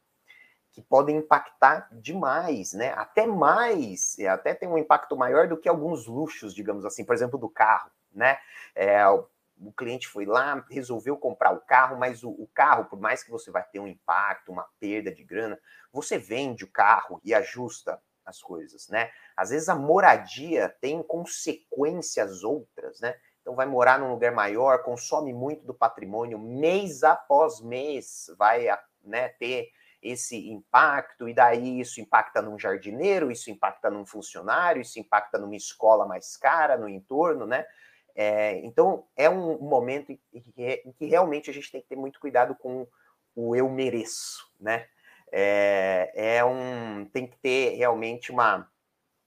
que 0.71 0.81
podem 0.81 1.17
impactar 1.17 1.87
demais, 1.91 2.73
né? 2.73 2.91
Até 2.93 3.27
mais, 3.27 4.17
é, 4.17 4.27
até 4.27 4.55
tem 4.55 4.67
um 4.67 4.77
impacto 4.77 5.15
maior 5.15 5.47
do 5.47 5.57
que 5.57 5.69
alguns 5.69 6.07
luxos, 6.07 6.53
digamos 6.53 6.83
assim, 6.85 7.05
por 7.05 7.13
exemplo, 7.13 7.37
do 7.37 7.47
carro, 7.47 7.91
né? 8.11 8.39
É, 8.73 9.07
o, 9.07 9.27
o, 9.61 9.71
cliente 9.71 10.07
foi 10.07 10.25
lá, 10.25 10.65
resolveu 10.71 11.15
comprar 11.15 11.53
o 11.53 11.59
carro, 11.59 11.97
mas 11.97 12.23
o, 12.23 12.31
o 12.31 12.49
carro, 12.51 12.85
por 12.85 12.99
mais 12.99 13.23
que 13.23 13.29
você 13.29 13.51
vai 13.51 13.63
ter 13.63 13.79
um 13.79 13.87
impacto, 13.87 14.51
uma 14.51 14.67
perda 14.79 15.13
de 15.13 15.23
grana, 15.23 15.59
você 15.91 16.17
vende 16.17 16.63
o 16.63 16.71
carro 16.71 17.21
e 17.23 17.35
ajusta 17.35 18.01
as 18.25 18.41
coisas, 18.41 18.87
né? 18.89 19.11
Às 19.35 19.49
vezes 19.49 19.69
a 19.69 19.75
moradia 19.75 20.75
tem 20.81 21.01
consequências 21.03 22.43
outras, 22.43 22.99
né? 22.99 23.15
Então 23.41 23.55
vai 23.55 23.65
morar 23.65 23.99
num 23.99 24.11
lugar 24.11 24.31
maior, 24.31 24.83
consome 24.83 25.33
muito 25.33 25.65
do 25.65 25.73
patrimônio, 25.73 26.39
mês 26.39 27.03
após 27.03 27.59
mês 27.61 28.33
vai 28.37 28.67
né, 29.03 29.29
ter 29.29 29.69
esse 30.01 30.49
impacto, 30.49 31.27
e 31.29 31.33
daí 31.33 31.79
isso 31.79 32.01
impacta 32.01 32.41
num 32.41 32.59
jardineiro, 32.59 33.31
isso 33.31 33.49
impacta 33.49 33.89
num 33.89 34.05
funcionário, 34.05 34.81
isso 34.81 34.99
impacta 34.99 35.37
numa 35.37 35.55
escola 35.55 36.05
mais 36.05 36.35
cara, 36.35 36.77
no 36.77 36.89
entorno, 36.89 37.45
né? 37.45 37.65
É, 38.15 38.57
então 38.59 39.05
é 39.15 39.29
um 39.29 39.59
momento 39.59 40.11
em 40.11 40.19
que, 40.95 41.05
realmente 41.05 41.49
a 41.49 41.53
gente 41.53 41.71
tem 41.71 41.81
que 41.81 41.87
ter 41.87 41.95
muito 41.95 42.19
cuidado 42.19 42.53
com 42.55 42.87
o 43.35 43.55
eu 43.55 43.69
mereço, 43.69 44.49
né? 44.59 44.87
É, 45.31 46.11
é 46.37 46.45
um 46.45 47.05
tem 47.11 47.25
que 47.25 47.37
ter 47.37 47.75
realmente 47.75 48.31
uma 48.31 48.69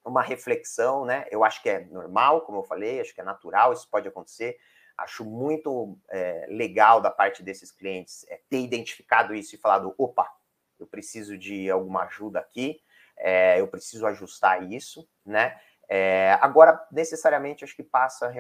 uma 0.07 0.23
reflexão, 0.23 1.05
né? 1.05 1.27
Eu 1.31 1.45
acho 1.45 1.63
que 1.63 1.69
é 1.69 1.81
normal, 1.87 2.43
como 2.43 2.59
eu 2.59 2.63
falei, 2.63 3.01
acho 3.01 3.15
que 3.15 3.21
é 3.21 3.25
natural, 3.25 3.73
isso 3.73 3.89
pode 3.91 4.09
acontecer. 4.09 4.57
Acho 4.97 5.25
muito 5.25 5.99
é, 6.09 6.47
legal 6.49 7.01
da 7.01 7.11
parte 7.11 7.43
desses 7.43 7.71
clientes 7.71 8.25
é, 8.29 8.41
ter 8.49 8.61
identificado 8.61 9.35
isso 9.35 9.55
e 9.55 9.59
falado: 9.59 9.95
opa, 9.99 10.31
eu 10.79 10.87
preciso 10.87 11.37
de 11.37 11.71
alguma 11.71 12.05
ajuda 12.05 12.41
aqui, 12.41 12.81
é, 13.17 13.61
eu 13.61 13.69
preciso 13.69 14.07
ajustar 14.07 14.63
isso, 14.71 15.09
né? 15.25 15.59
É, 15.89 16.39
agora, 16.41 16.85
necessariamente, 16.91 17.65
acho 17.65 17.77
que 17.77 17.83
passa 17.83 18.33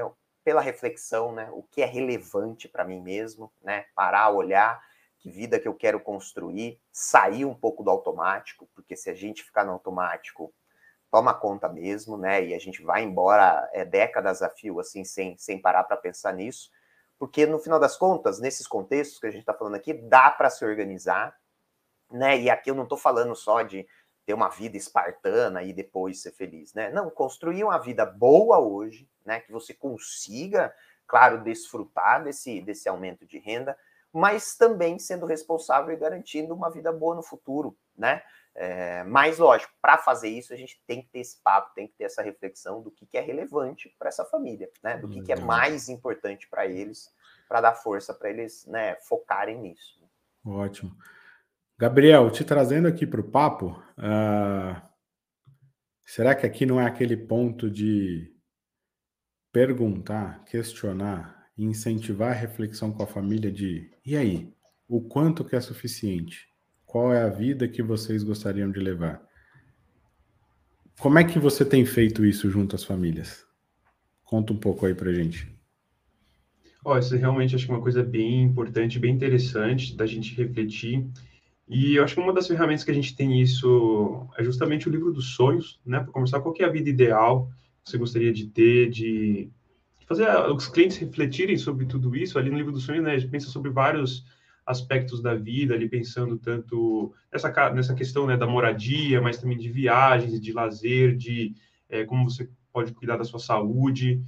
pela 0.42 0.60
reflexão, 0.60 1.32
né? 1.32 1.48
O 1.52 1.62
que 1.62 1.82
é 1.82 1.86
relevante 1.86 2.68
para 2.68 2.84
mim 2.84 3.00
mesmo, 3.00 3.52
né? 3.62 3.86
Parar, 3.94 4.30
olhar 4.30 4.80
que 5.18 5.30
vida 5.30 5.58
que 5.58 5.66
eu 5.66 5.74
quero 5.74 5.98
construir, 5.98 6.80
sair 6.92 7.44
um 7.44 7.54
pouco 7.54 7.82
do 7.82 7.90
automático, 7.90 8.68
porque 8.74 8.96
se 8.96 9.10
a 9.10 9.14
gente 9.14 9.42
ficar 9.42 9.64
no 9.64 9.72
automático, 9.72 10.54
toma 11.16 11.32
conta 11.32 11.66
mesmo, 11.66 12.18
né? 12.18 12.44
E 12.44 12.54
a 12.54 12.58
gente 12.58 12.82
vai 12.82 13.02
embora 13.02 13.66
é, 13.72 13.86
décadas 13.86 14.42
a 14.42 14.50
fio, 14.50 14.78
assim, 14.78 15.02
sem, 15.02 15.34
sem 15.38 15.58
parar 15.58 15.84
para 15.84 15.96
pensar 15.96 16.34
nisso, 16.34 16.70
porque 17.18 17.46
no 17.46 17.58
final 17.58 17.80
das 17.80 17.96
contas, 17.96 18.38
nesses 18.38 18.66
contextos 18.66 19.18
que 19.18 19.26
a 19.26 19.30
gente 19.30 19.40
está 19.40 19.54
falando 19.54 19.76
aqui, 19.76 19.94
dá 19.94 20.30
para 20.30 20.50
se 20.50 20.62
organizar, 20.62 21.34
né? 22.10 22.38
E 22.38 22.50
aqui 22.50 22.70
eu 22.70 22.74
não 22.74 22.82
estou 22.82 22.98
falando 22.98 23.34
só 23.34 23.62
de 23.62 23.88
ter 24.26 24.34
uma 24.34 24.50
vida 24.50 24.76
espartana 24.76 25.62
e 25.62 25.72
depois 25.72 26.20
ser 26.20 26.32
feliz, 26.32 26.74
né? 26.74 26.90
Não, 26.90 27.08
construir 27.08 27.64
uma 27.64 27.78
vida 27.78 28.04
boa 28.04 28.58
hoje, 28.58 29.08
né? 29.24 29.40
Que 29.40 29.50
você 29.50 29.72
consiga, 29.72 30.70
claro, 31.06 31.42
desfrutar 31.42 32.24
desse, 32.24 32.60
desse 32.60 32.90
aumento 32.90 33.24
de 33.24 33.38
renda, 33.38 33.74
mas 34.12 34.54
também 34.54 34.98
sendo 34.98 35.24
responsável 35.24 35.94
e 35.94 35.96
garantindo 35.96 36.54
uma 36.54 36.70
vida 36.70 36.92
boa 36.92 37.14
no 37.14 37.22
futuro, 37.22 37.74
né? 37.96 38.22
É, 38.58 39.04
mas, 39.04 39.38
lógico, 39.38 39.70
para 39.82 39.98
fazer 39.98 40.30
isso, 40.30 40.50
a 40.50 40.56
gente 40.56 40.82
tem 40.86 41.02
que 41.02 41.08
ter 41.08 41.18
esse 41.18 41.42
papo, 41.42 41.74
tem 41.74 41.86
que 41.86 41.92
ter 41.92 42.04
essa 42.04 42.22
reflexão 42.22 42.82
do 42.82 42.90
que, 42.90 43.04
que 43.04 43.18
é 43.18 43.20
relevante 43.20 43.94
para 43.98 44.08
essa 44.08 44.24
família, 44.24 44.70
né? 44.82 44.96
Do 44.96 45.10
que, 45.10 45.20
que 45.20 45.30
é 45.30 45.38
mais 45.38 45.90
importante 45.90 46.48
para 46.48 46.66
eles, 46.66 47.14
para 47.46 47.60
dar 47.60 47.74
força 47.74 48.14
para 48.14 48.30
eles 48.30 48.64
né, 48.66 48.96
focarem 49.02 49.60
nisso. 49.60 50.02
Ótimo. 50.42 50.96
Gabriel, 51.78 52.30
te 52.30 52.44
trazendo 52.44 52.88
aqui 52.88 53.06
para 53.06 53.20
o 53.20 53.30
papo, 53.30 53.78
uh, 53.98 54.80
será 56.06 56.34
que 56.34 56.46
aqui 56.46 56.64
não 56.64 56.80
é 56.80 56.86
aquele 56.86 57.16
ponto 57.16 57.70
de 57.70 58.34
perguntar, 59.52 60.42
questionar, 60.44 61.50
incentivar 61.58 62.30
a 62.30 62.34
reflexão 62.34 62.90
com 62.90 63.02
a 63.02 63.06
família 63.06 63.52
de 63.52 63.92
e 64.02 64.16
aí, 64.16 64.50
o 64.88 65.02
quanto 65.02 65.44
que 65.44 65.54
é 65.54 65.60
suficiente? 65.60 66.48
Qual 66.86 67.12
é 67.12 67.22
a 67.22 67.28
vida 67.28 67.68
que 67.68 67.82
vocês 67.82 68.22
gostariam 68.22 68.70
de 68.70 68.78
levar? 68.78 69.20
Como 70.98 71.18
é 71.18 71.24
que 71.24 71.38
você 71.38 71.64
tem 71.64 71.84
feito 71.84 72.24
isso 72.24 72.48
junto 72.48 72.74
às 72.74 72.84
famílias? 72.84 73.44
Conta 74.24 74.52
um 74.52 74.56
pouco 74.56 74.86
aí 74.86 74.94
pra 74.94 75.12
gente. 75.12 75.54
Ó, 76.84 76.96
isso 76.96 77.16
realmente 77.16 77.54
acho 77.54 77.66
que 77.66 77.72
é 77.72 77.74
uma 77.74 77.82
coisa 77.82 78.02
bem 78.02 78.44
importante, 78.44 78.98
bem 78.98 79.12
interessante 79.12 79.96
da 79.96 80.06
gente 80.06 80.34
refletir. 80.34 81.04
E 81.68 81.96
eu 81.96 82.04
acho 82.04 82.14
que 82.14 82.20
uma 82.20 82.32
das 82.32 82.46
ferramentas 82.46 82.84
que 82.84 82.92
a 82.92 82.94
gente 82.94 83.16
tem 83.16 83.42
isso 83.42 84.28
é 84.38 84.44
justamente 84.44 84.88
o 84.88 84.92
livro 84.92 85.12
dos 85.12 85.34
sonhos, 85.34 85.80
né? 85.84 85.98
Para 85.98 86.12
conversar 86.12 86.40
qual 86.40 86.54
é 86.60 86.64
a 86.64 86.70
vida 86.70 86.88
ideal 86.88 87.50
que 87.84 87.90
você 87.90 87.98
gostaria 87.98 88.32
de 88.32 88.46
ter, 88.46 88.88
de 88.88 89.50
fazer 90.06 90.28
os 90.50 90.68
clientes 90.68 90.96
refletirem 90.96 91.58
sobre 91.58 91.84
tudo 91.86 92.14
isso. 92.14 92.38
Ali 92.38 92.50
no 92.50 92.56
livro 92.56 92.72
dos 92.72 92.84
sonhos, 92.84 93.02
né? 93.02 93.14
A 93.14 93.18
gente 93.18 93.30
pensa 93.30 93.48
sobre 93.48 93.70
vários 93.70 94.24
aspectos 94.66 95.22
da 95.22 95.34
vida, 95.34 95.74
ali 95.74 95.88
pensando 95.88 96.36
tanto 96.36 97.14
nessa, 97.32 97.70
nessa 97.70 97.94
questão 97.94 98.26
né, 98.26 98.36
da 98.36 98.46
moradia, 98.46 99.20
mas 99.20 99.38
também 99.38 99.56
de 99.56 99.70
viagens, 99.70 100.40
de 100.40 100.52
lazer, 100.52 101.16
de 101.16 101.54
é, 101.88 102.04
como 102.04 102.28
você 102.28 102.50
pode 102.72 102.92
cuidar 102.92 103.16
da 103.16 103.24
sua 103.24 103.38
saúde. 103.38 104.20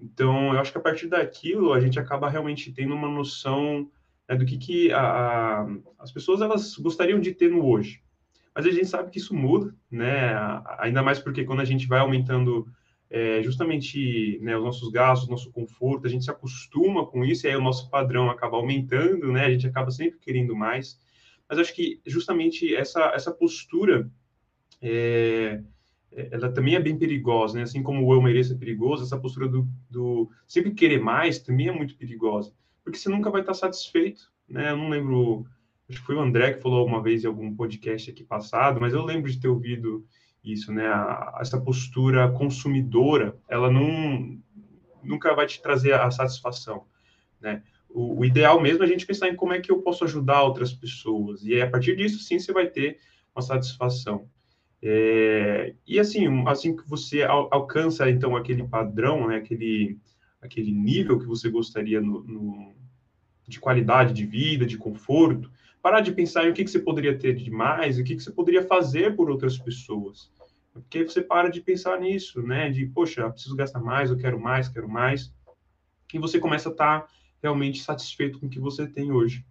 Então, 0.00 0.54
eu 0.54 0.60
acho 0.60 0.72
que 0.72 0.78
a 0.78 0.80
partir 0.80 1.06
daquilo 1.06 1.72
a 1.72 1.80
gente 1.80 2.00
acaba 2.00 2.30
realmente 2.30 2.72
tendo 2.72 2.94
uma 2.94 3.08
noção 3.08 3.90
né, 4.26 4.34
do 4.34 4.46
que, 4.46 4.56
que 4.56 4.92
a, 4.92 5.00
a, 5.00 5.66
as 5.98 6.10
pessoas 6.10 6.40
elas 6.40 6.76
gostariam 6.76 7.20
de 7.20 7.32
ter 7.32 7.50
no 7.50 7.64
hoje. 7.64 8.02
Mas 8.54 8.66
a 8.66 8.70
gente 8.70 8.86
sabe 8.86 9.10
que 9.10 9.18
isso 9.18 9.34
muda, 9.34 9.74
né? 9.90 10.32
Ainda 10.78 11.02
mais 11.02 11.18
porque 11.18 11.44
quando 11.44 11.60
a 11.60 11.64
gente 11.64 11.88
vai 11.88 11.98
aumentando 11.98 12.68
é, 13.10 13.42
justamente 13.42 14.38
né, 14.42 14.56
os 14.56 14.64
nossos 14.64 14.90
gastos, 14.90 15.28
nosso 15.28 15.52
conforto, 15.52 16.06
a 16.06 16.10
gente 16.10 16.24
se 16.24 16.30
acostuma 16.30 17.06
com 17.06 17.24
isso 17.24 17.46
e 17.46 17.50
aí 17.50 17.56
o 17.56 17.62
nosso 17.62 17.88
padrão 17.90 18.30
acaba 18.30 18.56
aumentando, 18.56 19.30
né? 19.30 19.44
A 19.44 19.50
gente 19.50 19.66
acaba 19.66 19.90
sempre 19.90 20.18
querendo 20.18 20.56
mais. 20.56 20.98
Mas 21.48 21.58
acho 21.58 21.74
que 21.74 22.00
justamente 22.06 22.74
essa, 22.74 23.12
essa 23.14 23.30
postura 23.32 24.10
é, 24.80 25.62
é, 26.14 26.28
ela 26.30 26.50
também 26.50 26.74
é 26.74 26.80
bem 26.80 26.96
perigosa, 26.96 27.56
né? 27.56 27.62
Assim 27.62 27.82
como 27.82 28.06
o 28.06 28.14
eu 28.14 28.22
mereço 28.22 28.52
é 28.52 28.56
perigoso, 28.56 29.02
essa 29.02 29.18
postura 29.18 29.48
do, 29.48 29.68
do 29.90 30.30
sempre 30.46 30.72
querer 30.72 31.00
mais 31.00 31.38
também 31.38 31.68
é 31.68 31.72
muito 31.72 31.96
perigosa, 31.96 32.52
porque 32.82 32.98
você 32.98 33.08
nunca 33.08 33.30
vai 33.30 33.40
estar 33.40 33.54
satisfeito, 33.54 34.30
né? 34.48 34.70
Eu 34.70 34.76
não 34.76 34.88
lembro, 34.88 35.46
acho 35.88 36.00
que 36.00 36.06
foi 36.06 36.14
o 36.14 36.20
André 36.20 36.54
que 36.54 36.62
falou 36.62 36.86
uma 36.86 37.02
vez 37.02 37.24
em 37.24 37.26
algum 37.26 37.54
podcast 37.54 38.10
aqui 38.10 38.24
passado, 38.24 38.80
mas 38.80 38.94
eu 38.94 39.04
lembro 39.04 39.30
de 39.30 39.40
ter 39.40 39.48
ouvido 39.48 40.06
isso, 40.44 40.72
né? 40.72 40.86
A, 40.86 41.38
essa 41.40 41.60
postura 41.60 42.30
consumidora, 42.30 43.36
ela 43.48 43.70
não 43.70 44.38
nunca 45.02 45.34
vai 45.34 45.46
te 45.46 45.60
trazer 45.60 45.94
a 45.94 46.10
satisfação, 46.10 46.84
né? 47.40 47.62
O, 47.88 48.20
o, 48.20 48.24
ideal 48.24 48.60
mesmo 48.60 48.82
é 48.82 48.86
a 48.86 48.88
gente 48.88 49.06
pensar 49.06 49.28
em 49.28 49.36
como 49.36 49.52
é 49.52 49.60
que 49.60 49.70
eu 49.70 49.80
posso 49.82 50.04
ajudar 50.04 50.42
outras 50.42 50.72
pessoas, 50.72 51.44
e 51.44 51.54
aí, 51.54 51.62
a 51.62 51.70
partir 51.70 51.94
disso, 51.96 52.18
sim, 52.20 52.38
você 52.38 52.52
vai 52.52 52.66
ter 52.66 52.98
uma 53.34 53.42
satisfação. 53.42 54.28
É, 54.82 55.74
e 55.86 55.98
assim, 55.98 56.26
assim 56.46 56.76
que 56.76 56.86
você 56.88 57.22
al, 57.22 57.48
alcança, 57.50 58.10
então, 58.10 58.36
aquele 58.36 58.64
padrão, 58.64 59.28
né, 59.28 59.36
aquele, 59.36 59.98
aquele 60.42 60.72
nível 60.72 61.18
que 61.18 61.26
você 61.26 61.48
gostaria 61.48 62.00
no, 62.00 62.22
no, 62.24 62.74
de 63.46 63.60
qualidade 63.60 64.12
de 64.12 64.26
vida, 64.26 64.66
de 64.66 64.76
conforto, 64.76 65.50
parar 65.84 66.00
de 66.00 66.12
pensar 66.12 66.46
em 66.46 66.50
o 66.50 66.54
que, 66.54 66.64
que 66.64 66.70
você 66.70 66.78
poderia 66.78 67.14
ter 67.18 67.34
de 67.34 67.50
mais, 67.50 67.98
o 67.98 68.02
que, 68.02 68.16
que 68.16 68.22
você 68.22 68.32
poderia 68.32 68.66
fazer 68.66 69.14
por 69.14 69.28
outras 69.28 69.58
pessoas. 69.58 70.32
Porque 70.72 71.04
você 71.04 71.20
para 71.20 71.50
de 71.50 71.60
pensar 71.60 72.00
nisso, 72.00 72.40
né? 72.40 72.70
De, 72.70 72.86
poxa, 72.86 73.28
preciso 73.28 73.54
gastar 73.54 73.80
mais, 73.80 74.08
eu 74.08 74.16
quero 74.16 74.40
mais, 74.40 74.66
quero 74.66 74.88
mais. 74.88 75.30
E 76.14 76.18
você 76.18 76.40
começa 76.40 76.70
a 76.70 76.72
estar 76.72 77.00
tá 77.02 77.08
realmente 77.42 77.82
satisfeito 77.82 78.40
com 78.40 78.46
o 78.46 78.48
que 78.48 78.58
você 78.58 78.86
tem 78.86 79.12
hoje. 79.12 79.44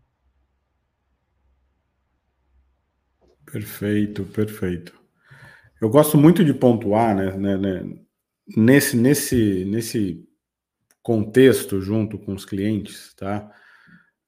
Perfeito, 3.46 4.24
perfeito. 4.24 5.00
Eu 5.80 5.88
gosto 5.88 6.18
muito 6.18 6.44
de 6.44 6.54
pontuar, 6.54 7.16
né, 7.16 7.38
né, 7.38 7.58
né, 7.58 8.00
nesse, 8.58 8.98
nesse, 8.98 9.66
nesse 9.66 10.28
contexto 11.04 11.80
junto 11.80 12.18
com 12.18 12.34
os 12.34 12.44
clientes, 12.44 13.14
tá? 13.14 13.52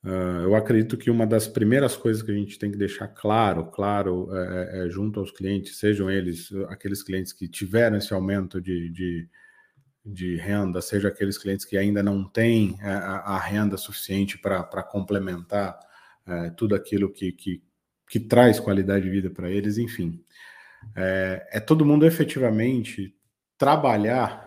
Uh, 0.06 0.44
eu 0.44 0.56
acredito 0.56 0.98
que 0.98 1.10
uma 1.10 1.26
das 1.26 1.48
primeiras 1.48 1.96
coisas 1.96 2.22
que 2.22 2.30
a 2.30 2.36
gente 2.36 2.60
tem 2.60 2.70
que 2.70 2.78
deixar 2.78 3.08
claro, 3.08 3.66
claro, 3.72 4.30
é, 4.36 4.82
é, 4.84 4.86
é 4.86 4.90
junto 4.90 5.20
aos 5.20 5.32
clientes, 5.32 5.80
sejam 5.80 6.12
eles 6.12 6.52
aqueles 6.70 7.02
clientes 7.02 7.34
que 7.34 7.48
tiveram 7.48 7.98
esse 7.98 8.14
aumento 8.14 8.62
de, 8.62 8.88
de, 8.92 9.28
de 10.06 10.36
renda, 10.36 10.80
seja 10.80 11.08
aqueles 11.08 11.40
clientes 11.40 11.66
que 11.66 11.76
ainda 11.76 12.04
não 12.04 12.24
têm 12.24 12.78
é, 12.82 12.88
a, 12.88 13.16
a 13.16 13.40
renda 13.40 13.78
suficiente 13.78 14.38
para 14.38 14.84
complementar 14.84 15.80
é, 16.28 16.52
tudo 16.52 16.76
aquilo 16.76 17.12
que, 17.12 17.32
que, 17.32 17.64
que, 18.08 18.20
traz 18.20 18.60
qualidade 18.60 19.06
de 19.06 19.10
vida 19.10 19.32
para 19.32 19.50
eles, 19.50 19.80
enfim. 19.80 20.24
É, 20.96 21.48
é, 21.54 21.60
todo 21.60 21.84
mundo 21.84 22.06
efetivamente 22.06 23.16
trabalhar 23.58 24.46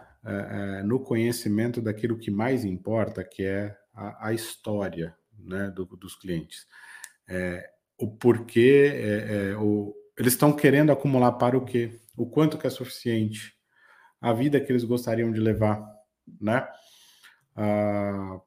no 0.85 1.01
conhecimento 1.01 1.81
daquilo 1.81 2.19
que 2.19 2.31
mais 2.31 2.63
importa, 2.63 3.25
que 3.25 3.45
é 3.45 3.75
a, 3.95 4.29
a 4.29 4.35
história 4.35 5.17
né, 5.39 5.71
do, 5.71 5.85
dos 5.85 6.15
clientes. 6.15 6.67
É, 7.29 7.71
o 7.99 8.09
porquê, 8.09 8.93
é, 8.95 9.51
é, 9.51 9.57
o, 9.57 9.95
eles 10.17 10.33
estão 10.33 10.53
querendo 10.53 10.93
acumular 10.93 11.33
para 11.33 11.57
o 11.57 11.65
quê? 11.65 12.01
O 12.17 12.27
quanto 12.27 12.59
que 12.59 12.67
é 12.67 12.71
suficiente? 12.71 13.55
A 14.21 14.33
vida 14.33 14.61
que 14.61 14.73
eles 14.73 14.85
gostariam 14.85 15.33
de 15.33 15.41
levar, 15.41 15.85
né? 16.41 16.67
Ah, 17.55 18.41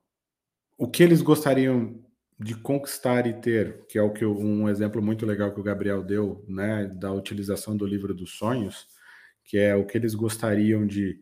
o 0.78 0.90
que 0.90 1.04
eles 1.04 1.22
gostariam 1.22 2.04
de 2.40 2.56
conquistar 2.56 3.28
e 3.28 3.34
ter, 3.34 3.86
que 3.88 3.98
é 4.00 4.02
o 4.02 4.12
que 4.12 4.26
um 4.26 4.68
exemplo 4.68 5.02
muito 5.02 5.26
legal 5.26 5.54
que 5.54 5.60
o 5.60 5.64
Gabriel 5.64 6.02
deu, 6.02 6.44
né, 6.48 6.88
da 6.88 7.12
utilização 7.14 7.78
do 7.78 7.86
livro 7.86 8.16
dos 8.16 8.32
sonhos, 8.32 8.88
que 9.46 9.58
é 9.58 9.76
o 9.76 9.86
que 9.86 9.98
eles 9.98 10.16
gostariam 10.16 10.88
de 10.88 11.20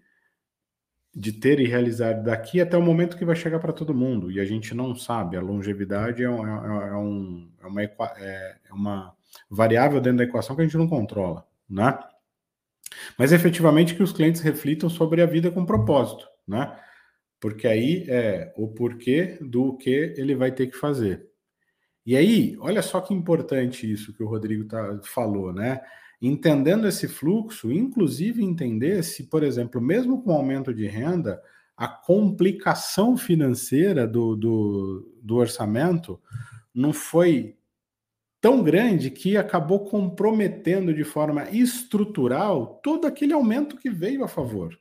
de 1.15 1.33
ter 1.33 1.59
e 1.59 1.67
realizar 1.67 2.13
daqui 2.13 2.61
até 2.61 2.77
o 2.77 2.81
momento 2.81 3.17
que 3.17 3.25
vai 3.25 3.35
chegar 3.35 3.59
para 3.59 3.73
todo 3.73 3.93
mundo. 3.93 4.31
E 4.31 4.39
a 4.39 4.45
gente 4.45 4.73
não 4.75 4.95
sabe. 4.95 5.37
A 5.37 5.41
longevidade 5.41 6.23
é, 6.23 6.29
um, 6.29 6.45
é, 6.45 6.89
é 6.89 6.95
um, 6.95 7.51
é, 7.61 7.67
uma, 7.67 7.83
é, 7.83 8.55
é 8.69 8.73
uma 8.73 9.15
variável 9.49 9.99
dentro 9.99 10.19
da 10.19 10.23
equação 10.23 10.55
que 10.55 10.61
a 10.61 10.65
gente 10.65 10.77
não 10.77 10.87
controla, 10.87 11.45
né? 11.69 11.97
Mas 13.17 13.31
efetivamente 13.31 13.95
que 13.95 14.03
os 14.03 14.11
clientes 14.11 14.41
reflitam 14.41 14.89
sobre 14.89 15.21
a 15.21 15.25
vida 15.25 15.51
com 15.51 15.65
propósito, 15.65 16.27
né? 16.47 16.77
Porque 17.39 17.67
aí 17.67 18.05
é 18.07 18.53
o 18.57 18.67
porquê 18.67 19.37
do 19.41 19.77
que 19.77 20.13
ele 20.17 20.35
vai 20.35 20.51
ter 20.51 20.67
que 20.67 20.75
fazer. 20.75 21.27
E 22.05 22.15
aí, 22.15 22.57
olha 22.59 22.81
só 22.81 23.01
que 23.01 23.13
importante 23.13 23.89
isso 23.89 24.13
que 24.13 24.23
o 24.23 24.27
Rodrigo 24.27 24.65
tá, 24.65 24.99
falou, 25.03 25.53
né? 25.53 25.81
Entendendo 26.21 26.87
esse 26.87 27.07
fluxo, 27.07 27.71
inclusive 27.71 28.43
entender 28.43 29.03
se, 29.03 29.23
por 29.23 29.43
exemplo, 29.43 29.79
mesmo 29.79 30.21
com 30.21 30.31
aumento 30.31 30.73
de 30.73 30.85
renda, 30.87 31.41
a 31.77 31.87
complicação 31.87 33.15
financeira 33.15 34.05
do, 34.05 34.35
do, 34.35 35.19
do 35.21 35.35
orçamento 35.37 36.19
não 36.73 36.91
foi 36.91 37.57
tão 38.41 38.61
grande 38.61 39.09
que 39.09 39.37
acabou 39.37 39.85
comprometendo 39.85 40.93
de 40.93 41.03
forma 41.03 41.49
estrutural 41.51 42.79
todo 42.83 43.05
aquele 43.05 43.33
aumento 43.33 43.77
que 43.77 43.89
veio 43.89 44.23
a 44.23 44.27
favor. 44.27 44.77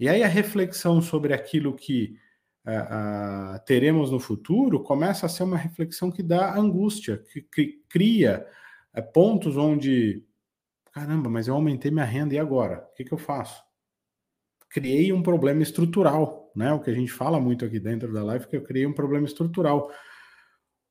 E 0.00 0.08
aí 0.08 0.22
a 0.22 0.28
reflexão 0.28 1.00
sobre 1.00 1.32
aquilo 1.32 1.74
que 1.74 2.16
uh, 2.66 3.56
uh, 3.56 3.64
teremos 3.66 4.10
no 4.10 4.18
futuro 4.18 4.82
começa 4.82 5.26
a 5.26 5.28
ser 5.28 5.42
uma 5.44 5.56
reflexão 5.56 6.10
que 6.10 6.22
dá 6.22 6.56
angústia, 6.56 7.22
que, 7.30 7.42
que 7.42 7.82
cria 7.88 8.46
é, 8.94 9.02
pontos 9.02 9.56
onde, 9.56 10.24
caramba, 10.92 11.28
mas 11.28 11.48
eu 11.48 11.54
aumentei 11.54 11.90
minha 11.90 12.04
renda 12.04 12.34
e 12.34 12.38
agora? 12.38 12.86
O 12.90 12.94
que, 12.94 13.04
que 13.04 13.12
eu 13.12 13.18
faço? 13.18 13.62
Criei 14.70 15.12
um 15.12 15.22
problema 15.22 15.62
estrutural, 15.62 16.52
né? 16.54 16.72
O 16.72 16.80
que 16.80 16.90
a 16.90 16.94
gente 16.94 17.12
fala 17.12 17.40
muito 17.40 17.64
aqui 17.64 17.80
dentro 17.80 18.12
da 18.12 18.22
live, 18.22 18.46
que 18.46 18.56
eu 18.56 18.62
criei 18.62 18.86
um 18.86 18.92
problema 18.92 19.26
estrutural. 19.26 19.90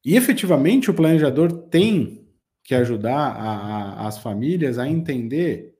E 0.06 0.16
efetivamente 0.16 0.92
o 0.92 0.94
planejador 0.94 1.52
tem 1.70 2.30
que 2.64 2.76
ajudar 2.76 3.18
a, 3.18 4.04
a, 4.04 4.08
as 4.08 4.18
famílias 4.18 4.78
a 4.78 4.88
entender 4.88 5.74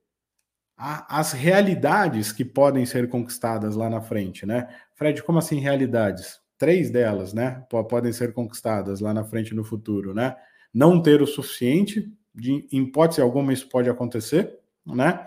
a, 0.76 1.20
as 1.20 1.32
realidades 1.32 2.32
que 2.32 2.44
podem 2.44 2.84
ser 2.84 3.08
conquistadas 3.08 3.76
lá 3.76 3.88
na 3.88 4.00
frente, 4.00 4.44
né? 4.44 4.68
Fred, 4.94 5.22
como 5.22 5.38
assim 5.38 5.60
realidades? 5.60 6.38
Três 6.58 6.90
delas, 6.90 7.32
né? 7.32 7.64
Podem 7.88 8.12
ser 8.12 8.32
conquistadas 8.32 9.00
lá 9.00 9.12
na 9.12 9.24
frente 9.24 9.54
no 9.54 9.64
futuro, 9.64 10.14
né? 10.14 10.36
Não 10.74 11.00
ter 11.00 11.22
o 11.22 11.26
suficiente, 11.26 12.12
de, 12.34 12.66
em 12.72 12.82
hipótese 12.82 13.20
alguma 13.20 13.52
isso 13.52 13.68
pode 13.68 13.88
acontecer, 13.88 14.58
né? 14.84 15.26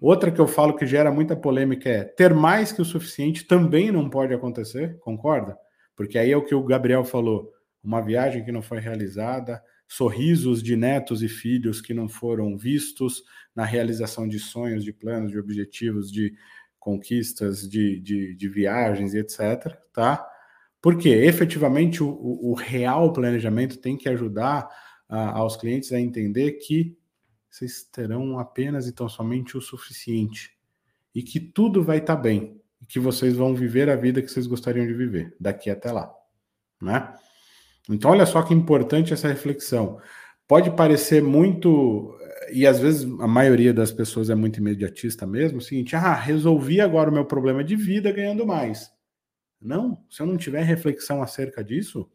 Outra 0.00 0.30
que 0.30 0.40
eu 0.40 0.46
falo 0.46 0.76
que 0.76 0.86
gera 0.86 1.10
muita 1.10 1.34
polêmica 1.34 1.88
é 1.88 2.04
ter 2.04 2.32
mais 2.32 2.70
que 2.70 2.82
o 2.82 2.84
suficiente 2.84 3.44
também 3.44 3.90
não 3.90 4.08
pode 4.08 4.32
acontecer, 4.32 4.98
concorda? 5.00 5.56
Porque 5.96 6.18
aí 6.18 6.30
é 6.30 6.36
o 6.36 6.44
que 6.44 6.54
o 6.54 6.62
Gabriel 6.62 7.04
falou: 7.04 7.50
uma 7.82 8.00
viagem 8.00 8.44
que 8.44 8.52
não 8.52 8.62
foi 8.62 8.78
realizada, 8.78 9.60
sorrisos 9.88 10.62
de 10.62 10.76
netos 10.76 11.22
e 11.22 11.28
filhos 11.28 11.80
que 11.80 11.94
não 11.94 12.08
foram 12.08 12.56
vistos 12.56 13.24
na 13.56 13.64
realização 13.64 14.28
de 14.28 14.38
sonhos, 14.38 14.84
de 14.84 14.92
planos, 14.92 15.32
de 15.32 15.38
objetivos, 15.38 16.12
de 16.12 16.32
conquistas, 16.78 17.68
de, 17.68 17.98
de, 17.98 18.36
de 18.36 18.48
viagens 18.48 19.14
e 19.14 19.18
etc. 19.18 19.76
Tá? 19.92 20.24
Porque 20.80 21.08
efetivamente 21.08 22.02
o, 22.02 22.08
o, 22.08 22.54
real 22.54 23.12
planejamento 23.12 23.78
tem 23.78 23.96
que 23.96 24.08
ajudar 24.08 24.68
aos 25.08 25.56
clientes 25.56 25.92
a 25.92 26.00
entender 26.00 26.52
que 26.52 26.96
vocês 27.50 27.82
terão 27.84 28.38
apenas 28.38 28.86
e 28.86 28.92
tão 28.92 29.08
somente 29.08 29.56
o 29.56 29.60
suficiente 29.60 30.52
e 31.14 31.22
que 31.22 31.40
tudo 31.40 31.82
vai 31.82 31.98
estar 31.98 32.16
tá 32.16 32.22
bem 32.22 32.60
e 32.80 32.86
que 32.86 33.00
vocês 33.00 33.34
vão 33.34 33.54
viver 33.54 33.88
a 33.88 33.96
vida 33.96 34.22
que 34.22 34.30
vocês 34.30 34.46
gostariam 34.46 34.86
de 34.86 34.92
viver 34.92 35.34
daqui 35.40 35.70
até 35.70 35.90
lá, 35.90 36.12
né? 36.80 37.12
Então 37.88 38.10
olha 38.10 38.26
só 38.26 38.42
que 38.42 38.52
importante 38.52 39.14
essa 39.14 39.28
reflexão. 39.28 39.98
Pode 40.46 40.70
parecer 40.70 41.22
muito 41.22 42.14
e 42.52 42.66
às 42.66 42.78
vezes 42.78 43.04
a 43.20 43.26
maioria 43.26 43.72
das 43.72 43.90
pessoas 43.90 44.30
é 44.30 44.34
muito 44.34 44.58
imediatista 44.58 45.26
mesmo, 45.26 45.58
o 45.58 45.62
seguinte: 45.62 45.96
ah, 45.96 46.14
resolvi 46.14 46.80
agora 46.80 47.10
o 47.10 47.12
meu 47.12 47.24
problema 47.24 47.64
de 47.64 47.76
vida 47.76 48.12
ganhando 48.12 48.46
mais. 48.46 48.90
Não, 49.60 50.04
se 50.08 50.22
eu 50.22 50.26
não 50.26 50.36
tiver 50.36 50.62
reflexão 50.62 51.22
acerca 51.22 51.62
disso, 51.64 52.10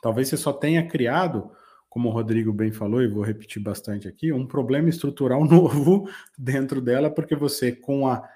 talvez 0.00 0.28
você 0.28 0.36
só 0.36 0.52
tenha 0.52 0.86
criado, 0.86 1.50
como 1.88 2.08
o 2.08 2.12
Rodrigo 2.12 2.52
bem 2.52 2.70
falou, 2.70 3.02
e 3.02 3.08
vou 3.08 3.22
repetir 3.22 3.62
bastante 3.62 4.06
aqui, 4.06 4.32
um 4.32 4.46
problema 4.46 4.88
estrutural 4.88 5.44
novo 5.46 6.08
dentro 6.38 6.80
dela, 6.80 7.10
porque 7.10 7.34
você, 7.34 7.72
com 7.72 8.06
a 8.06 8.28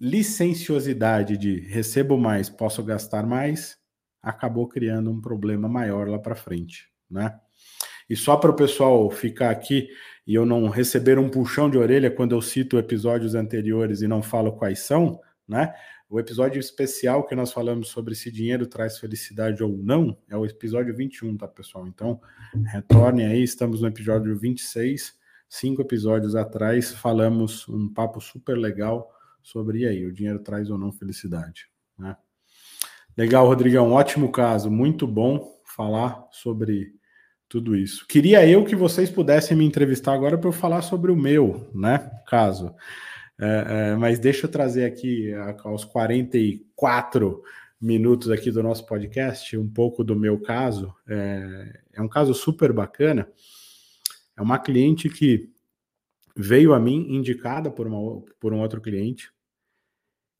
licenciosidade 0.00 1.36
de 1.36 1.60
recebo 1.60 2.18
mais, 2.18 2.50
posso 2.50 2.82
gastar 2.82 3.26
mais, 3.26 3.78
acabou 4.22 4.68
criando 4.68 5.10
um 5.10 5.20
problema 5.20 5.68
maior 5.68 6.08
lá 6.08 6.18
para 6.18 6.34
frente, 6.34 6.88
né? 7.10 7.38
E 8.08 8.16
só 8.16 8.36
para 8.36 8.50
o 8.50 8.56
pessoal 8.56 9.10
ficar 9.10 9.50
aqui 9.50 9.88
e 10.26 10.34
eu 10.34 10.44
não 10.44 10.68
receber 10.68 11.18
um 11.18 11.28
puxão 11.28 11.70
de 11.70 11.78
orelha 11.78 12.10
quando 12.10 12.34
eu 12.34 12.42
cito 12.42 12.78
episódios 12.78 13.34
anteriores 13.34 14.02
e 14.02 14.08
não 14.08 14.22
falo 14.22 14.52
quais 14.52 14.80
são, 14.80 15.20
né? 15.48 15.74
O 16.08 16.20
episódio 16.20 16.60
especial 16.60 17.26
que 17.26 17.34
nós 17.34 17.52
falamos 17.52 17.88
sobre 17.88 18.14
se 18.14 18.30
dinheiro 18.30 18.66
traz 18.66 18.98
felicidade 18.98 19.62
ou 19.62 19.76
não 19.76 20.16
é 20.28 20.36
o 20.36 20.44
episódio 20.44 20.94
21, 20.94 21.36
tá, 21.36 21.48
pessoal? 21.48 21.86
Então, 21.86 22.20
retornem 22.66 23.26
aí, 23.26 23.42
estamos 23.42 23.80
no 23.80 23.88
episódio 23.88 24.36
26. 24.38 25.18
cinco 25.48 25.82
episódios 25.82 26.34
atrás, 26.34 26.92
falamos 26.92 27.68
um 27.68 27.88
papo 27.88 28.20
super 28.20 28.56
legal 28.56 29.10
sobre 29.42 29.86
aí, 29.86 30.04
o 30.04 30.12
dinheiro 30.12 30.38
traz 30.38 30.70
ou 30.70 30.78
não 30.78 30.90
felicidade. 30.90 31.68
Né? 31.98 32.16
Legal, 33.16 33.46
Rodrigão, 33.46 33.92
ótimo 33.92 34.32
caso, 34.32 34.70
muito 34.70 35.06
bom 35.06 35.60
falar 35.64 36.26
sobre 36.32 36.94
tudo 37.48 37.76
isso. 37.76 38.06
Queria 38.06 38.46
eu 38.46 38.64
que 38.64 38.74
vocês 38.74 39.10
pudessem 39.10 39.56
me 39.56 39.64
entrevistar 39.64 40.12
agora 40.12 40.36
para 40.36 40.48
eu 40.48 40.52
falar 40.52 40.82
sobre 40.82 41.12
o 41.12 41.16
meu, 41.16 41.70
né? 41.74 42.10
Caso. 42.26 42.74
É, 43.38 43.66
é, 43.68 43.96
mas 43.96 44.18
deixa 44.18 44.46
eu 44.46 44.50
trazer 44.50 44.84
aqui 44.84 45.32
aos 45.64 45.84
44 45.84 47.42
minutos 47.80 48.30
aqui 48.30 48.50
do 48.50 48.62
nosso 48.62 48.86
podcast 48.86 49.56
um 49.56 49.68
pouco 49.68 50.02
do 50.04 50.16
meu 50.16 50.40
caso. 50.40 50.94
É, 51.08 51.80
é 51.94 52.02
um 52.02 52.08
caso 52.08 52.32
super 52.32 52.72
bacana. 52.72 53.28
É 54.36 54.42
uma 54.42 54.58
cliente 54.58 55.08
que 55.08 55.52
veio 56.36 56.72
a 56.74 56.80
mim 56.80 57.06
indicada 57.10 57.70
por, 57.70 57.86
uma, 57.86 58.22
por 58.40 58.52
um 58.52 58.60
outro 58.60 58.80
cliente 58.80 59.32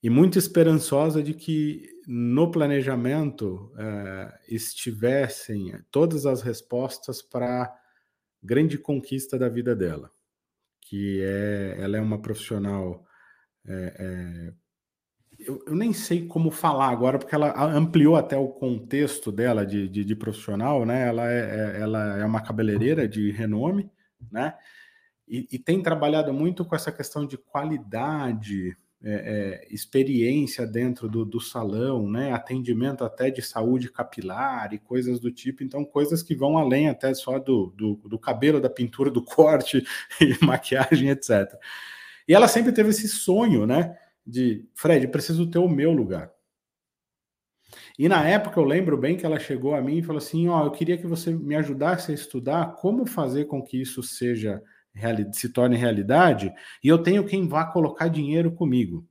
e 0.02 0.10
muito 0.10 0.38
esperançosa 0.38 1.22
de 1.22 1.32
que 1.32 1.88
no 2.06 2.50
planejamento 2.50 3.72
é, 3.78 4.38
estivessem 4.48 5.74
todas 5.90 6.26
as 6.26 6.42
respostas 6.42 7.22
para 7.22 7.62
a 7.62 7.76
grande 8.42 8.76
conquista 8.76 9.38
da 9.38 9.48
vida 9.48 9.74
dela, 9.74 10.10
que 10.84 11.20
é 11.22 11.76
ela 11.80 11.96
é 11.96 12.00
uma 12.00 12.20
profissional 12.20 13.04
é, 13.66 13.96
é, 13.98 14.52
eu, 15.38 15.62
eu, 15.66 15.74
nem 15.74 15.92
sei 15.92 16.26
como 16.26 16.50
falar 16.50 16.88
agora, 16.88 17.18
porque 17.18 17.34
ela 17.34 17.52
ampliou 17.74 18.16
até 18.16 18.36
o 18.36 18.48
contexto 18.48 19.32
dela 19.32 19.66
de, 19.66 19.88
de, 19.88 20.04
de 20.04 20.14
profissional, 20.14 20.84
né? 20.86 21.08
Ela 21.08 21.30
é, 21.30 21.80
ela 21.80 22.18
é 22.18 22.24
uma 22.24 22.40
cabeleireira 22.40 23.08
de 23.08 23.30
renome, 23.30 23.90
né? 24.30 24.54
E, 25.26 25.48
e 25.52 25.58
tem 25.58 25.82
trabalhado 25.82 26.32
muito 26.32 26.64
com 26.64 26.76
essa 26.76 26.92
questão 26.92 27.26
de 27.26 27.36
qualidade 27.36 28.76
é, 29.06 29.12
é, 29.12 29.66
experiência 29.70 30.66
dentro 30.66 31.10
do, 31.10 31.26
do, 31.26 31.38
salão, 31.38 32.10
né? 32.10 32.32
Atendimento 32.32 33.04
até 33.04 33.30
de 33.30 33.42
saúde 33.42 33.92
capilar 33.92 34.72
e 34.72 34.78
coisas 34.78 35.20
do 35.20 35.30
tipo, 35.30 35.62
então 35.62 35.84
coisas 35.84 36.22
que 36.22 36.34
vão 36.34 36.56
além 36.56 36.88
até 36.88 37.12
só 37.12 37.38
do, 37.38 37.66
do, 37.76 37.96
do 38.08 38.18
cabelo, 38.18 38.62
da 38.62 38.70
pintura, 38.70 39.10
do 39.10 39.20
corte 39.22 39.86
e 40.18 40.42
maquiagem, 40.42 41.10
etc. 41.10 41.52
E 42.26 42.32
ela 42.32 42.48
sempre 42.48 42.72
teve 42.72 42.88
esse 42.88 43.06
sonho, 43.06 43.66
né? 43.66 43.94
De 44.26 44.66
Fred, 44.74 45.06
preciso 45.08 45.50
ter 45.50 45.58
o 45.58 45.68
meu 45.68 45.92
lugar. 45.92 46.32
E 47.98 48.08
na 48.08 48.26
época 48.26 48.58
eu 48.58 48.64
lembro 48.64 48.96
bem 48.96 49.18
que 49.18 49.26
ela 49.26 49.38
chegou 49.38 49.74
a 49.74 49.82
mim 49.82 49.98
e 49.98 50.02
falou 50.02 50.18
assim: 50.18 50.48
Ó, 50.48 50.62
oh, 50.62 50.66
eu 50.66 50.70
queria 50.70 50.96
que 50.96 51.06
você 51.06 51.30
me 51.30 51.54
ajudasse 51.54 52.10
a 52.10 52.14
estudar 52.14 52.74
como 52.76 53.04
fazer 53.04 53.44
com 53.44 53.62
que 53.62 53.78
isso 53.78 54.02
seja 54.02 54.62
se 55.32 55.48
torne 55.48 55.76
realidade 55.76 56.52
e 56.82 56.88
eu 56.88 56.98
tenho 56.98 57.24
quem 57.24 57.48
vá 57.48 57.64
colocar 57.64 58.08
dinheiro 58.08 58.52
comigo. 58.52 59.06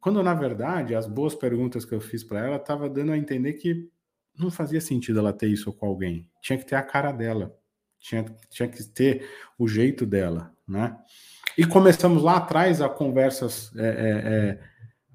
Quando, 0.00 0.22
na 0.22 0.34
verdade, 0.34 0.94
as 0.94 1.06
boas 1.06 1.34
perguntas 1.34 1.84
que 1.84 1.94
eu 1.94 2.00
fiz 2.00 2.22
para 2.22 2.44
ela 2.44 2.56
estava 2.56 2.88
dando 2.90 3.12
a 3.12 3.16
entender 3.16 3.54
que 3.54 3.88
não 4.38 4.50
fazia 4.50 4.80
sentido 4.80 5.20
ela 5.20 5.32
ter 5.32 5.48
isso 5.48 5.72
com 5.72 5.86
alguém. 5.86 6.28
Tinha 6.42 6.58
que 6.58 6.66
ter 6.66 6.74
a 6.74 6.82
cara 6.82 7.12
dela. 7.12 7.56
Tinha, 7.98 8.24
tinha 8.50 8.68
que 8.68 8.82
ter 8.84 9.26
o 9.58 9.66
jeito 9.66 10.04
dela, 10.04 10.52
né? 10.68 10.98
E 11.56 11.64
começamos 11.64 12.22
lá 12.22 12.36
atrás 12.36 12.82
a 12.82 12.88
conversas 12.88 13.74
é, 13.76 13.86
é, 13.86 13.88
é, 13.88 14.60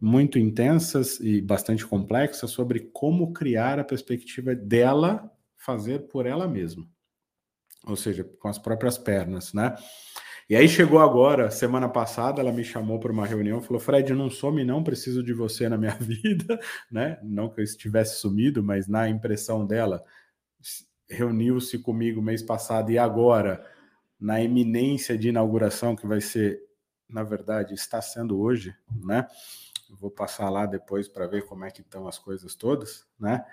muito 0.01 0.39
intensas 0.39 1.19
e 1.19 1.39
bastante 1.39 1.85
complexas 1.85 2.49
sobre 2.49 2.79
como 2.91 3.31
criar 3.31 3.77
a 3.77 3.83
perspectiva 3.83 4.55
dela 4.55 5.31
fazer 5.55 6.07
por 6.07 6.25
ela 6.25 6.47
mesma 6.47 6.87
ou 7.89 7.95
seja, 7.95 8.23
com 8.23 8.47
as 8.47 8.57
próprias 8.57 8.97
pernas, 8.97 9.53
né? 9.53 9.75
E 10.49 10.55
aí 10.55 10.67
chegou 10.67 10.99
agora, 10.99 11.51
semana 11.51 11.87
passada, 11.87 12.41
ela 12.41 12.51
me 12.51 12.63
chamou 12.63 12.99
para 12.99 13.11
uma 13.11 13.25
reunião, 13.25 13.61
falou: 13.61 13.79
"Fred, 13.79 14.13
não 14.13 14.29
some 14.29 14.63
não, 14.63 14.83
preciso 14.83 15.23
de 15.23 15.33
você 15.33 15.69
na 15.69 15.77
minha 15.77 15.95
vida", 16.01 16.59
né? 16.91 17.19
Não 17.23 17.49
que 17.49 17.59
eu 17.59 17.63
estivesse 17.63 18.19
sumido, 18.19 18.63
mas 18.63 18.87
na 18.87 19.07
impressão 19.07 19.65
dela, 19.65 20.03
reuniu-se 21.09 21.79
comigo 21.79 22.21
mês 22.21 22.41
passado 22.43 22.91
e 22.91 22.97
agora 22.97 23.65
na 24.19 24.41
eminência 24.41 25.17
de 25.17 25.29
inauguração 25.29 25.95
que 25.95 26.05
vai 26.05 26.19
ser, 26.19 26.59
na 27.07 27.23
verdade, 27.23 27.73
está 27.73 28.01
sendo 28.01 28.39
hoje, 28.39 28.75
né? 29.03 29.25
Vou 29.99 30.11
passar 30.11 30.49
lá 30.49 30.65
depois 30.65 31.07
para 31.07 31.25
ver 31.25 31.45
como 31.45 31.65
é 31.65 31.71
que 31.71 31.81
estão 31.81 32.07
as 32.07 32.19
coisas 32.19 32.55
todas, 32.55 33.07
né? 33.19 33.43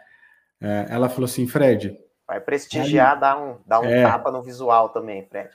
É, 0.61 0.87
ela 0.91 1.09
falou 1.09 1.27
assim, 1.27 1.47
Fred, 1.47 1.97
Vai 2.27 2.41
prestigiar, 2.41 3.15
Aí, 3.15 3.21
dar 3.21 3.41
um, 3.41 3.59
dar 3.65 3.81
um 3.81 3.85
é, 3.85 4.03
tapa 4.03 4.33
no 4.33 4.43
visual 4.43 4.89
também, 4.89 5.25
Fred. 5.29 5.49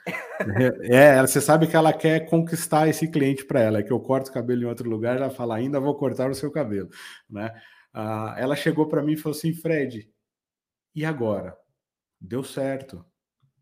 É, 0.89 1.17
é, 1.17 1.22
você 1.22 1.41
sabe 1.41 1.67
que 1.67 1.76
ela 1.76 1.91
quer 1.91 2.22
conquistar 2.30 2.88
esse 2.88 3.09
cliente 3.11 3.45
para 3.45 3.59
ela, 3.59 3.84
que 3.84 3.91
eu 3.91 3.99
corto 3.99 4.30
o 4.30 4.34
cabelo 4.34 4.63
em 4.63 4.65
outro 4.65 4.89
lugar, 4.89 5.17
ela 5.17 5.30
fala, 5.30 5.57
ainda 5.57 5.80
vou 5.80 5.95
cortar 5.95 6.32
o 6.32 6.36
seu 6.36 6.49
cabelo, 6.49 6.89
né? 7.30 7.53
Ah, 7.93 8.36
ela 8.38 8.55
chegou 8.55 8.88
para 8.88 9.03
mim 9.03 9.13
e 9.13 9.17
falou 9.17 9.38
assim, 9.38 9.53
Fred, 9.53 10.09
e 10.95 11.05
agora? 11.05 11.57
Deu 12.19 12.43
certo, 12.43 13.05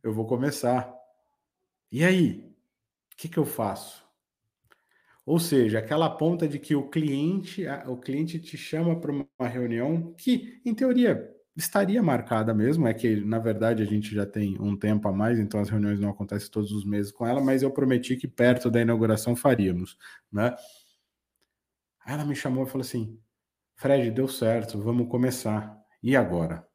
eu 0.04 0.14
vou 0.14 0.28
começar. 0.28 0.94
E 1.92 2.04
aí? 2.04 2.48
O 3.12 3.18
que, 3.18 3.28
que 3.28 3.38
eu 3.38 3.46
faço? 3.46 4.08
Ou 5.26 5.40
seja, 5.40 5.80
aquela 5.80 6.10
ponta 6.10 6.48
de 6.48 6.58
que 6.58 6.76
o 6.76 6.90
cliente, 6.90 7.66
o 7.88 7.98
cliente 7.98 8.40
te 8.40 8.58
chama 8.58 9.00
para 9.00 9.12
uma 9.12 9.48
reunião 9.48 10.14
que, 10.18 10.62
em 10.66 10.74
teoria, 10.74 11.30
estaria 11.60 12.02
marcada 12.02 12.54
mesmo, 12.54 12.88
é 12.88 12.94
que 12.94 13.18
na 13.18 13.38
verdade 13.40 13.84
a 13.84 13.86
gente 13.86 14.14
já 14.14 14.26
tem 14.26 14.60
um 14.60 14.76
tempo 14.76 15.08
a 15.08 15.12
mais, 15.12 15.40
então 15.40 15.60
as 15.60 15.70
reuniões 15.70 16.00
não 16.00 16.10
acontecem 16.10 16.50
todos 16.50 16.72
os 16.72 16.86
meses 16.86 17.12
com 17.12 17.28
ela, 17.28 17.42
mas 17.42 17.62
eu 17.62 17.72
prometi 17.72 18.16
que 18.16 18.28
perto 18.28 18.72
da 18.72 18.82
inauguração 18.82 19.36
faríamos, 19.36 19.98
né? 20.32 20.56
Aí 22.06 22.14
ela 22.14 22.26
me 22.26 22.36
chamou 22.36 22.66
e 22.66 22.68
falou 22.68 22.82
assim: 22.82 23.20
Fred, 23.76 24.10
deu 24.12 24.28
certo, 24.28 24.82
vamos 24.82 25.10
começar. 25.10 25.78
E 26.02 26.16
agora? 26.16 26.66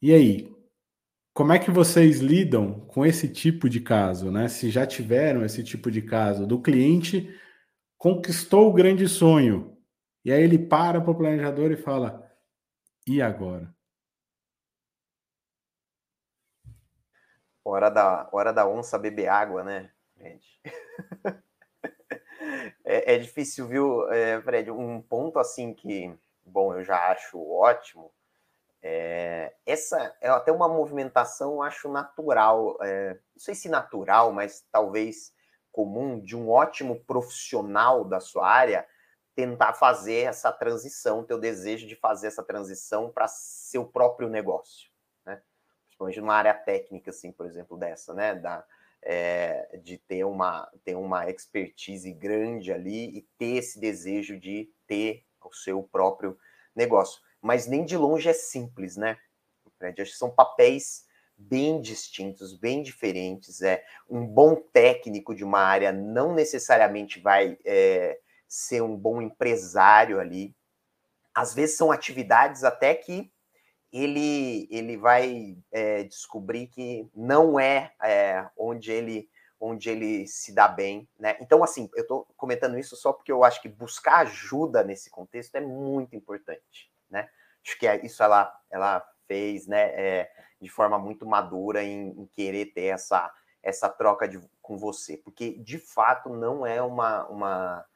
E 0.00 0.12
aí? 0.12 0.52
Como 1.34 1.52
é 1.52 1.58
que 1.58 1.70
vocês 1.70 2.18
lidam 2.18 2.80
com 2.88 3.06
esse 3.06 3.28
tipo 3.28 3.68
de 3.68 3.80
caso, 3.80 4.30
né? 4.30 4.48
Se 4.48 4.70
já 4.70 4.84
tiveram 4.84 5.44
esse 5.44 5.62
tipo 5.62 5.90
de 5.90 6.02
caso 6.02 6.46
do 6.46 6.60
cliente 6.60 7.32
conquistou 7.96 8.68
o 8.68 8.72
grande 8.72 9.08
sonho, 9.08 9.76
e 10.24 10.32
aí 10.32 10.42
ele 10.42 10.58
para 10.58 11.00
para 11.00 11.10
o 11.10 11.16
planejador 11.16 11.72
e 11.72 11.76
fala: 11.76 12.27
e 13.08 13.22
agora? 13.22 13.74
Hora 17.64 17.90
da, 17.90 18.28
hora 18.32 18.52
da 18.52 18.66
onça 18.66 18.98
beber 18.98 19.28
água, 19.28 19.64
né, 19.64 19.90
gente? 20.16 20.60
é, 22.84 23.14
é, 23.14 23.18
difícil, 23.18 23.66
viu, 23.66 24.10
é, 24.10 24.40
Fred? 24.42 24.70
Um 24.70 25.00
ponto 25.00 25.38
assim 25.38 25.72
que, 25.72 26.14
bom, 26.44 26.74
eu 26.74 26.84
já 26.84 27.10
acho 27.10 27.38
ótimo. 27.50 28.12
É, 28.82 29.54
essa 29.66 30.14
é 30.20 30.28
até 30.28 30.52
uma 30.52 30.68
movimentação, 30.68 31.54
eu 31.54 31.62
acho 31.62 31.90
natural. 31.90 32.76
É, 32.82 33.14
não 33.14 33.40
sei 33.40 33.54
se 33.54 33.68
natural, 33.68 34.32
mas 34.32 34.66
talvez 34.70 35.32
comum 35.72 36.20
de 36.20 36.36
um 36.36 36.50
ótimo 36.50 37.02
profissional 37.04 38.04
da 38.04 38.20
sua 38.20 38.48
área 38.48 38.86
tentar 39.38 39.72
fazer 39.72 40.24
essa 40.24 40.50
transição, 40.50 41.22
teu 41.22 41.38
desejo 41.38 41.86
de 41.86 41.94
fazer 41.94 42.26
essa 42.26 42.42
transição 42.42 43.08
para 43.08 43.28
seu 43.28 43.84
próprio 43.84 44.28
negócio, 44.28 44.90
né? 45.24 45.40
Principalmente 45.84 46.20
numa 46.20 46.34
área 46.34 46.52
técnica, 46.52 47.10
assim, 47.10 47.30
por 47.30 47.46
exemplo, 47.46 47.76
dessa, 47.78 48.12
né? 48.12 48.34
Da, 48.34 48.66
é, 49.00 49.78
de 49.80 49.96
ter 49.96 50.24
uma, 50.24 50.68
ter 50.84 50.96
uma 50.96 51.30
expertise 51.30 52.12
grande 52.12 52.72
ali 52.72 53.16
e 53.16 53.22
ter 53.38 53.58
esse 53.58 53.78
desejo 53.78 54.40
de 54.40 54.72
ter 54.88 55.24
o 55.40 55.54
seu 55.54 55.84
próprio 55.84 56.36
negócio. 56.74 57.22
Mas 57.40 57.68
nem 57.68 57.84
de 57.84 57.96
longe 57.96 58.28
é 58.28 58.32
simples, 58.32 58.96
né? 58.96 59.16
Fred? 59.78 60.02
Acho 60.02 60.10
que 60.10 60.18
são 60.18 60.32
papéis 60.32 61.06
bem 61.36 61.80
distintos, 61.80 62.58
bem 62.58 62.82
diferentes. 62.82 63.62
É 63.62 63.84
um 64.10 64.26
bom 64.26 64.56
técnico 64.56 65.32
de 65.32 65.44
uma 65.44 65.60
área 65.60 65.92
não 65.92 66.34
necessariamente 66.34 67.20
vai 67.20 67.56
é, 67.64 68.18
ser 68.48 68.82
um 68.82 68.96
bom 68.96 69.20
empresário 69.20 70.18
ali. 70.18 70.56
Às 71.34 71.54
vezes 71.54 71.76
são 71.76 71.92
atividades 71.92 72.64
até 72.64 72.94
que 72.94 73.30
ele, 73.92 74.66
ele 74.70 74.96
vai 74.96 75.56
é, 75.70 76.04
descobrir 76.04 76.66
que 76.66 77.08
não 77.14 77.60
é, 77.60 77.92
é, 78.02 78.48
onde 78.56 78.90
ele 78.90 79.28
onde 79.60 79.90
ele 79.90 80.24
se 80.28 80.54
dá 80.54 80.68
bem, 80.68 81.08
né? 81.18 81.36
Então, 81.40 81.64
assim, 81.64 81.90
eu 81.96 82.02
estou 82.02 82.26
comentando 82.36 82.78
isso 82.78 82.94
só 82.94 83.12
porque 83.12 83.32
eu 83.32 83.42
acho 83.42 83.60
que 83.60 83.68
buscar 83.68 84.18
ajuda 84.18 84.84
nesse 84.84 85.10
contexto 85.10 85.56
é 85.56 85.60
muito 85.60 86.14
importante, 86.14 86.92
né? 87.10 87.28
Acho 87.66 87.76
que 87.76 87.86
é, 87.86 88.04
isso 88.06 88.22
ela, 88.22 88.56
ela 88.70 89.04
fez, 89.26 89.66
né, 89.66 89.90
é, 89.94 90.30
de 90.60 90.68
forma 90.68 90.98
muito 90.98 91.26
madura 91.26 91.82
em, 91.82 92.10
em, 92.10 92.26
querer 92.26 92.66
ter 92.66 92.86
essa, 92.86 93.32
essa 93.62 93.88
troca 93.88 94.28
de, 94.28 94.40
com 94.62 94.78
você, 94.78 95.16
porque 95.16 95.58
de 95.58 95.78
fato 95.78 96.30
não 96.30 96.64
é 96.64 96.80
uma, 96.80 97.26
uma 97.26 97.86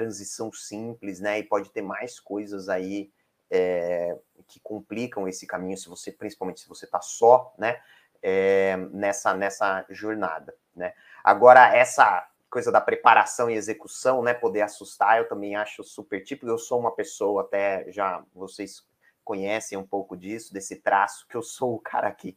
transição 0.00 0.52
simples, 0.52 1.20
né? 1.20 1.38
E 1.38 1.42
pode 1.42 1.70
ter 1.70 1.82
mais 1.82 2.18
coisas 2.18 2.68
aí 2.68 3.10
é, 3.50 4.16
que 4.46 4.60
complicam 4.60 5.28
esse 5.28 5.46
caminho, 5.46 5.76
se 5.76 5.88
você, 5.88 6.10
principalmente 6.12 6.60
se 6.60 6.68
você 6.68 6.84
está 6.84 7.00
só, 7.00 7.54
né? 7.58 7.80
é, 8.22 8.76
nessa, 8.92 9.34
nessa 9.34 9.84
jornada, 9.88 10.54
né? 10.74 10.94
Agora, 11.22 11.74
essa 11.74 12.26
coisa 12.48 12.72
da 12.72 12.80
preparação 12.80 13.48
e 13.48 13.54
execução, 13.54 14.22
né, 14.22 14.34
poder 14.34 14.62
assustar, 14.62 15.18
eu 15.18 15.28
também 15.28 15.54
acho 15.54 15.84
super 15.84 16.22
típico. 16.22 16.48
Eu 16.48 16.58
sou 16.58 16.80
uma 16.80 16.94
pessoa, 16.94 17.42
até 17.42 17.90
já 17.90 18.22
vocês 18.34 18.84
conhecem 19.24 19.78
um 19.78 19.86
pouco 19.86 20.16
disso, 20.16 20.52
desse 20.52 20.76
traço, 20.76 21.26
que 21.28 21.36
eu 21.36 21.42
sou 21.42 21.74
o 21.74 21.78
cara 21.78 22.10
que 22.10 22.36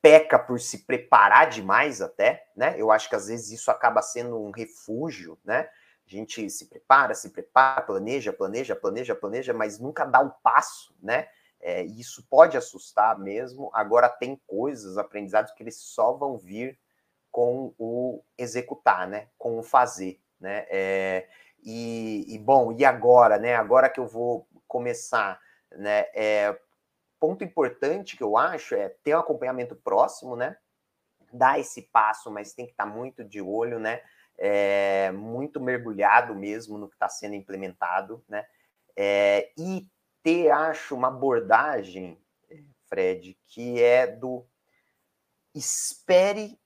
peca 0.00 0.38
por 0.38 0.60
se 0.60 0.84
preparar 0.84 1.48
demais 1.48 2.00
até, 2.00 2.46
né? 2.56 2.74
Eu 2.76 2.90
acho 2.90 3.08
que 3.08 3.16
às 3.16 3.28
vezes 3.28 3.50
isso 3.50 3.70
acaba 3.70 4.02
sendo 4.02 4.40
um 4.40 4.50
refúgio, 4.50 5.38
né? 5.44 5.68
A 6.06 6.10
gente 6.10 6.48
se 6.50 6.66
prepara, 6.66 7.14
se 7.14 7.30
prepara, 7.30 7.82
planeja, 7.82 8.32
planeja, 8.32 8.76
planeja, 8.76 9.14
planeja, 9.14 9.52
mas 9.52 9.78
nunca 9.78 10.04
dá 10.04 10.20
o 10.20 10.30
passo, 10.42 10.94
né? 11.00 11.28
É, 11.60 11.82
isso 11.84 12.26
pode 12.28 12.56
assustar 12.56 13.18
mesmo. 13.18 13.70
Agora 13.72 14.08
tem 14.08 14.40
coisas, 14.46 14.98
aprendizados 14.98 15.52
que 15.52 15.62
eles 15.62 15.76
só 15.76 16.12
vão 16.12 16.36
vir 16.36 16.78
com 17.30 17.72
o 17.78 18.22
executar, 18.36 19.08
né? 19.08 19.28
Com 19.38 19.58
o 19.58 19.62
fazer, 19.62 20.20
né? 20.40 20.66
É, 20.68 21.28
e, 21.62 22.26
e, 22.28 22.38
bom, 22.38 22.72
e 22.72 22.84
agora, 22.84 23.38
né? 23.38 23.54
Agora 23.54 23.88
que 23.88 24.00
eu 24.00 24.06
vou 24.06 24.46
começar, 24.66 25.40
né? 25.70 26.06
É, 26.14 26.58
ponto 27.20 27.44
importante 27.44 28.16
que 28.16 28.22
eu 28.22 28.36
acho 28.36 28.74
é 28.74 28.88
ter 28.88 29.14
um 29.14 29.20
acompanhamento 29.20 29.76
próximo, 29.76 30.34
né? 30.34 30.56
Dar 31.32 31.60
esse 31.60 31.82
passo, 31.82 32.30
mas 32.30 32.52
tem 32.52 32.66
que 32.66 32.72
estar 32.72 32.84
muito 32.84 33.22
de 33.22 33.40
olho, 33.40 33.78
né? 33.78 34.02
É, 34.44 35.12
muito 35.12 35.60
mergulhado 35.60 36.34
mesmo 36.34 36.76
no 36.76 36.88
que 36.88 36.96
está 36.96 37.08
sendo 37.08 37.36
implementado, 37.36 38.24
né? 38.28 38.44
É, 38.96 39.52
e 39.56 39.86
ter, 40.20 40.50
acho, 40.50 40.96
uma 40.96 41.08
abordagem, 41.08 42.20
Fred, 42.88 43.38
que 43.46 43.80
é 43.80 44.06
do 44.06 44.44
espere 45.54 46.58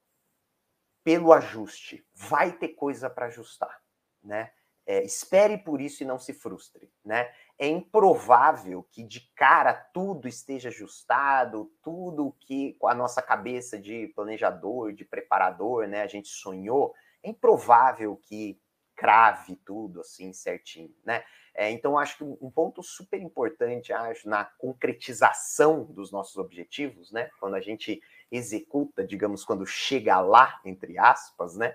pelo 1.04 1.32
ajuste. 1.34 2.02
Vai 2.14 2.50
ter 2.52 2.68
coisa 2.68 3.10
para 3.10 3.26
ajustar, 3.26 3.82
né? 4.24 4.50
É, 4.88 5.02
espere 5.02 5.58
por 5.58 5.80
isso 5.80 6.02
e 6.02 6.06
não 6.06 6.18
se 6.18 6.32
frustre, 6.32 6.90
né? 7.04 7.30
É 7.58 7.66
improvável 7.66 8.84
que 8.90 9.02
de 9.02 9.20
cara 9.34 9.74
tudo 9.74 10.28
esteja 10.28 10.68
ajustado, 10.68 11.72
tudo 11.82 12.36
que 12.40 12.74
com 12.74 12.86
a 12.86 12.94
nossa 12.94 13.20
cabeça 13.20 13.78
de 13.78 14.08
planejador, 14.14 14.92
de 14.92 15.04
preparador, 15.04 15.88
né, 15.88 16.02
a 16.02 16.06
gente 16.06 16.28
sonhou, 16.28 16.94
é 17.26 17.30
improvável 17.30 18.16
que 18.16 18.60
crave 18.94 19.56
tudo 19.56 20.00
assim 20.00 20.32
certinho, 20.32 20.94
né? 21.04 21.22
É, 21.54 21.70
então 21.70 21.98
acho 21.98 22.18
que 22.18 22.24
um 22.24 22.50
ponto 22.50 22.82
super 22.82 23.20
importante, 23.20 23.92
acho, 23.92 24.28
na 24.28 24.44
concretização 24.44 25.84
dos 25.84 26.12
nossos 26.12 26.36
objetivos, 26.36 27.10
né? 27.10 27.30
Quando 27.40 27.54
a 27.54 27.60
gente 27.60 28.00
executa, 28.30 29.06
digamos, 29.06 29.44
quando 29.44 29.66
chega 29.66 30.20
lá, 30.20 30.60
entre 30.64 30.98
aspas, 30.98 31.56
né? 31.56 31.74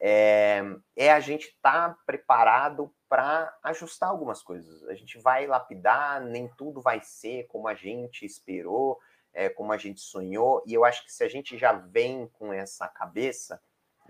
É, 0.00 0.62
é 0.96 1.12
a 1.12 1.20
gente 1.20 1.48
estar 1.48 1.90
tá 1.90 1.98
preparado 2.06 2.92
para 3.08 3.56
ajustar 3.62 4.08
algumas 4.08 4.42
coisas. 4.42 4.82
A 4.88 4.94
gente 4.94 5.18
vai 5.18 5.46
lapidar, 5.46 6.20
nem 6.20 6.48
tudo 6.56 6.80
vai 6.80 7.00
ser 7.00 7.46
como 7.48 7.68
a 7.68 7.74
gente 7.74 8.24
esperou, 8.24 8.98
é, 9.32 9.48
como 9.48 9.72
a 9.72 9.76
gente 9.76 10.00
sonhou, 10.00 10.62
e 10.66 10.74
eu 10.74 10.84
acho 10.84 11.04
que 11.04 11.12
se 11.12 11.22
a 11.22 11.28
gente 11.28 11.56
já 11.56 11.72
vem 11.72 12.26
com 12.32 12.52
essa 12.52 12.88
cabeça, 12.88 13.60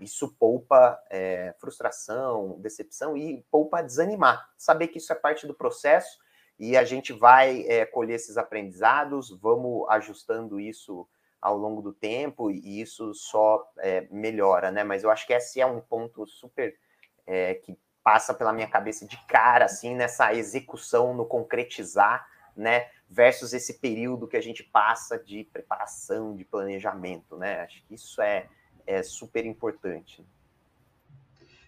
isso 0.01 0.35
poupa 0.39 1.01
é, 1.09 1.53
frustração, 1.59 2.59
decepção 2.59 3.15
e 3.15 3.45
poupa 3.51 3.81
desanimar. 3.81 4.49
Saber 4.57 4.87
que 4.87 4.97
isso 4.97 5.13
é 5.13 5.15
parte 5.15 5.45
do 5.45 5.53
processo 5.53 6.19
e 6.59 6.75
a 6.75 6.83
gente 6.83 7.13
vai 7.13 7.65
é, 7.67 7.85
colher 7.85 8.15
esses 8.15 8.37
aprendizados, 8.37 9.29
vamos 9.39 9.87
ajustando 9.89 10.59
isso 10.59 11.07
ao 11.41 11.57
longo 11.57 11.81
do 11.81 11.93
tempo 11.93 12.51
e 12.51 12.81
isso 12.81 13.13
só 13.13 13.71
é, 13.79 14.07
melhora, 14.11 14.71
né? 14.71 14.83
Mas 14.83 15.03
eu 15.03 15.09
acho 15.09 15.25
que 15.25 15.33
esse 15.33 15.59
é 15.59 15.65
um 15.65 15.81
ponto 15.81 16.25
super 16.27 16.77
é, 17.25 17.55
que 17.55 17.77
passa 18.03 18.33
pela 18.33 18.53
minha 18.53 18.67
cabeça 18.67 19.05
de 19.07 19.17
cara, 19.25 19.65
assim, 19.65 19.95
nessa 19.95 20.33
execução, 20.33 21.13
no 21.13 21.25
concretizar, 21.25 22.27
né? 22.55 22.89
Versus 23.09 23.53
esse 23.53 23.79
período 23.79 24.27
que 24.27 24.37
a 24.37 24.41
gente 24.41 24.63
passa 24.63 25.17
de 25.17 25.43
preparação, 25.45 26.35
de 26.35 26.45
planejamento, 26.45 27.37
né? 27.37 27.61
Acho 27.61 27.83
que 27.85 27.95
isso 27.95 28.21
é, 28.21 28.47
é 28.91 29.03
super 29.03 29.45
importante. 29.45 30.23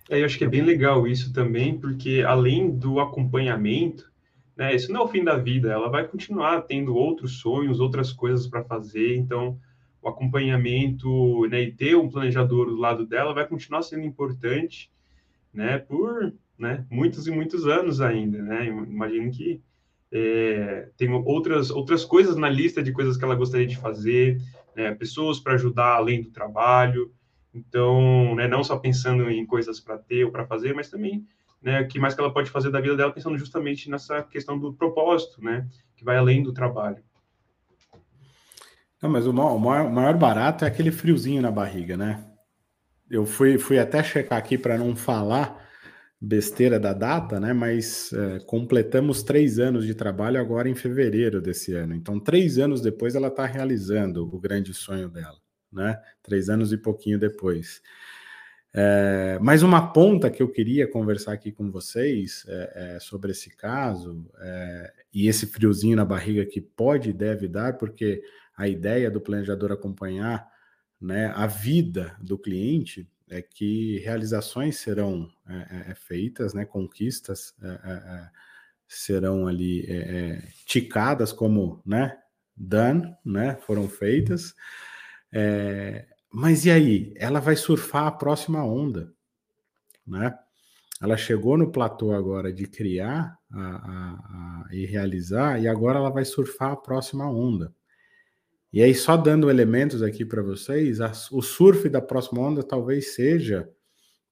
É, 0.10 0.22
eu 0.22 0.26
acho 0.26 0.38
que 0.38 0.44
é 0.44 0.50
bem 0.50 0.62
legal 0.62 1.08
isso 1.08 1.34
também, 1.34 1.78
porque 1.78 2.24
além 2.26 2.70
do 2.70 3.00
acompanhamento, 3.00 4.12
né? 4.56 4.76
Isso 4.76 4.92
não 4.92 5.02
é 5.02 5.04
o 5.04 5.08
fim 5.08 5.24
da 5.24 5.38
vida, 5.38 5.72
ela 5.72 5.90
vai 5.90 6.08
continuar 6.08 6.62
tendo 6.62 6.96
outros 6.96 7.40
sonhos, 7.40 7.80
outras 7.80 8.12
coisas 8.12 8.48
para 8.48 8.64
fazer, 8.64 9.16
então 9.16 9.60
o 10.02 10.10
acompanhamento 10.10 11.48
né, 11.48 11.62
e 11.62 11.72
ter 11.72 11.96
um 11.96 12.10
planejador 12.10 12.68
do 12.68 12.76
lado 12.76 13.06
dela 13.06 13.34
vai 13.34 13.48
continuar 13.48 13.82
sendo 13.84 14.04
importante, 14.04 14.92
né, 15.54 15.78
por 15.78 16.34
né, 16.60 16.86
muitos 16.90 17.26
e 17.26 17.32
muitos 17.32 17.66
anos 17.66 18.02
ainda, 18.02 18.42
né? 18.42 18.68
Imagino 18.68 19.32
que 19.32 19.62
é, 20.12 20.90
tem 20.96 21.12
outras 21.12 21.72
outras 21.72 22.06
coisas 22.06 22.36
na 22.36 22.48
lista 22.48 22.84
de 22.84 22.92
coisas 22.92 23.18
que 23.18 23.24
ela 23.24 23.36
gostaria 23.36 23.66
de 23.66 23.78
fazer, 23.78 24.40
né, 24.76 24.94
pessoas 24.94 25.40
para 25.40 25.54
ajudar 25.54 25.96
além 25.96 26.22
do 26.22 26.32
trabalho, 26.32 27.14
então, 27.54 28.36
né, 28.36 28.48
não 28.48 28.64
só 28.64 28.78
pensando 28.78 29.30
em 29.30 29.46
coisas 29.46 29.80
para 29.80 29.98
ter 29.98 30.26
ou 30.26 30.32
para 30.32 30.46
fazer, 30.46 30.74
mas 30.74 30.90
também 30.90 31.26
né, 31.62 31.82
o 31.82 31.88
que 31.88 32.00
mais 32.00 32.14
que 32.14 32.20
ela 32.20 32.34
pode 32.34 32.50
fazer 32.50 32.70
da 32.72 32.82
vida 32.82 32.96
dela, 32.96 33.12
pensando 33.12 33.38
justamente 33.38 33.90
nessa 33.90 34.24
questão 34.24 34.60
do 34.60 34.74
propósito, 34.74 35.44
né, 35.44 35.68
que 35.96 36.04
vai 36.04 36.18
além 36.18 36.44
do 36.44 36.52
trabalho. 36.52 37.04
Não, 39.02 39.10
mas 39.10 39.28
o 39.28 39.34
maior, 39.34 39.86
o 39.86 39.92
maior 39.92 40.18
barato 40.18 40.64
é 40.64 40.68
aquele 40.68 40.92
friozinho 40.92 41.42
na 41.42 41.52
barriga, 41.52 41.98
né? 41.98 42.24
Eu 43.10 43.26
fui, 43.26 43.58
fui 43.58 43.78
até 43.78 44.02
checar 44.02 44.40
aqui 44.40 44.58
para 44.58 44.78
não 44.78 44.96
falar 44.96 45.62
besteira 46.26 46.80
da 46.80 46.94
data, 46.94 47.38
né? 47.38 47.52
Mas 47.52 48.14
é, 48.14 48.40
completamos 48.46 49.24
três 49.24 49.60
anos 49.60 49.86
de 49.86 49.94
trabalho 49.94 50.40
agora 50.40 50.70
em 50.70 50.76
fevereiro 50.76 51.42
desse 51.42 51.74
ano. 51.74 51.94
Então, 51.94 52.18
três 52.18 52.58
anos 52.58 52.80
depois, 52.82 53.14
ela 53.14 53.28
está 53.28 53.46
realizando 53.46 54.24
o 54.34 54.40
grande 54.40 54.74
sonho 54.74 55.10
dela, 55.10 55.38
né? 55.70 56.00
Três 56.22 56.50
anos 56.50 56.72
e 56.72 56.78
pouquinho 56.78 57.20
depois. 57.20 57.82
É, 58.74 59.38
mais 59.42 59.64
uma 59.64 59.92
ponta 59.92 60.32
que 60.32 60.42
eu 60.42 60.48
queria 60.48 60.88
conversar 60.88 61.34
aqui 61.34 61.52
com 61.52 61.70
vocês 61.70 62.46
é, 62.48 62.96
é, 62.96 63.00
sobre 63.00 63.32
esse 63.32 63.56
caso 63.56 64.26
é, 64.40 64.94
e 65.14 65.28
esse 65.28 65.46
friozinho 65.46 65.98
na 65.98 66.06
barriga 66.06 66.44
que 66.46 66.60
pode 66.60 67.10
e 67.10 67.14
deve 67.14 67.50
dar, 67.50 67.78
porque 67.78 68.24
a 68.58 68.68
ideia 68.68 69.12
do 69.12 69.22
planejador 69.22 69.74
acompanhar 69.74 70.48
né, 71.00 71.34
a 71.36 71.46
vida 71.46 72.16
do 72.20 72.38
cliente 72.38 73.08
é 73.30 73.42
que 73.42 74.00
realizações 74.00 74.78
serão 74.78 75.30
é, 75.48 75.92
é, 75.92 75.96
feitas, 75.96 76.54
né, 76.54 76.66
conquistas 76.66 77.56
serão 78.88 79.48
ali 79.48 79.88
ticadas 80.66 81.34
como 81.34 81.82
né, 81.86 82.16
done, 82.56 83.16
né, 83.26 83.56
foram 83.56 83.90
feitas. 83.90 84.54
É, 85.32 86.06
mas 86.32 86.66
e 86.66 86.72
aí? 86.72 87.14
Ela 87.16 87.40
vai 87.40 87.56
surfar 87.56 88.08
a 88.08 88.12
próxima 88.12 88.64
onda, 88.64 89.14
né? 90.06 90.38
Ela 91.02 91.18
chegou 91.18 91.58
no 91.58 91.72
platô 91.72 92.12
agora 92.14 92.52
de 92.52 92.66
criar 92.66 93.38
a, 93.52 93.60
a, 93.60 94.14
a, 94.14 94.68
e 94.72 94.86
realizar, 94.86 95.62
e 95.62 95.68
agora 95.68 96.00
ela 96.00 96.10
vai 96.10 96.24
surfar 96.26 96.72
a 96.72 96.78
próxima 96.78 97.30
onda. 97.30 97.74
E 98.74 98.82
aí, 98.82 98.96
só 98.96 99.16
dando 99.16 99.52
elementos 99.52 100.02
aqui 100.02 100.26
para 100.26 100.42
vocês, 100.42 100.98
o 101.32 101.44
surf 101.44 101.88
da 101.88 102.02
próxima 102.02 102.42
onda 102.42 102.64
talvez 102.64 103.14
seja, 103.14 103.70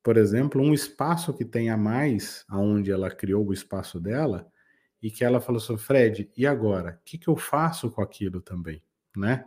por 0.01 0.17
exemplo, 0.17 0.59
um 0.59 0.73
espaço 0.73 1.31
que 1.31 1.45
tenha 1.45 1.77
mais 1.77 2.43
aonde 2.49 2.91
ela 2.91 3.11
criou 3.11 3.45
o 3.45 3.53
espaço 3.53 3.99
dela, 3.99 4.51
e 4.99 5.11
que 5.11 5.23
ela 5.23 5.39
falou 5.39 5.61
assim, 5.61 5.77
Fred, 5.77 6.31
e 6.35 6.47
agora? 6.47 6.99
O 6.99 7.05
que, 7.05 7.19
que 7.19 7.27
eu 7.27 7.35
faço 7.35 7.91
com 7.91 8.01
aquilo 8.01 8.41
também, 8.41 8.83
né? 9.15 9.45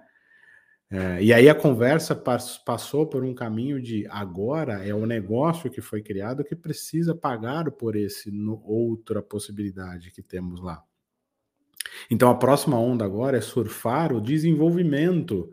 É, 0.88 1.20
e 1.20 1.32
aí 1.32 1.48
a 1.48 1.54
conversa 1.56 2.14
passou 2.14 3.04
por 3.04 3.24
um 3.24 3.34
caminho 3.34 3.82
de 3.82 4.06
agora 4.08 4.86
é 4.86 4.94
o 4.94 5.06
negócio 5.06 5.70
que 5.70 5.80
foi 5.80 6.02
criado 6.02 6.44
que 6.44 6.54
precisa 6.54 7.14
pagar 7.16 7.68
por 7.72 7.96
esse 7.96 8.30
no, 8.30 8.62
outra 8.64 9.20
possibilidade 9.20 10.12
que 10.12 10.22
temos 10.22 10.60
lá. 10.60 10.84
Então 12.10 12.30
a 12.30 12.34
próxima 12.34 12.78
onda 12.78 13.04
agora 13.04 13.36
é 13.36 13.40
surfar 13.40 14.12
o 14.12 14.20
desenvolvimento 14.20 15.50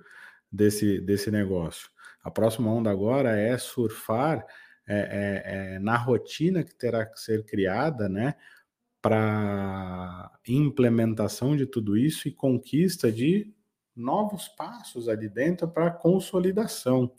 desse, 0.51 0.99
desse 1.01 1.31
negócio. 1.31 1.89
A 2.23 2.29
próxima 2.29 2.71
onda 2.71 2.89
agora 2.91 3.37
é 3.37 3.57
surfar 3.57 4.45
é, 4.87 4.95
é, 4.95 5.75
é 5.75 5.79
na 5.79 5.97
rotina 5.97 6.63
que 6.63 6.75
terá 6.75 7.05
que 7.05 7.19
ser 7.19 7.45
criada, 7.45 8.09
né, 8.09 8.35
para 9.01 10.31
implementação 10.47 11.55
de 11.55 11.65
tudo 11.65 11.97
isso 11.97 12.27
e 12.27 12.31
conquista 12.31 13.11
de 13.11 13.51
novos 13.95 14.47
passos 14.47 15.09
ali 15.09 15.27
dentro 15.27 15.67
para 15.67 15.89
consolidação. 15.89 17.11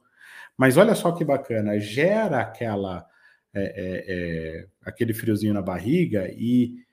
Mas 0.56 0.76
olha 0.76 0.94
só 0.94 1.10
que 1.12 1.24
bacana, 1.24 1.78
gera 1.78 2.40
aquela 2.40 3.06
é, 3.54 3.62
é, 3.62 4.04
é, 4.08 4.68
aquele 4.82 5.12
friozinho 5.12 5.52
na 5.52 5.60
barriga 5.60 6.26
e 6.32 6.86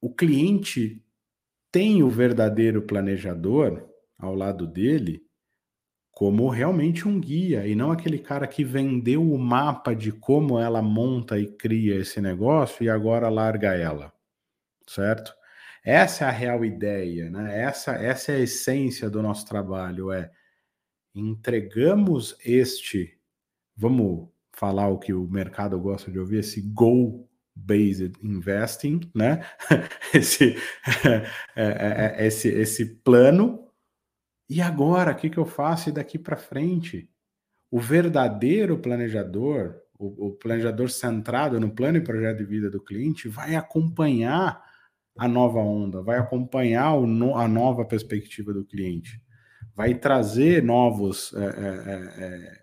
o 0.00 0.12
cliente 0.12 1.03
tem 1.74 2.04
o 2.04 2.08
verdadeiro 2.08 2.82
planejador 2.82 3.84
ao 4.16 4.32
lado 4.32 4.64
dele 4.64 5.26
como 6.12 6.48
realmente 6.48 7.08
um 7.08 7.20
guia 7.20 7.66
e 7.66 7.74
não 7.74 7.90
aquele 7.90 8.20
cara 8.20 8.46
que 8.46 8.62
vendeu 8.62 9.28
o 9.28 9.36
mapa 9.36 9.92
de 9.92 10.12
como 10.12 10.56
ela 10.60 10.80
monta 10.80 11.36
e 11.36 11.48
cria 11.48 11.96
esse 11.96 12.20
negócio 12.20 12.84
e 12.84 12.88
agora 12.88 13.28
larga 13.28 13.74
ela, 13.74 14.12
certo? 14.86 15.34
Essa 15.84 16.26
é 16.26 16.28
a 16.28 16.30
real 16.30 16.64
ideia, 16.64 17.28
né? 17.28 17.62
Essa, 17.62 17.96
essa 17.96 18.30
é 18.30 18.36
a 18.36 18.40
essência 18.42 19.10
do 19.10 19.20
nosso 19.20 19.44
trabalho, 19.44 20.12
é 20.12 20.30
entregamos 21.12 22.36
este, 22.44 23.18
vamos 23.76 24.28
falar 24.52 24.86
o 24.90 24.98
que 25.00 25.12
o 25.12 25.26
mercado 25.26 25.76
gosta 25.80 26.08
de 26.08 26.20
ouvir, 26.20 26.38
esse 26.38 26.60
goal 26.60 27.28
based 27.54 28.12
investing, 28.22 29.00
né? 29.14 29.44
esse, 30.12 30.56
é, 31.56 31.64
é, 31.64 32.14
é, 32.18 32.26
esse, 32.26 32.48
esse 32.48 32.86
plano. 32.96 33.68
E 34.48 34.60
agora, 34.60 35.12
o 35.12 35.14
que, 35.14 35.30
que 35.30 35.38
eu 35.38 35.46
faço 35.46 35.92
daqui 35.92 36.18
para 36.18 36.36
frente? 36.36 37.08
O 37.70 37.80
verdadeiro 37.80 38.78
planejador, 38.78 39.76
o, 39.98 40.26
o, 40.26 40.32
planejador 40.32 40.90
centrado 40.90 41.58
no 41.58 41.74
plano 41.74 41.98
e 41.98 42.04
projeto 42.04 42.38
de 42.38 42.44
vida 42.44 42.70
do 42.70 42.82
cliente, 42.82 43.28
vai 43.28 43.54
acompanhar 43.54 44.62
a 45.16 45.28
nova 45.28 45.60
onda, 45.60 46.02
vai 46.02 46.18
acompanhar 46.18 46.94
o, 46.94 47.36
a 47.36 47.48
nova 47.48 47.84
perspectiva 47.84 48.52
do 48.52 48.64
cliente, 48.64 49.20
vai 49.74 49.94
trazer 49.94 50.62
novos 50.62 51.32
é, 51.34 51.44
é, 51.44 52.24
é, 52.24 52.62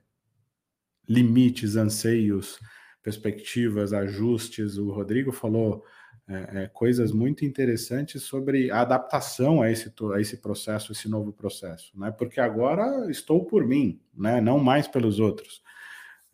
limites, 1.07 1.75
anseios, 1.75 2.59
perspectivas, 3.01 3.93
ajustes. 3.93 4.77
O 4.77 4.91
Rodrigo 4.91 5.31
falou 5.31 5.83
é, 6.27 6.63
é, 6.63 6.67
coisas 6.67 7.11
muito 7.11 7.43
interessantes 7.43 8.23
sobre 8.23 8.71
a 8.71 8.81
adaptação 8.81 9.61
a 9.61 9.71
esse, 9.71 9.91
a 10.13 10.21
esse 10.21 10.37
processo, 10.37 10.91
esse 10.91 11.09
novo 11.09 11.33
processo, 11.33 11.91
né? 11.99 12.11
Porque 12.11 12.39
agora 12.39 13.09
estou 13.09 13.45
por 13.45 13.65
mim, 13.65 13.99
né? 14.13 14.39
Não 14.39 14.59
mais 14.59 14.87
pelos 14.87 15.19
outros. 15.19 15.61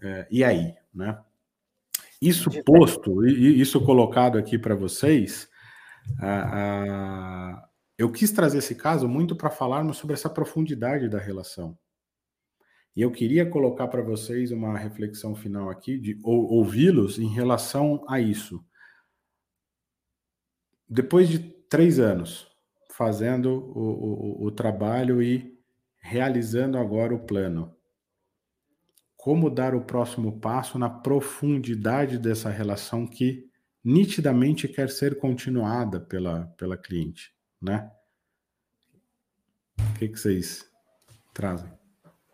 É, 0.02 0.28
e 0.30 0.44
aí, 0.44 0.76
né? 0.94 1.18
Isso 2.22 2.50
posto, 2.64 3.26
isso 3.26 3.84
colocado 3.84 4.38
aqui 4.38 4.58
para 4.58 4.76
vocês, 4.76 5.48
a, 6.20 7.54
a, 7.54 7.70
eu 7.98 8.12
quis 8.12 8.32
trazer 8.32 8.58
esse 8.58 8.76
caso 8.76 9.08
muito 9.08 9.36
para 9.36 9.52
falarmos 9.52 9.98
sobre 9.98 10.16
essa 10.16 10.30
profundidade 10.30 11.08
da 11.10 11.20
relação. 11.20 11.78
E 12.98 13.02
eu 13.04 13.12
queria 13.12 13.48
colocar 13.48 13.88
para 13.90 14.02
vocês 14.02 14.52
uma 14.52 14.76
reflexão 14.76 15.36
final 15.36 15.70
aqui, 15.70 16.00
de 16.00 16.20
ou, 16.24 16.52
ouvi-los 16.52 17.20
em 17.20 17.28
relação 17.28 18.04
a 18.10 18.20
isso. 18.20 18.66
Depois 20.90 21.30
de 21.30 21.38
três 21.38 22.00
anos 22.00 22.50
fazendo 22.90 23.52
o, 23.52 24.42
o, 24.42 24.46
o 24.48 24.52
trabalho 24.52 25.22
e 25.22 25.56
realizando 26.00 26.76
agora 26.76 27.14
o 27.14 27.20
plano, 27.20 27.72
como 29.16 29.52
dar 29.52 29.76
o 29.76 29.86
próximo 29.86 30.40
passo 30.40 30.80
na 30.80 30.90
profundidade 30.90 32.18
dessa 32.18 32.50
relação 32.50 33.06
que 33.06 33.48
nitidamente 33.84 34.68
quer 34.68 34.90
ser 34.90 35.20
continuada 35.20 36.00
pela, 36.00 36.48
pela 36.58 36.76
cliente, 36.76 37.32
né? 37.62 37.92
O 39.78 40.00
que, 40.00 40.10
que 40.10 40.18
vocês 40.20 40.68
trazem? 41.32 41.77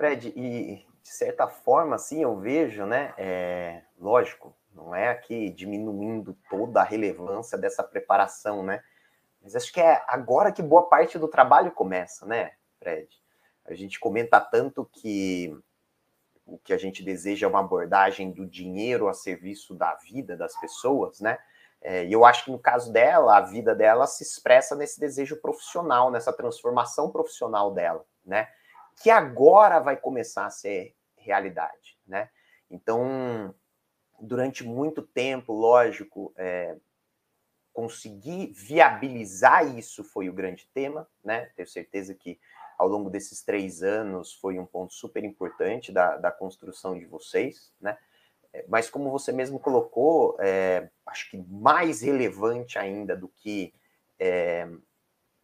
Fred, 0.03 0.33
e 0.35 0.85
de 1.01 1.09
certa 1.09 1.47
forma, 1.47 1.95
assim, 1.95 2.21
eu 2.21 2.37
vejo, 2.37 2.85
né? 2.85 3.13
É, 3.17 3.83
lógico, 3.97 4.53
não 4.75 4.93
é 4.93 5.07
aqui 5.07 5.49
diminuindo 5.49 6.37
toda 6.49 6.81
a 6.81 6.83
relevância 6.83 7.57
dessa 7.57 7.81
preparação, 7.81 8.61
né? 8.63 8.83
Mas 9.41 9.55
acho 9.55 9.71
que 9.71 9.79
é 9.79 10.03
agora 10.09 10.51
que 10.51 10.61
boa 10.61 10.89
parte 10.89 11.17
do 11.17 11.29
trabalho 11.29 11.71
começa, 11.71 12.25
né, 12.25 12.51
Fred? 12.79 13.07
A 13.63 13.73
gente 13.75 13.97
comenta 13.97 14.41
tanto 14.41 14.83
que 14.91 15.57
o 16.45 16.57
que 16.57 16.73
a 16.73 16.77
gente 16.77 17.01
deseja 17.01 17.47
é 17.47 17.49
uma 17.49 17.61
abordagem 17.61 18.29
do 18.29 18.45
dinheiro 18.45 19.07
a 19.07 19.13
serviço 19.13 19.73
da 19.73 19.95
vida 19.95 20.35
das 20.35 20.59
pessoas, 20.59 21.21
né? 21.21 21.37
É, 21.79 22.03
e 22.03 22.11
eu 22.11 22.25
acho 22.25 22.43
que 22.43 22.51
no 22.51 22.59
caso 22.59 22.91
dela, 22.91 23.37
a 23.37 23.41
vida 23.41 23.73
dela 23.73 24.05
se 24.05 24.21
expressa 24.21 24.75
nesse 24.75 24.99
desejo 24.99 25.37
profissional, 25.37 26.11
nessa 26.11 26.33
transformação 26.33 27.09
profissional 27.09 27.73
dela, 27.73 28.05
né? 28.25 28.49
Que 29.01 29.09
agora 29.09 29.79
vai 29.79 29.97
começar 29.97 30.45
a 30.45 30.49
ser 30.49 30.95
realidade, 31.17 31.97
né? 32.05 32.29
Então, 32.69 33.53
durante 34.19 34.63
muito 34.63 35.01
tempo, 35.01 35.53
lógico, 35.53 36.33
é, 36.35 36.75
conseguir 37.71 38.51
viabilizar 38.53 39.77
isso 39.77 40.03
foi 40.03 40.29
o 40.29 40.33
grande 40.33 40.67
tema, 40.73 41.07
né? 41.23 41.51
Tenho 41.55 41.67
certeza 41.67 42.13
que 42.13 42.39
ao 42.77 42.87
longo 42.87 43.09
desses 43.09 43.43
três 43.43 43.81
anos 43.81 44.33
foi 44.33 44.59
um 44.59 44.65
ponto 44.65 44.93
super 44.93 45.23
importante 45.23 45.91
da, 45.91 46.17
da 46.17 46.31
construção 46.31 46.97
de 46.97 47.05
vocês, 47.05 47.73
né? 47.79 47.97
É, 48.53 48.65
mas 48.67 48.89
como 48.89 49.09
você 49.09 49.31
mesmo 49.31 49.59
colocou, 49.59 50.37
é, 50.39 50.89
acho 51.05 51.31
que 51.31 51.37
mais 51.37 52.01
relevante 52.01 52.77
ainda 52.77 53.15
do 53.15 53.27
que 53.27 53.73
é, 54.19 54.69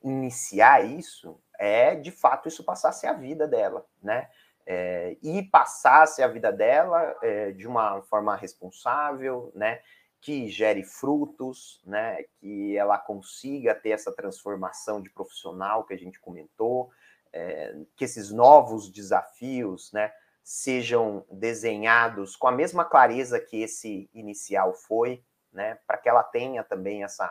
iniciar 0.03 0.85
isso 0.85 1.41
é 1.59 1.93
de 1.93 2.09
fato 2.09 2.47
isso 2.47 2.63
passasse 2.63 3.05
a 3.05 3.13
vida 3.13 3.47
dela, 3.47 3.85
né? 4.01 4.29
É, 4.65 5.17
e 5.21 5.43
passasse 5.43 6.23
a 6.23 6.27
vida 6.27 6.51
dela 6.51 7.15
é, 7.21 7.51
de 7.51 7.67
uma 7.67 8.01
forma 8.03 8.35
responsável, 8.35 9.51
né? 9.53 9.81
Que 10.21 10.47
gere 10.47 10.83
frutos, 10.83 11.81
né? 11.85 12.23
Que 12.39 12.77
ela 12.77 12.97
consiga 12.97 13.75
ter 13.75 13.89
essa 13.89 14.11
transformação 14.11 15.01
de 15.01 15.09
profissional 15.09 15.83
que 15.83 15.93
a 15.93 15.97
gente 15.97 16.19
comentou, 16.19 16.89
é, 17.33 17.75
que 17.95 18.05
esses 18.05 18.31
novos 18.31 18.89
desafios, 18.89 19.91
né? 19.91 20.11
Sejam 20.43 21.25
desenhados 21.29 22.35
com 22.35 22.47
a 22.47 22.51
mesma 22.51 22.85
clareza 22.85 23.39
que 23.39 23.61
esse 23.61 24.09
inicial 24.13 24.73
foi, 24.73 25.23
né? 25.51 25.77
Para 25.85 25.97
que 25.97 26.07
ela 26.07 26.23
tenha 26.23 26.63
também 26.63 27.03
essa 27.03 27.27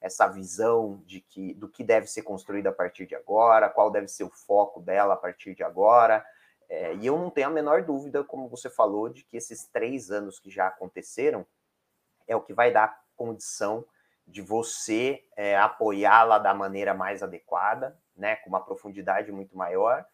essa 0.00 0.26
visão 0.26 1.02
de 1.04 1.20
que 1.20 1.54
do 1.54 1.68
que 1.68 1.82
deve 1.82 2.06
ser 2.06 2.22
construído 2.22 2.68
a 2.68 2.72
partir 2.72 3.06
de 3.06 3.14
agora, 3.14 3.68
qual 3.68 3.90
deve 3.90 4.08
ser 4.08 4.24
o 4.24 4.30
foco 4.30 4.80
dela 4.80 5.14
a 5.14 5.16
partir 5.16 5.54
de 5.54 5.62
agora. 5.62 6.24
É, 6.68 6.94
e 6.96 7.06
eu 7.06 7.18
não 7.18 7.30
tenho 7.30 7.48
a 7.48 7.50
menor 7.50 7.82
dúvida, 7.82 8.22
como 8.22 8.48
você 8.48 8.68
falou, 8.68 9.08
de 9.08 9.24
que 9.24 9.36
esses 9.36 9.66
três 9.66 10.10
anos 10.10 10.38
que 10.38 10.50
já 10.50 10.66
aconteceram 10.66 11.46
é 12.26 12.36
o 12.36 12.42
que 12.42 12.52
vai 12.52 12.70
dar 12.70 13.00
condição 13.16 13.84
de 14.26 14.42
você 14.42 15.24
é, 15.34 15.56
apoiá-la 15.56 16.38
da 16.38 16.52
maneira 16.52 16.92
mais 16.92 17.22
adequada, 17.22 17.98
né, 18.14 18.36
com 18.36 18.50
uma 18.50 18.60
profundidade 18.60 19.32
muito 19.32 19.56
maior. 19.56 20.04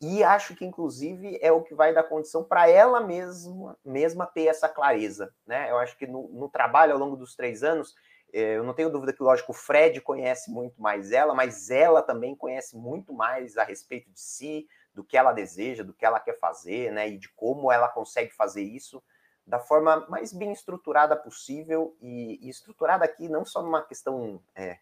E 0.00 0.24
acho 0.24 0.56
que, 0.56 0.64
inclusive, 0.64 1.38
é 1.42 1.52
o 1.52 1.62
que 1.62 1.74
vai 1.74 1.92
dar 1.92 2.04
condição 2.04 2.42
para 2.42 2.68
ela 2.68 3.00
mesma, 3.00 3.78
mesma 3.84 4.26
ter 4.26 4.46
essa 4.46 4.68
clareza. 4.68 5.32
Né? 5.46 5.70
Eu 5.70 5.78
acho 5.78 5.96
que 5.96 6.06
no, 6.06 6.26
no 6.28 6.48
trabalho, 6.48 6.94
ao 6.94 6.98
longo 6.98 7.16
dos 7.16 7.36
três 7.36 7.62
anos, 7.62 7.94
eu 8.32 8.64
não 8.64 8.74
tenho 8.74 8.90
dúvida 8.90 9.12
que, 9.12 9.22
lógico, 9.22 9.52
o 9.52 9.54
Fred 9.54 10.00
conhece 10.00 10.50
muito 10.50 10.80
mais 10.80 11.12
ela, 11.12 11.34
mas 11.34 11.70
ela 11.70 12.02
também 12.02 12.34
conhece 12.34 12.76
muito 12.76 13.12
mais 13.12 13.56
a 13.56 13.64
respeito 13.64 14.10
de 14.10 14.20
si, 14.20 14.66
do 14.94 15.04
que 15.04 15.16
ela 15.16 15.32
deseja, 15.32 15.84
do 15.84 15.94
que 15.94 16.04
ela 16.04 16.20
quer 16.20 16.38
fazer, 16.38 16.92
né? 16.92 17.08
E 17.08 17.18
de 17.18 17.28
como 17.30 17.70
ela 17.70 17.88
consegue 17.88 18.32
fazer 18.32 18.62
isso 18.62 19.02
da 19.46 19.58
forma 19.58 20.06
mais 20.08 20.32
bem 20.32 20.52
estruturada 20.52 21.16
possível 21.16 21.96
e, 22.00 22.38
e 22.46 22.48
estruturada 22.48 23.04
aqui 23.04 23.28
não 23.28 23.44
só 23.44 23.62
numa 23.62 23.82
questão 23.82 24.40
é, 24.54 24.78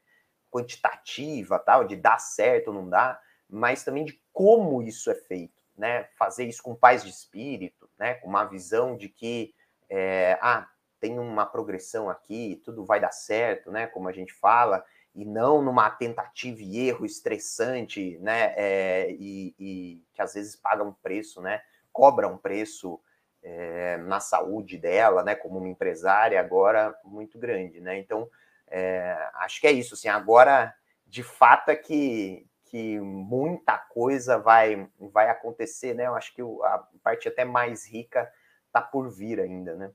quantitativa, 0.50 1.58
tal, 1.58 1.84
de 1.84 1.96
dar 1.96 2.18
certo 2.18 2.68
ou 2.68 2.74
não 2.74 2.88
dar, 2.88 3.20
mas 3.48 3.84
também 3.84 4.04
de 4.04 4.20
como 4.32 4.82
isso 4.82 5.10
é 5.10 5.14
feito, 5.14 5.62
né? 5.76 6.04
Fazer 6.18 6.44
isso 6.44 6.62
com 6.62 6.74
paz 6.74 7.02
de 7.02 7.10
espírito, 7.10 7.88
né? 7.98 8.14
Com 8.14 8.28
uma 8.28 8.44
visão 8.44 8.96
de 8.96 9.08
que 9.08 9.54
é, 9.88 10.38
ah, 10.42 10.68
tem 11.00 11.18
uma 11.18 11.46
progressão 11.46 12.08
aqui, 12.08 12.60
tudo 12.64 12.84
vai 12.84 13.00
dar 13.00 13.12
certo, 13.12 13.70
né? 13.70 13.86
Como 13.86 14.08
a 14.08 14.12
gente 14.12 14.32
fala, 14.32 14.84
e 15.14 15.24
não 15.24 15.62
numa 15.62 15.90
tentativa 15.90 16.60
e 16.60 16.88
erro 16.88 17.04
estressante, 17.04 18.18
né? 18.20 18.54
É, 18.56 19.10
e, 19.10 19.54
e, 19.58 20.04
que 20.14 20.22
às 20.22 20.34
vezes 20.34 20.56
paga 20.56 20.84
um 20.84 20.92
preço, 20.92 21.40
né? 21.40 21.62
Cobra 21.92 22.28
um 22.28 22.36
preço 22.36 23.00
é, 23.42 23.96
na 23.98 24.20
saúde 24.20 24.78
dela, 24.78 25.22
né? 25.22 25.34
Como 25.34 25.58
uma 25.58 25.68
empresária 25.68 26.38
agora 26.38 26.96
muito 27.04 27.38
grande, 27.38 27.80
né? 27.80 27.98
Então 27.98 28.28
é, 28.68 29.16
acho 29.34 29.60
que 29.60 29.66
é 29.66 29.72
isso, 29.72 29.94
assim. 29.94 30.08
Agora, 30.08 30.74
de 31.06 31.22
fato, 31.22 31.70
é 31.70 31.76
que 31.76 32.44
que 32.70 33.00
muita 33.00 33.78
coisa 33.78 34.38
vai 34.38 34.88
vai 34.98 35.30
acontecer, 35.30 35.94
né? 35.94 36.06
Eu 36.06 36.14
acho 36.14 36.34
que 36.34 36.42
a 36.42 36.86
parte 37.02 37.26
até 37.26 37.44
mais 37.44 37.86
rica 37.86 38.30
tá 38.70 38.80
por 38.82 39.08
vir 39.08 39.40
ainda, 39.40 39.74
né? 39.74 39.90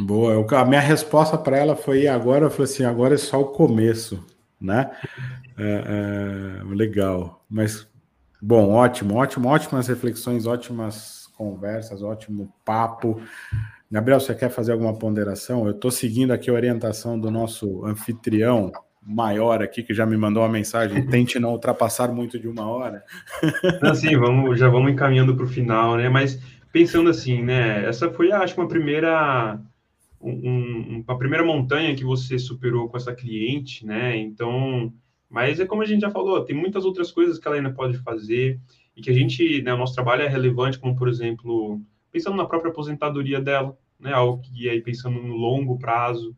Boa, 0.00 0.32
eu, 0.32 0.46
a 0.56 0.64
minha 0.64 0.80
resposta 0.80 1.36
para 1.36 1.56
ela 1.56 1.74
foi 1.74 2.06
agora, 2.06 2.44
eu 2.44 2.50
falei 2.50 2.70
assim, 2.70 2.84
agora 2.84 3.14
é 3.14 3.18
só 3.18 3.40
o 3.40 3.46
começo, 3.46 4.24
né? 4.60 4.92
É, 5.56 6.60
é, 6.60 6.74
legal, 6.74 7.44
mas 7.50 7.88
bom, 8.40 8.70
ótimo, 8.70 9.16
ótimo, 9.16 9.48
ótimas 9.48 9.88
reflexões, 9.88 10.46
ótimas 10.46 11.26
conversas, 11.36 12.00
ótimo 12.00 12.52
papo. 12.64 13.20
Gabriel, 13.90 14.20
você 14.20 14.36
quer 14.36 14.50
fazer 14.50 14.70
alguma 14.70 14.94
ponderação? 14.94 15.66
Eu 15.66 15.72
estou 15.72 15.90
seguindo 15.90 16.30
aqui 16.30 16.48
a 16.48 16.54
orientação 16.54 17.18
do 17.18 17.28
nosso 17.28 17.84
anfitrião 17.84 18.70
maior 19.02 19.62
aqui 19.62 19.82
que 19.82 19.94
já 19.94 20.06
me 20.06 20.16
mandou 20.16 20.44
uma 20.44 20.48
mensagem, 20.48 21.06
tente 21.08 21.40
não 21.40 21.50
ultrapassar 21.52 22.12
muito 22.12 22.38
de 22.38 22.46
uma 22.46 22.68
hora. 22.68 23.02
Não, 23.82 23.94
sim, 23.94 24.14
vamos, 24.16 24.58
já 24.58 24.68
vamos 24.68 24.92
encaminhando 24.92 25.34
para 25.34 25.46
o 25.46 25.48
final, 25.48 25.96
né? 25.96 26.08
Mas 26.10 26.38
pensando 26.70 27.08
assim, 27.08 27.42
né? 27.42 27.86
Essa 27.88 28.10
foi, 28.10 28.30
acho 28.30 28.60
uma 28.60 28.68
primeira 28.68 29.58
um, 30.20 31.02
uma 31.06 31.18
primeira 31.18 31.44
montanha 31.44 31.94
que 31.94 32.04
você 32.04 32.38
superou 32.38 32.88
com 32.88 32.96
essa 32.96 33.14
cliente, 33.14 33.86
né? 33.86 34.16
Então, 34.16 34.92
mas 35.28 35.60
é 35.60 35.66
como 35.66 35.82
a 35.82 35.86
gente 35.86 36.00
já 36.00 36.10
falou, 36.10 36.44
tem 36.44 36.56
muitas 36.56 36.84
outras 36.84 37.10
coisas 37.10 37.38
que 37.38 37.46
ela 37.46 37.56
ainda 37.56 37.72
pode 37.72 37.98
fazer 37.98 38.60
e 38.96 39.00
que 39.00 39.10
a 39.10 39.12
gente, 39.12 39.62
né, 39.62 39.72
o 39.72 39.78
nosso 39.78 39.94
trabalho 39.94 40.22
é 40.22 40.28
relevante, 40.28 40.78
como 40.78 40.96
por 40.96 41.08
exemplo, 41.08 41.80
pensando 42.10 42.36
na 42.36 42.46
própria 42.46 42.70
aposentadoria 42.70 43.40
dela, 43.40 43.76
né? 43.98 44.12
Algo 44.12 44.42
que 44.42 44.68
aí 44.68 44.80
pensando 44.80 45.20
no 45.20 45.36
longo 45.36 45.78
prazo. 45.78 46.36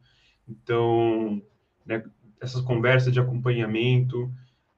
Então, 0.48 1.42
né, 1.86 2.02
essas 2.40 2.60
conversas 2.62 3.12
de 3.12 3.20
acompanhamento, 3.20 4.30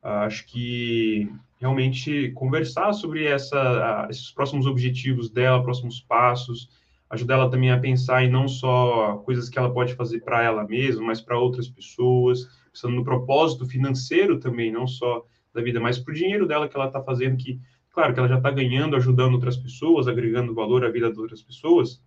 acho 0.02 0.46
que 0.46 1.30
realmente 1.58 2.32
conversar 2.32 2.92
sobre 2.92 3.24
essa, 3.24 4.08
esses 4.10 4.32
próximos 4.32 4.66
objetivos 4.66 5.30
dela, 5.30 5.62
próximos 5.62 6.00
passos, 6.00 6.68
ajudar 7.12 7.34
ela 7.34 7.50
também 7.50 7.70
a 7.70 7.78
pensar 7.78 8.24
em 8.24 8.30
não 8.30 8.48
só 8.48 9.18
coisas 9.18 9.48
que 9.48 9.58
ela 9.58 9.72
pode 9.72 9.94
fazer 9.94 10.20
para 10.20 10.42
ela 10.42 10.64
mesma, 10.64 11.04
mas 11.04 11.20
para 11.20 11.38
outras 11.38 11.68
pessoas, 11.68 12.48
pensando 12.72 12.96
no 12.96 13.04
propósito 13.04 13.66
financeiro 13.66 14.40
também, 14.40 14.72
não 14.72 14.86
só 14.86 15.24
da 15.52 15.60
vida, 15.60 15.78
mas 15.78 15.98
para 15.98 16.10
o 16.10 16.14
dinheiro 16.14 16.46
dela 16.46 16.66
que 16.66 16.74
ela 16.74 16.86
está 16.86 17.02
fazendo, 17.02 17.36
que, 17.36 17.60
claro, 17.90 18.14
que 18.14 18.18
ela 18.18 18.28
já 18.28 18.38
está 18.38 18.50
ganhando, 18.50 18.96
ajudando 18.96 19.34
outras 19.34 19.58
pessoas, 19.58 20.08
agregando 20.08 20.54
valor 20.54 20.86
à 20.86 20.90
vida 20.90 21.12
de 21.12 21.20
outras 21.20 21.42
pessoas, 21.42 22.02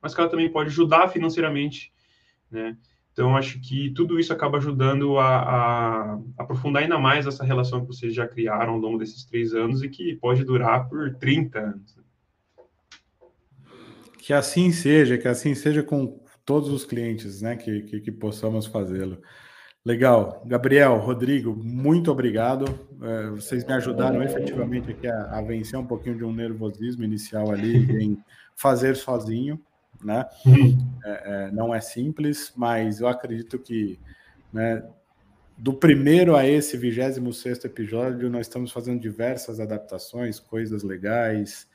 mas 0.00 0.14
que 0.14 0.20
ela 0.20 0.30
também 0.30 0.48
pode 0.48 0.70
ajudar 0.70 1.08
financeiramente, 1.08 1.92
né? 2.48 2.76
Então, 3.12 3.36
acho 3.36 3.60
que 3.60 3.90
tudo 3.90 4.20
isso 4.20 4.32
acaba 4.32 4.58
ajudando 4.58 5.18
a, 5.18 5.38
a, 5.38 6.18
aprofundar 6.38 6.84
ainda 6.84 7.00
mais 7.00 7.26
essa 7.26 7.42
relação 7.42 7.80
que 7.80 7.88
vocês 7.88 8.14
já 8.14 8.28
criaram 8.28 8.74
ao 8.74 8.78
longo 8.78 8.96
desses 8.96 9.24
três 9.24 9.52
anos 9.52 9.82
e 9.82 9.88
que 9.88 10.14
pode 10.14 10.44
durar 10.44 10.88
por 10.88 11.12
30 11.16 11.58
anos. 11.58 11.97
Que 14.28 14.34
assim 14.34 14.70
seja, 14.72 15.16
que 15.16 15.26
assim 15.26 15.54
seja 15.54 15.82
com 15.82 16.20
todos 16.44 16.68
os 16.68 16.84
clientes, 16.84 17.40
né? 17.40 17.56
Que, 17.56 17.80
que, 17.80 17.98
que 17.98 18.12
possamos 18.12 18.66
fazê-lo. 18.66 19.22
Legal. 19.82 20.42
Gabriel, 20.44 20.98
Rodrigo, 20.98 21.56
muito 21.56 22.12
obrigado. 22.12 22.66
É, 23.00 23.30
vocês 23.30 23.64
me 23.64 23.72
ajudaram 23.72 24.22
efetivamente 24.22 24.90
aqui 24.90 25.06
a, 25.06 25.38
a, 25.38 25.40
vencer 25.40 25.78
um 25.78 25.86
pouquinho 25.86 26.14
de 26.14 26.24
um 26.24 26.32
nervosismo 26.34 27.04
inicial 27.04 27.50
ali 27.50 27.78
em 28.04 28.22
fazer 28.54 28.96
sozinho, 28.96 29.58
né? 30.04 30.26
É, 31.06 31.46
é, 31.46 31.50
não 31.50 31.74
é 31.74 31.80
simples, 31.80 32.52
mas 32.54 33.00
eu 33.00 33.08
acredito 33.08 33.58
que 33.58 33.98
né, 34.52 34.86
do 35.56 35.72
primeiro 35.72 36.36
a 36.36 36.46
esse 36.46 36.76
26 36.76 37.34
sexto 37.34 37.64
episódio, 37.64 38.28
nós 38.28 38.42
estamos 38.42 38.72
fazendo 38.72 39.00
diversas 39.00 39.58
adaptações, 39.58 40.38
coisas 40.38 40.82
legais, 40.82 41.66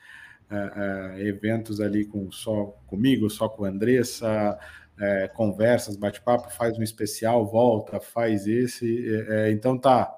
uh, 0.54 1.18
eventos 1.20 1.80
ali 1.80 2.04
com 2.04 2.30
só 2.30 2.66
comigo, 2.86 3.28
só 3.28 3.48
com 3.48 3.64
a 3.64 3.68
Andressa, 3.68 4.58
uh, 4.98 5.34
conversas, 5.34 5.96
bate-papo, 5.96 6.50
faz 6.50 6.78
um 6.78 6.82
especial, 6.82 7.46
volta, 7.46 8.00
faz 8.00 8.46
esse. 8.46 9.06
então 9.50 9.78
tá 9.78 10.12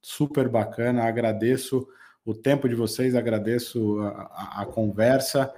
super 0.00 0.48
bacana, 0.48 1.04
agradeço 1.04 1.86
o 2.24 2.34
tempo 2.34 2.68
de 2.68 2.74
vocês, 2.74 3.14
agradeço 3.14 4.00
a, 4.00 4.08
a, 4.08 4.62
a 4.62 4.66
conversa. 4.66 5.52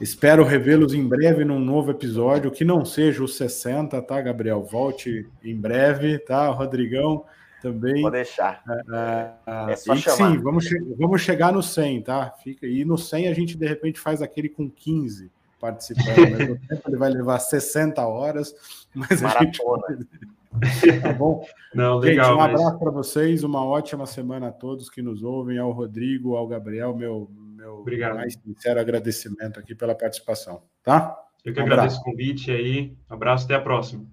Espero 0.00 0.44
revê-los 0.44 0.92
em 0.92 1.06
breve 1.06 1.44
num 1.44 1.60
novo 1.60 1.90
episódio, 1.90 2.50
que 2.50 2.64
não 2.64 2.84
seja 2.84 3.22
o 3.22 3.28
60, 3.28 4.02
tá, 4.02 4.20
Gabriel? 4.20 4.62
Volte 4.62 5.28
em 5.42 5.56
breve, 5.56 6.18
tá, 6.18 6.48
Rodrigão? 6.48 7.24
Também. 7.64 8.02
Vou 8.02 8.10
deixar. 8.10 8.62
É, 8.92 9.72
é 9.72 9.76
só 9.76 9.96
chamar. 9.96 10.16
Sim, 10.16 10.38
vamos, 10.42 10.66
che 10.66 10.78
vamos 10.98 11.22
chegar 11.22 11.50
no 11.50 11.62
100, 11.62 12.02
tá? 12.02 12.30
Fica, 12.42 12.66
e 12.66 12.84
no 12.84 12.98
100 12.98 13.28
a 13.28 13.32
gente, 13.32 13.56
de 13.56 13.66
repente, 13.66 13.98
faz 13.98 14.20
aquele 14.20 14.50
com 14.50 14.70
15 14.70 15.32
participando. 15.58 16.30
Mas 16.30 16.48
no 16.50 16.58
tempo 16.58 16.82
ele 16.86 16.96
vai 16.98 17.10
levar 17.10 17.38
60 17.38 18.06
horas, 18.06 18.54
mas 18.94 19.22
Maratona. 19.22 19.82
a 19.88 20.66
gente... 20.66 21.00
tá 21.00 21.12
bom? 21.14 21.42
Não, 21.74 21.96
legal, 21.98 22.32
gente, 22.32 22.38
um 22.38 22.42
abraço 22.42 22.78
para 22.78 22.90
vocês, 22.90 23.42
uma 23.42 23.64
ótima 23.64 24.04
semana 24.04 24.48
a 24.48 24.52
todos 24.52 24.90
que 24.90 25.00
nos 25.00 25.22
ouvem, 25.22 25.58
ao 25.58 25.72
Rodrigo, 25.72 26.36
ao 26.36 26.46
Gabriel, 26.46 26.94
meu, 26.94 27.30
meu 27.32 27.78
Obrigado. 27.78 28.16
mais 28.16 28.34
sincero 28.34 28.78
agradecimento 28.78 29.58
aqui 29.58 29.74
pela 29.74 29.94
participação, 29.94 30.62
tá? 30.82 31.18
Eu 31.42 31.54
que 31.54 31.60
um 31.60 31.62
agradeço 31.62 31.98
o 32.00 32.04
convite 32.04 32.50
aí. 32.50 32.96
Abraço, 33.08 33.46
até 33.46 33.54
a 33.54 33.60
próxima. 33.60 34.06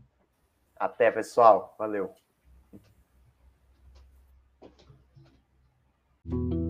Até, 0.77 1.11
pessoal. 1.11 1.75
Valeu. 1.77 2.11
thank 6.31 6.53
you 6.53 6.60